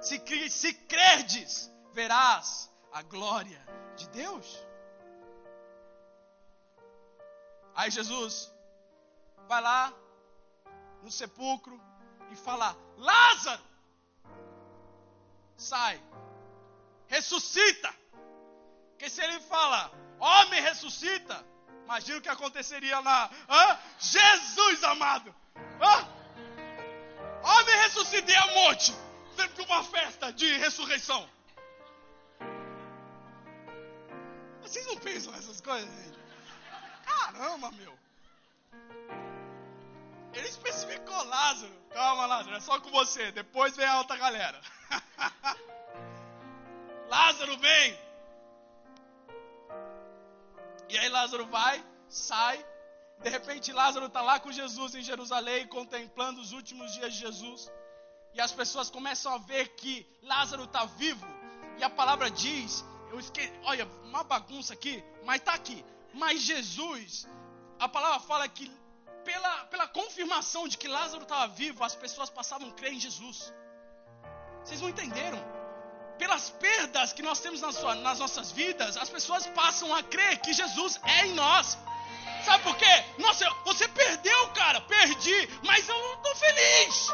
se, 0.00 0.20
se 0.50 0.74
crerdes, 0.94 1.70
verás 1.92 2.70
a 2.92 3.02
glória 3.02 3.62
de 3.96 4.08
Deus? 4.08 4.46
Aí 7.74 7.90
Jesus 7.90 8.52
vai 9.46 9.60
lá 9.60 9.94
no 11.02 11.10
sepulcro 11.10 11.80
e 12.30 12.36
fala: 12.36 12.76
Lázaro, 12.96 13.62
sai, 15.56 16.00
ressuscita. 17.08 17.92
Porque 18.90 19.08
se 19.08 19.22
ele 19.22 19.40
fala, 19.40 19.90
homem 20.18 20.60
ressuscita, 20.60 21.44
imagina 21.84 22.18
o 22.18 22.22
que 22.22 22.28
aconteceria 22.28 23.00
lá. 23.00 23.30
Hã? 23.48 23.78
Jesus 23.98 24.84
amado! 24.84 25.34
Hã? 25.80 26.20
Homem 27.42 27.76
ressuscita 27.76 28.30
e 28.30 28.36
a 28.36 28.46
monte, 28.48 28.94
dentro 29.36 29.54
de 29.54 29.62
uma 29.62 29.82
festa 29.84 30.32
de 30.32 30.56
ressurreição. 30.58 31.28
Vocês 34.60 34.86
não 34.86 34.96
pensam 34.98 35.32
nessas 35.32 35.60
coisas? 35.60 35.90
Caramba, 37.04 37.70
meu. 37.72 37.98
Ele 40.32 40.48
especificou 40.48 41.24
Lázaro. 41.24 41.72
Calma, 41.90 42.26
Lázaro, 42.26 42.56
é 42.56 42.60
só 42.60 42.80
com 42.80 42.90
você. 42.90 43.32
Depois 43.32 43.76
vem 43.76 43.86
a 43.86 43.98
outra 43.98 44.16
galera. 44.16 44.60
Lázaro 47.08 47.56
vem. 47.58 47.98
E 50.88 50.98
aí 50.98 51.08
Lázaro 51.08 51.46
vai, 51.46 51.84
sai. 52.08 52.64
De 53.22 53.28
repente 53.28 53.72
Lázaro 53.72 54.06
está 54.06 54.22
lá 54.22 54.40
com 54.40 54.50
Jesus 54.50 54.94
em 54.94 55.02
Jerusalém, 55.02 55.66
contemplando 55.66 56.40
os 56.40 56.52
últimos 56.52 56.92
dias 56.92 57.12
de 57.12 57.20
Jesus. 57.20 57.70
E 58.32 58.40
as 58.40 58.52
pessoas 58.52 58.88
começam 58.88 59.34
a 59.34 59.38
ver 59.38 59.68
que 59.74 60.06
Lázaro 60.22 60.64
está 60.64 60.84
vivo. 60.84 61.26
E 61.78 61.84
a 61.84 61.90
palavra 61.90 62.30
diz, 62.30 62.84
eu 63.10 63.18
esque... 63.18 63.40
olha, 63.64 63.84
uma 64.04 64.22
bagunça 64.22 64.74
aqui, 64.74 65.02
mas 65.24 65.40
está 65.40 65.54
aqui. 65.54 65.84
Mas 66.14 66.42
Jesus, 66.42 67.26
a 67.78 67.88
palavra 67.88 68.20
fala 68.20 68.48
que 68.48 68.70
pela, 69.30 69.54
pela 69.66 69.86
confirmação 69.86 70.66
de 70.66 70.76
que 70.76 70.88
Lázaro 70.88 71.22
estava 71.22 71.46
vivo, 71.46 71.84
as 71.84 71.94
pessoas 71.94 72.28
passavam 72.28 72.68
a 72.68 72.72
crer 72.72 72.92
em 72.92 73.00
Jesus. 73.00 73.52
Vocês 74.64 74.80
não 74.80 74.88
entenderam? 74.88 75.38
Pelas 76.18 76.50
perdas 76.50 77.12
que 77.12 77.22
nós 77.22 77.40
temos 77.40 77.60
nas, 77.60 77.80
nas 78.08 78.18
nossas 78.18 78.50
vidas, 78.50 78.96
as 78.96 79.08
pessoas 79.08 79.46
passam 79.60 79.94
a 79.94 80.02
crer 80.02 80.40
que 80.40 80.52
Jesus 80.52 81.00
é 81.04 81.26
em 81.26 81.34
nós. 81.34 81.78
Sabe 82.44 82.62
por 82.64 82.76
quê? 82.76 82.94
Nossa, 83.18 83.48
você 83.64 83.86
perdeu, 83.88 84.48
cara, 84.50 84.80
perdi, 84.82 85.48
mas 85.64 85.88
eu 85.88 85.98
não 85.98 86.14
estou 86.14 86.34
feliz. 86.36 87.08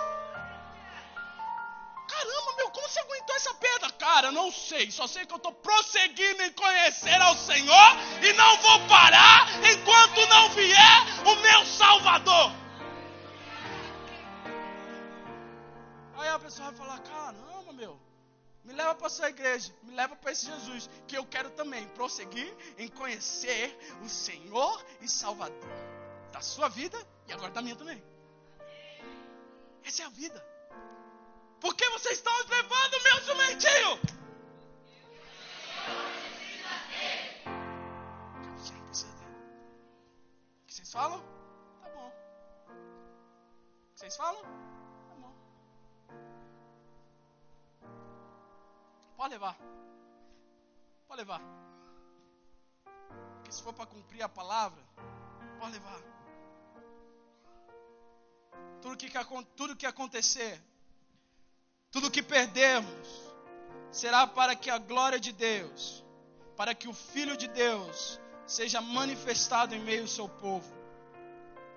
Meu, 2.56 2.70
como 2.70 2.88
você 2.88 3.00
aguentou 3.00 3.36
essa 3.36 3.54
perda? 3.54 3.90
Cara, 3.92 4.32
não 4.32 4.50
sei, 4.50 4.90
só 4.90 5.06
sei 5.06 5.26
que 5.26 5.32
eu 5.32 5.36
estou 5.36 5.52
prosseguindo 5.52 6.42
em 6.42 6.52
conhecer 6.52 7.20
ao 7.20 7.36
Senhor 7.36 7.90
e 8.22 8.32
não 8.32 8.56
vou 8.62 8.88
parar 8.88 9.46
enquanto 9.64 10.26
não 10.28 10.48
vier 10.50 11.26
o 11.26 11.34
meu 11.36 11.66
Salvador. 11.66 12.52
Aí 16.16 16.28
a 16.28 16.38
pessoa 16.38 16.70
vai 16.70 16.76
falar: 16.76 16.98
caramba, 17.00 17.72
meu, 17.74 18.00
me 18.64 18.72
leva 18.72 18.94
para 18.94 19.08
sua 19.08 19.28
igreja, 19.28 19.72
me 19.82 19.94
leva 19.94 20.16
para 20.16 20.32
esse 20.32 20.46
Jesus, 20.46 20.88
que 21.06 21.16
eu 21.16 21.26
quero 21.26 21.50
também 21.50 21.86
prosseguir 21.88 22.52
em 22.78 22.88
conhecer 22.88 23.78
o 24.02 24.08
Senhor 24.08 24.84
e 25.00 25.08
Salvador 25.08 25.70
da 26.32 26.40
sua 26.40 26.68
vida 26.68 26.98
e 27.26 27.32
agora 27.32 27.52
da 27.52 27.62
minha 27.62 27.76
também. 27.76 28.02
Essa 29.84 30.02
é 30.02 30.06
a 30.06 30.08
vida. 30.08 30.55
Por 31.60 31.74
que 31.74 31.88
vocês 31.90 32.18
estão 32.18 32.32
levando 32.48 33.02
meu 33.02 33.20
jumentinho? 33.24 34.16
O 40.62 40.66
que 40.66 40.74
vocês 40.74 40.92
falam? 40.92 41.20
Tá 41.82 41.88
bom. 41.88 42.08
O 42.08 43.94
que 43.94 44.00
vocês 44.00 44.16
falam? 44.16 44.42
Tá 44.42 45.14
bom. 45.16 45.34
Pode 49.16 49.34
levar. 49.34 49.56
Pode 51.08 51.20
levar. 51.20 51.40
Porque 53.36 53.52
se 53.52 53.62
for 53.62 53.72
para 53.72 53.86
cumprir 53.86 54.22
a 54.22 54.28
palavra, 54.28 54.82
pode 55.58 55.72
levar. 55.72 56.00
Tudo 58.82 58.96
que, 58.96 59.10
tudo 59.56 59.76
que 59.76 59.86
acontecer, 59.86 60.62
tudo 61.96 62.10
que 62.10 62.22
perdermos, 62.22 63.08
será 63.90 64.26
para 64.26 64.54
que 64.54 64.68
a 64.68 64.76
glória 64.76 65.18
de 65.18 65.32
Deus, 65.32 66.04
para 66.54 66.74
que 66.74 66.86
o 66.86 66.92
Filho 66.92 67.38
de 67.38 67.48
Deus 67.48 68.20
seja 68.46 68.82
manifestado 68.82 69.74
em 69.74 69.80
meio 69.80 70.02
ao 70.02 70.06
seu 70.06 70.28
povo. 70.28 70.70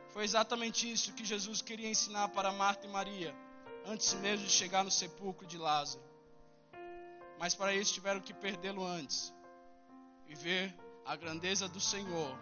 Foi 0.10 0.26
exatamente 0.26 0.92
isso 0.92 1.14
que 1.14 1.24
Jesus 1.24 1.62
queria 1.62 1.88
ensinar 1.88 2.28
para 2.28 2.52
Marta 2.52 2.86
e 2.86 2.90
Maria, 2.90 3.34
antes 3.86 4.14
mesmo 4.16 4.46
de 4.46 4.52
chegar 4.52 4.84
no 4.84 4.92
sepulcro 4.92 5.48
de 5.48 5.58
Lázaro. 5.58 6.04
Mas 7.40 7.56
para 7.56 7.74
isso 7.74 7.94
tiveram 7.94 8.20
que 8.20 8.34
perdê-lo 8.34 8.86
antes 8.86 9.34
e 10.28 10.36
ver 10.36 10.76
a 11.06 11.16
grandeza 11.16 11.66
do 11.70 11.80
Senhor 11.80 12.38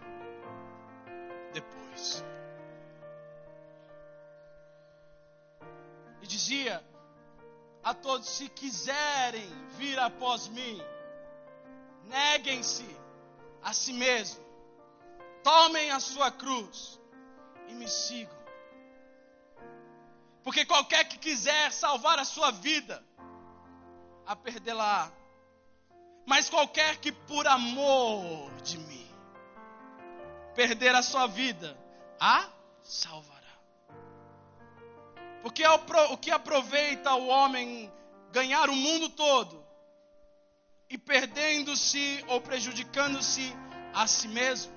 depois. 1.54 2.24
E 6.24 6.26
dizia 6.26 6.84
a 7.84 7.94
todos: 7.94 8.28
se 8.28 8.50
quiserem 8.50 9.50
vir 9.78 9.98
após 10.00 10.48
mim, 10.48 10.82
neguem-se 12.06 12.88
a 13.62 13.74
si 13.74 13.94
mesmo, 13.94 14.44
tomem 15.44 15.92
a 15.92 16.00
sua 16.00 16.32
cruz 16.32 17.00
e 17.68 17.74
me 17.74 17.88
sigam. 17.88 18.38
Porque 20.44 20.66
qualquer 20.66 21.04
que 21.06 21.18
quiser 21.18 21.72
salvar 21.74 22.18
a 22.20 22.26
sua 22.26 22.52
vida, 22.52 23.04
a 24.26 24.36
perdê-la. 24.36 25.12
Mas 26.26 26.50
qualquer 26.50 26.98
que 26.98 27.12
por 27.12 27.48
amor 27.48 28.52
de 28.62 28.78
mim 28.78 29.08
perder 30.56 30.96
a 30.96 31.02
sua 31.02 31.28
vida, 31.28 31.78
a 32.20 32.50
salvará. 35.48 35.50
Porque 35.50 35.64
o 36.14 36.18
que 36.18 36.32
aproveita 36.32 37.14
o 37.16 37.28
homem 37.28 37.92
ganhar 38.32 38.70
o 38.70 38.76
mundo 38.76 39.10
todo 39.10 39.66
e 40.90 40.98
perdendo-se 40.98 42.24
ou 42.28 42.42
prejudicando-se 42.42 43.54
a 43.94 44.08
si 44.08 44.28
mesmo? 44.28 44.76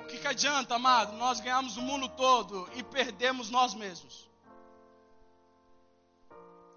O 0.00 0.06
que, 0.06 0.18
que 0.18 0.28
adianta, 0.28 0.76
amado, 0.76 1.16
nós 1.16 1.40
ganhamos 1.40 1.76
o 1.76 1.82
mundo 1.82 2.08
todo 2.10 2.70
e 2.74 2.82
perdemos 2.82 3.50
nós 3.50 3.74
mesmos? 3.74 4.30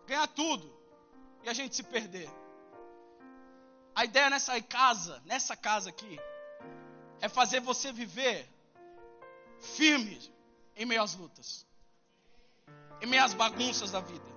Ganhar 0.08 0.28
tudo 0.28 0.68
e 1.44 1.50
a 1.50 1.54
gente 1.54 1.76
se 1.76 1.84
perder. 1.84 2.30
A 3.94 4.04
ideia 4.06 4.30
nessa 4.32 4.60
casa, 4.62 5.22
nessa 5.26 5.56
casa 5.56 5.90
aqui, 5.90 6.20
é 7.22 7.30
fazer 7.30 7.60
você 7.60 7.92
viver 7.92 8.50
firme 9.62 10.20
em 10.76 10.86
meio 10.86 11.02
às 11.02 11.16
lutas, 11.16 11.66
em 13.02 13.06
meio 13.06 13.24
às 13.24 13.34
bagunças 13.34 13.92
da 13.92 14.00
vida. 14.00 14.30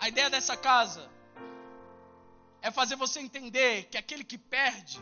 A 0.00 0.08
ideia 0.08 0.30
dessa 0.30 0.56
casa 0.56 1.08
é 2.62 2.70
fazer 2.70 2.96
você 2.96 3.20
entender 3.20 3.84
que 3.84 3.98
aquele 3.98 4.24
que 4.24 4.38
perde, 4.38 5.00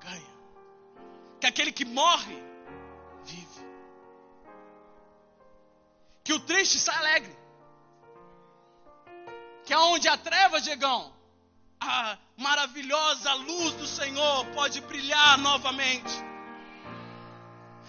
ganha. 0.00 0.36
Que 1.40 1.46
aquele 1.46 1.72
que 1.72 1.84
morre, 1.84 2.42
vive. 3.24 3.66
Que 6.24 6.32
o 6.32 6.40
triste 6.40 6.78
sai 6.78 6.96
alegre. 6.96 7.36
Que 9.64 9.72
aonde 9.72 10.08
há 10.08 10.16
trevas, 10.16 10.64
Diegão, 10.64 11.12
a 11.80 12.18
maravilhosa 12.36 13.32
luz 13.34 13.74
do 13.74 13.86
Senhor 13.86 14.46
pode 14.46 14.80
brilhar 14.80 15.38
novamente. 15.38 16.14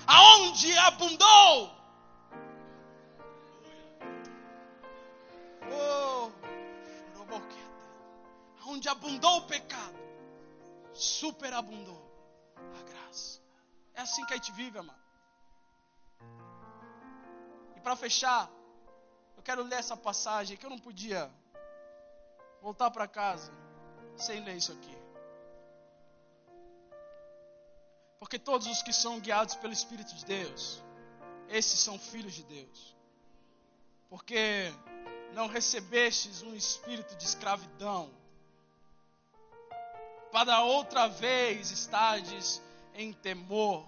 Aonde 0.08 0.78
abundou 0.78 1.78
onde 8.78 8.90
abundou 8.90 9.38
o 9.38 9.42
pecado, 9.48 9.98
superabundou 10.94 12.02
a 12.80 12.84
graça. 12.84 13.42
É 13.94 14.02
assim 14.02 14.26
que 14.26 14.34
a 14.34 14.36
gente 14.38 14.52
vive, 14.52 14.78
amado. 14.78 15.00
E 17.76 17.80
para 17.80 17.96
fechar, 17.96 18.50
eu 19.36 19.44
quero 19.44 19.64
ler 19.64 19.80
essa 19.80 19.96
passagem 19.96 20.58
que 20.58 20.66
eu 20.66 20.70
não 20.70 20.80
podia 20.80 21.32
voltar 22.62 22.92
para 22.92 23.08
casa 23.08 23.52
sem 24.16 24.44
ler 24.44 24.58
isso 24.58 24.72
aqui. 24.72 24.97
Porque 28.20 28.40
todos 28.40 28.68
os 28.68 28.82
que 28.82 28.92
são 28.92 29.20
guiados 29.20 29.56
pelo 29.56 29.74
Espírito 29.74 30.14
de 30.16 30.26
Deus, 30.26 30.84
esses 31.50 31.80
são 31.80 32.00
filhos 32.00 32.34
de 32.34 32.44
Deus. 32.44 32.96
Porque 34.10 34.74
não 35.34 35.48
recebestes 35.48 36.42
um 36.42 36.56
espírito 36.56 37.16
de 37.16 37.24
escravidão 37.24 38.12
para 40.32 40.62
outra 40.62 41.08
vez 41.08 41.72
estardes 41.72 42.62
em 42.94 43.14
temor, 43.14 43.88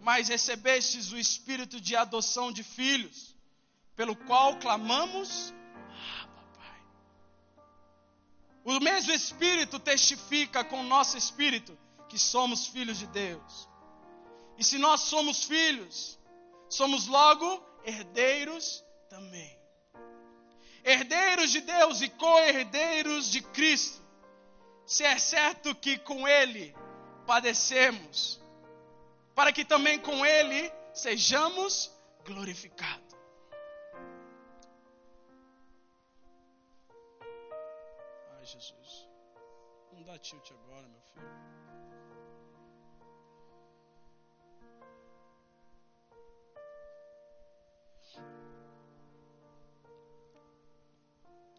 mas 0.00 0.28
recebestes 0.28 1.10
o 1.12 1.18
espírito 1.18 1.80
de 1.80 1.96
adoção 1.96 2.52
de 2.52 2.62
filhos, 2.62 3.34
pelo 3.94 4.14
qual 4.14 4.58
clamamos, 4.58 5.54
ah. 5.90 6.28
O 8.64 8.80
mesmo 8.80 9.12
espírito 9.12 9.78
testifica 9.78 10.62
com 10.64 10.80
o 10.80 10.84
nosso 10.84 11.16
espírito 11.16 11.76
que 12.08 12.18
somos 12.18 12.66
filhos 12.66 12.98
de 12.98 13.06
Deus. 13.06 13.68
E 14.58 14.64
se 14.64 14.78
nós 14.78 15.02
somos 15.02 15.44
filhos, 15.44 16.18
somos 16.68 17.06
logo 17.06 17.62
herdeiros 17.84 18.84
também. 19.08 19.56
Herdeiros 20.84 21.50
de 21.50 21.60
Deus 21.60 22.00
e 22.00 22.08
co-herdeiros 22.08 23.30
de 23.30 23.42
Cristo 23.42 24.06
se 24.86 25.02
é 25.02 25.18
certo 25.18 25.74
que 25.74 25.98
com 25.98 26.28
Ele 26.28 26.74
padecemos, 27.26 28.40
para 29.34 29.52
que 29.52 29.64
também 29.64 29.98
com 29.98 30.24
Ele 30.24 30.72
sejamos 30.94 31.92
glorificados. 32.24 33.16
Ai, 38.38 38.44
Jesus. 38.44 39.08
Não 39.96 40.04
dá 40.04 40.18
tilt 40.18 40.52
agora, 40.52 40.86
meu 40.86 41.00
filho. 41.12 41.46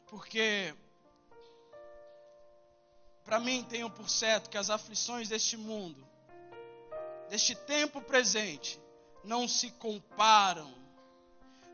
Porque 0.07 0.73
para 3.27 3.41
mim, 3.41 3.61
tenho 3.61 3.89
por 3.89 4.09
certo 4.09 4.49
que 4.49 4.57
as 4.57 4.69
aflições 4.69 5.27
deste 5.27 5.57
mundo, 5.57 6.07
deste 7.29 7.53
tempo 7.53 8.01
presente, 8.01 8.79
não 9.21 9.49
se 9.49 9.69
comparam, 9.71 10.73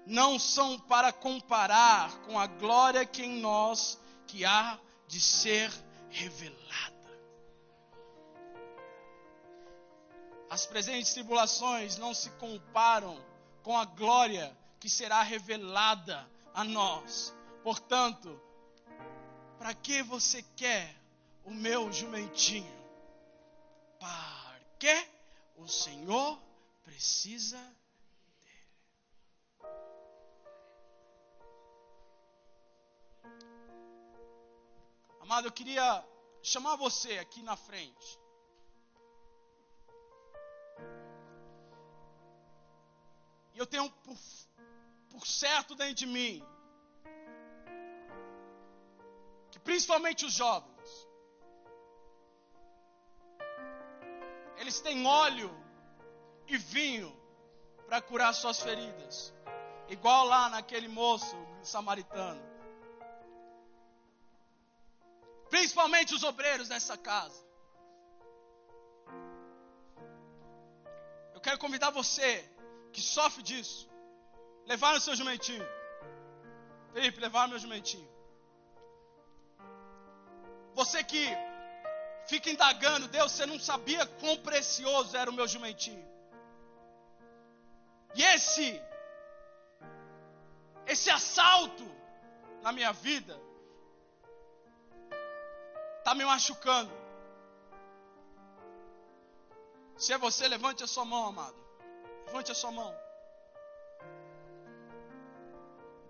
não 0.07 0.39
são 0.39 0.79
para 0.79 1.13
comparar 1.13 2.11
com 2.21 2.39
a 2.39 2.47
glória 2.47 3.05
que 3.05 3.21
em 3.21 3.39
nós 3.39 3.99
que 4.25 4.43
há 4.43 4.79
de 5.07 5.21
ser 5.21 5.71
revelada. 6.13 6.93
As 10.49 10.65
presentes 10.65 11.13
tribulações 11.13 11.97
não 11.97 12.13
se 12.13 12.29
comparam 12.31 13.19
com 13.63 13.77
a 13.77 13.85
glória 13.85 14.55
que 14.79 14.89
será 14.89 15.23
revelada 15.23 16.29
a 16.53 16.63
nós. 16.63 17.33
Portanto, 17.63 18.39
para 19.57 19.73
que 19.73 20.03
você 20.03 20.43
quer 20.55 20.95
o 21.43 21.51
meu 21.51 21.91
jumentinho. 21.91 22.83
Porque 23.99 25.07
o 25.55 25.67
Senhor 25.67 26.39
precisa 26.83 27.59
Amado, 35.23 35.47
eu 35.47 35.51
queria 35.53 36.05
chamar 36.41 36.75
você 36.75 37.17
aqui 37.17 37.41
na 37.41 37.55
frente. 37.55 38.19
E 43.53 43.57
eu 43.57 43.65
tenho 43.65 43.89
por, 43.89 44.17
por 45.11 45.25
certo 45.25 45.75
dentro 45.75 45.95
de 45.95 46.07
mim 46.07 46.45
que 49.49 49.59
principalmente 49.59 50.25
os 50.25 50.33
jovens 50.33 51.07
eles 54.57 54.81
têm 54.81 55.07
óleo 55.07 55.51
e 56.47 56.57
vinho 56.57 57.17
para 57.87 58.01
curar 58.01 58.33
suas 58.33 58.61
feridas. 58.61 59.33
Igual 59.87 60.25
lá 60.25 60.49
naquele 60.49 60.89
moço 60.89 61.37
samaritano. 61.61 62.41
Principalmente 65.53 66.15
os 66.17 66.23
obreiros 66.29 66.67
dessa 66.73 66.95
casa. 67.09 67.39
Eu 71.35 71.41
quero 71.45 71.59
convidar 71.63 71.91
você 71.99 72.29
que 72.93 73.01
sofre 73.15 73.43
disso. 73.49 73.81
Levar 74.71 74.95
o 74.95 75.03
seu 75.05 75.15
jumentinho. 75.19 75.67
Felipe, 76.93 77.19
levar 77.25 77.47
meu 77.47 77.59
jumentinho. 77.65 78.09
Você 80.79 81.03
que 81.03 81.23
fica 82.31 82.49
indagando, 82.55 83.07
Deus, 83.07 83.31
você 83.31 83.45
não 83.45 83.59
sabia 83.59 84.07
quão 84.21 84.35
precioso 84.49 85.15
era 85.15 85.29
o 85.29 85.37
meu 85.39 85.47
jumentinho. 85.55 86.03
E 88.15 88.23
esse, 88.33 88.67
esse 90.87 91.11
assalto 91.11 91.87
na 92.63 92.71
minha 92.71 92.93
vida, 93.07 93.39
está 96.03 96.13
me 96.13 96.25
machucando. 96.25 96.91
Se 99.97 100.11
é 100.11 100.17
você, 100.17 100.47
levante 100.47 100.83
a 100.83 100.87
sua 100.87 101.05
mão, 101.05 101.27
amado. 101.27 101.55
Levante 102.25 102.51
a 102.51 102.55
sua 102.55 102.71
mão. 102.71 102.93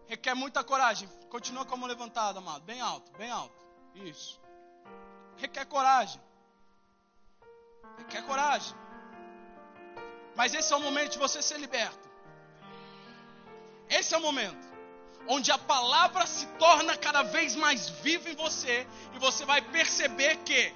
Requer 0.07 0.33
muita 0.33 0.63
coragem. 0.63 1.07
Continua 1.29 1.65
com 1.65 1.75
a 1.75 1.77
mão 1.77 1.87
levantada, 1.87 2.39
amado. 2.39 2.63
Bem 2.63 2.81
alto, 2.81 3.11
bem 3.13 3.29
alto. 3.29 3.55
Isso 3.93 4.43
requer 5.37 5.65
coragem. 5.65 6.21
Requer 7.97 8.23
coragem. 8.23 8.75
Mas 10.35 10.53
esse 10.53 10.73
é 10.73 10.75
o 10.75 10.79
momento 10.79 11.11
de 11.13 11.19
você 11.19 11.41
ser 11.41 11.59
liberto. 11.59 12.09
Esse 13.89 14.13
é 14.15 14.17
o 14.17 14.21
momento 14.21 14.72
onde 15.27 15.51
a 15.51 15.57
palavra 15.57 16.25
se 16.25 16.45
torna 16.57 16.97
cada 16.97 17.23
vez 17.23 17.55
mais 17.55 17.89
viva 17.89 18.29
em 18.29 18.35
você 18.35 18.87
e 19.13 19.19
você 19.19 19.45
vai 19.45 19.61
perceber 19.61 20.37
que 20.37 20.73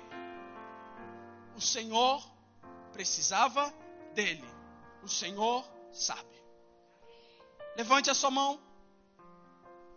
o 1.56 1.62
Senhor 1.62 2.24
precisava 2.94 3.74
dele. 4.14 4.48
O 5.04 5.10
Senhor 5.10 5.66
sabe. 5.92 6.36
Levante 7.76 8.10
a 8.10 8.14
sua 8.14 8.32
mão. 8.32 8.60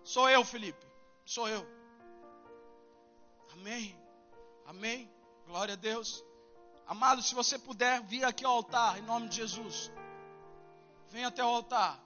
Sou 0.03 0.29
eu, 0.29 0.45
Felipe. 0.45 0.87
Sou 1.25 1.49
eu. 1.49 1.67
Amém. 3.53 3.99
Amém? 4.67 5.11
Glória 5.47 5.75
a 5.75 5.77
Deus. 5.77 6.25
Amado, 6.87 7.23
se 7.23 7.35
você 7.35 7.59
puder 7.59 8.03
vir 8.03 8.25
aqui 8.25 8.45
ao 8.45 8.53
altar, 8.53 8.99
em 8.99 9.03
nome 9.03 9.29
de 9.29 9.37
Jesus. 9.37 9.91
Venha 11.09 11.29
até 11.29 11.45
o 11.45 11.49
altar. 11.49 12.01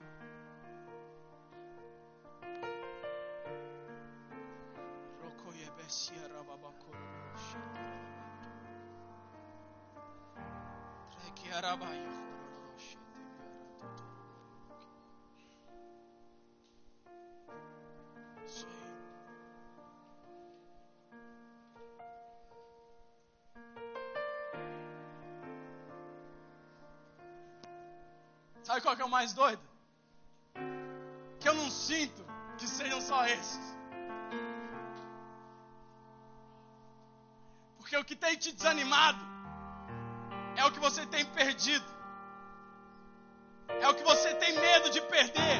Sabe 28.63 28.81
qual 28.81 28.95
que 28.95 29.01
é 29.03 29.05
o 29.05 29.09
mais 29.09 29.31
doido? 29.31 29.61
Que 31.39 31.47
eu 31.47 31.53
não 31.53 31.69
sinto 31.69 32.25
que 32.57 32.67
sejam 32.67 32.99
só 32.99 33.25
esses. 33.27 33.75
Porque 37.95 38.03
o 38.03 38.09
que 38.09 38.15
tem 38.17 38.35
te 38.35 38.51
desanimado 38.51 39.19
é 40.57 40.65
o 40.65 40.71
que 40.71 40.81
você 40.81 41.05
tem 41.05 41.23
perdido. 41.23 41.85
É 43.81 43.87
o 43.87 43.95
que 43.95 44.03
você 44.03 44.35
tem 44.35 44.51
medo 44.51 44.89
de 44.89 44.99
perder. 44.99 45.59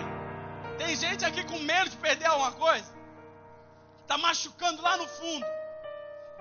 Tem 0.77 0.97
gente 0.97 1.23
aqui 1.23 1.45
com 1.45 1.57
medo 1.59 1.89
de 1.91 1.95
perder 1.95 2.25
alguma 2.25 2.51
coisa. 2.51 2.93
Está 4.01 4.17
machucando 4.17 4.81
lá 4.81 4.97
no 4.97 5.07
fundo. 5.07 5.45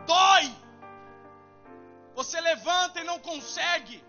Dói. 0.05 0.53
Você 2.17 2.41
levanta 2.41 3.01
e 3.01 3.05
não 3.05 3.21
consegue 3.21 4.05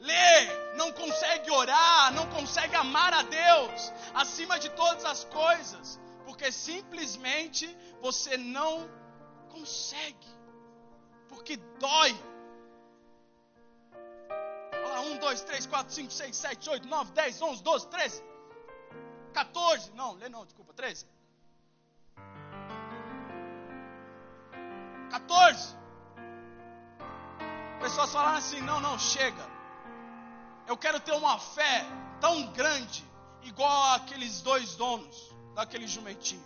ler, 0.00 0.74
não 0.74 0.90
consegue 0.90 1.48
orar, 1.52 2.12
não 2.12 2.26
consegue 2.26 2.74
amar 2.74 3.14
a 3.14 3.22
Deus 3.22 3.92
acima 4.14 4.58
de 4.58 4.68
todas 4.70 5.04
as 5.04 5.24
coisas, 5.24 6.00
porque 6.24 6.50
simplesmente 6.50 7.64
você 8.00 8.36
não 8.36 8.88
consegue, 9.50 10.39
porque 11.40 11.56
dói. 11.78 12.14
Olha 14.72 14.88
lá, 14.88 15.00
1, 15.00 15.18
2, 15.18 15.42
3, 15.42 15.66
4, 15.66 15.94
5, 15.94 16.12
6, 16.12 16.36
7, 16.36 16.70
8, 16.70 16.88
9, 16.88 17.12
10, 17.12 17.42
11, 17.42 17.62
12, 17.62 17.86
13, 17.88 18.22
14, 19.32 19.92
não, 19.92 20.12
lê 20.14 20.28
não, 20.28 20.44
desculpa, 20.44 20.74
13. 20.74 21.06
14. 25.10 25.76
Pessoas 27.80 28.12
falaram 28.12 28.36
assim: 28.36 28.60
não, 28.60 28.78
não, 28.80 28.98
chega. 28.98 29.48
Eu 30.66 30.76
quero 30.76 31.00
ter 31.00 31.12
uma 31.12 31.38
fé 31.38 31.84
tão 32.20 32.52
grande, 32.52 33.02
igual 33.42 33.94
aqueles 33.94 34.42
dois 34.42 34.76
donos 34.76 35.34
daquele 35.54 35.86
jumentinho. 35.86 36.44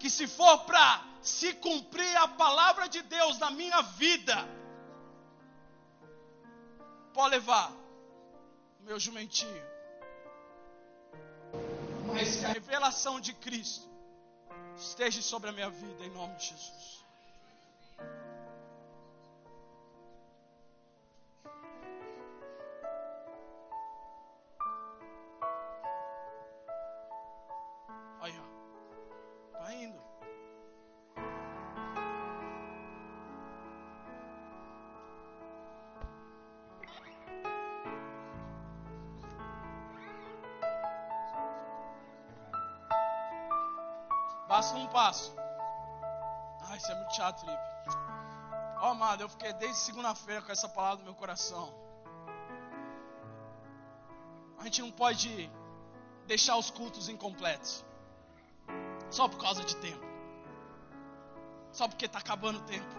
Que 0.00 0.10
se 0.10 0.26
for 0.26 0.64
para 0.64 1.04
se 1.22 1.52
cumprir 1.54 2.16
a 2.16 2.26
palavra 2.26 2.88
de 2.88 3.02
Deus 3.02 3.38
na 3.38 3.50
minha 3.50 3.82
vida, 3.82 4.36
pode 7.12 7.30
levar 7.36 7.70
meu 8.80 8.98
jumentinho. 8.98 9.62
Mas 12.12 12.36
que 12.36 12.44
a 12.46 12.48
revelação 12.48 13.20
de 13.20 13.34
Cristo 13.34 13.88
esteja 14.76 15.20
sobre 15.20 15.50
a 15.50 15.52
minha 15.52 15.70
vida, 15.70 16.04
em 16.04 16.10
nome 16.10 16.34
de 16.36 16.46
Jesus. 16.46 16.89
Basta 44.60 44.76
um 44.76 44.88
passo. 44.88 45.34
Ai, 46.68 46.76
isso 46.76 46.92
é 46.92 46.94
muito 46.94 47.16
chato, 47.16 47.40
Felipe. 47.40 47.62
Ó, 48.76 48.88
oh, 48.88 48.90
amado, 48.90 49.22
eu 49.22 49.28
fiquei 49.30 49.54
desde 49.54 49.78
segunda-feira 49.78 50.42
com 50.42 50.52
essa 50.52 50.68
palavra 50.68 50.98
no 50.98 51.04
meu 51.04 51.14
coração. 51.14 51.72
A 54.58 54.64
gente 54.64 54.82
não 54.82 54.90
pode 54.90 55.50
deixar 56.26 56.58
os 56.58 56.70
cultos 56.70 57.08
incompletos. 57.08 57.82
Só 59.08 59.28
por 59.28 59.38
causa 59.38 59.64
de 59.64 59.74
tempo. 59.76 60.04
Só 61.72 61.88
porque 61.88 62.04
está 62.04 62.18
acabando 62.18 62.58
o 62.58 62.62
tempo. 62.64 62.94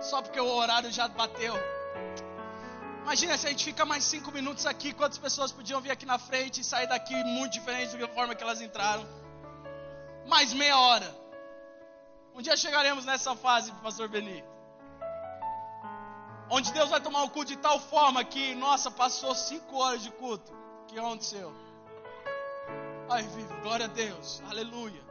Só 0.00 0.20
porque 0.20 0.40
o 0.40 0.52
horário 0.56 0.90
já 0.90 1.06
bateu. 1.06 1.54
Imagina 3.02 3.38
se 3.38 3.46
a 3.46 3.50
gente 3.50 3.64
fica 3.64 3.84
mais 3.86 4.02
cinco 4.02 4.32
minutos 4.32 4.66
aqui, 4.66 4.92
quantas 4.92 5.18
pessoas 5.18 5.52
podiam 5.52 5.80
vir 5.80 5.92
aqui 5.92 6.04
na 6.04 6.18
frente 6.18 6.62
e 6.62 6.64
sair 6.64 6.88
daqui 6.88 7.14
muito 7.22 7.52
diferente 7.52 7.96
da 7.96 8.08
forma 8.08 8.34
que 8.34 8.42
elas 8.42 8.60
entraram 8.60 9.19
mais 10.30 10.54
meia 10.54 10.78
hora. 10.78 11.12
Um 12.32 12.40
dia 12.40 12.56
chegaremos 12.56 13.04
nessa 13.04 13.34
fase, 13.34 13.72
pastor 13.82 14.08
Beni. 14.08 14.42
Onde 16.48 16.72
Deus 16.72 16.88
vai 16.88 17.00
tomar 17.00 17.24
o 17.24 17.30
culto 17.30 17.50
de 17.50 17.56
tal 17.58 17.78
forma 17.80 18.24
que, 18.24 18.54
nossa, 18.54 18.90
passou 18.90 19.34
cinco 19.34 19.76
horas 19.76 20.02
de 20.02 20.10
culto. 20.12 20.52
O 20.82 20.86
que 20.86 20.98
aconteceu? 20.98 21.52
Ai, 23.10 23.24
vivo, 23.24 23.60
glória 23.60 23.86
a 23.86 23.88
Deus, 23.88 24.40
aleluia. 24.48 25.09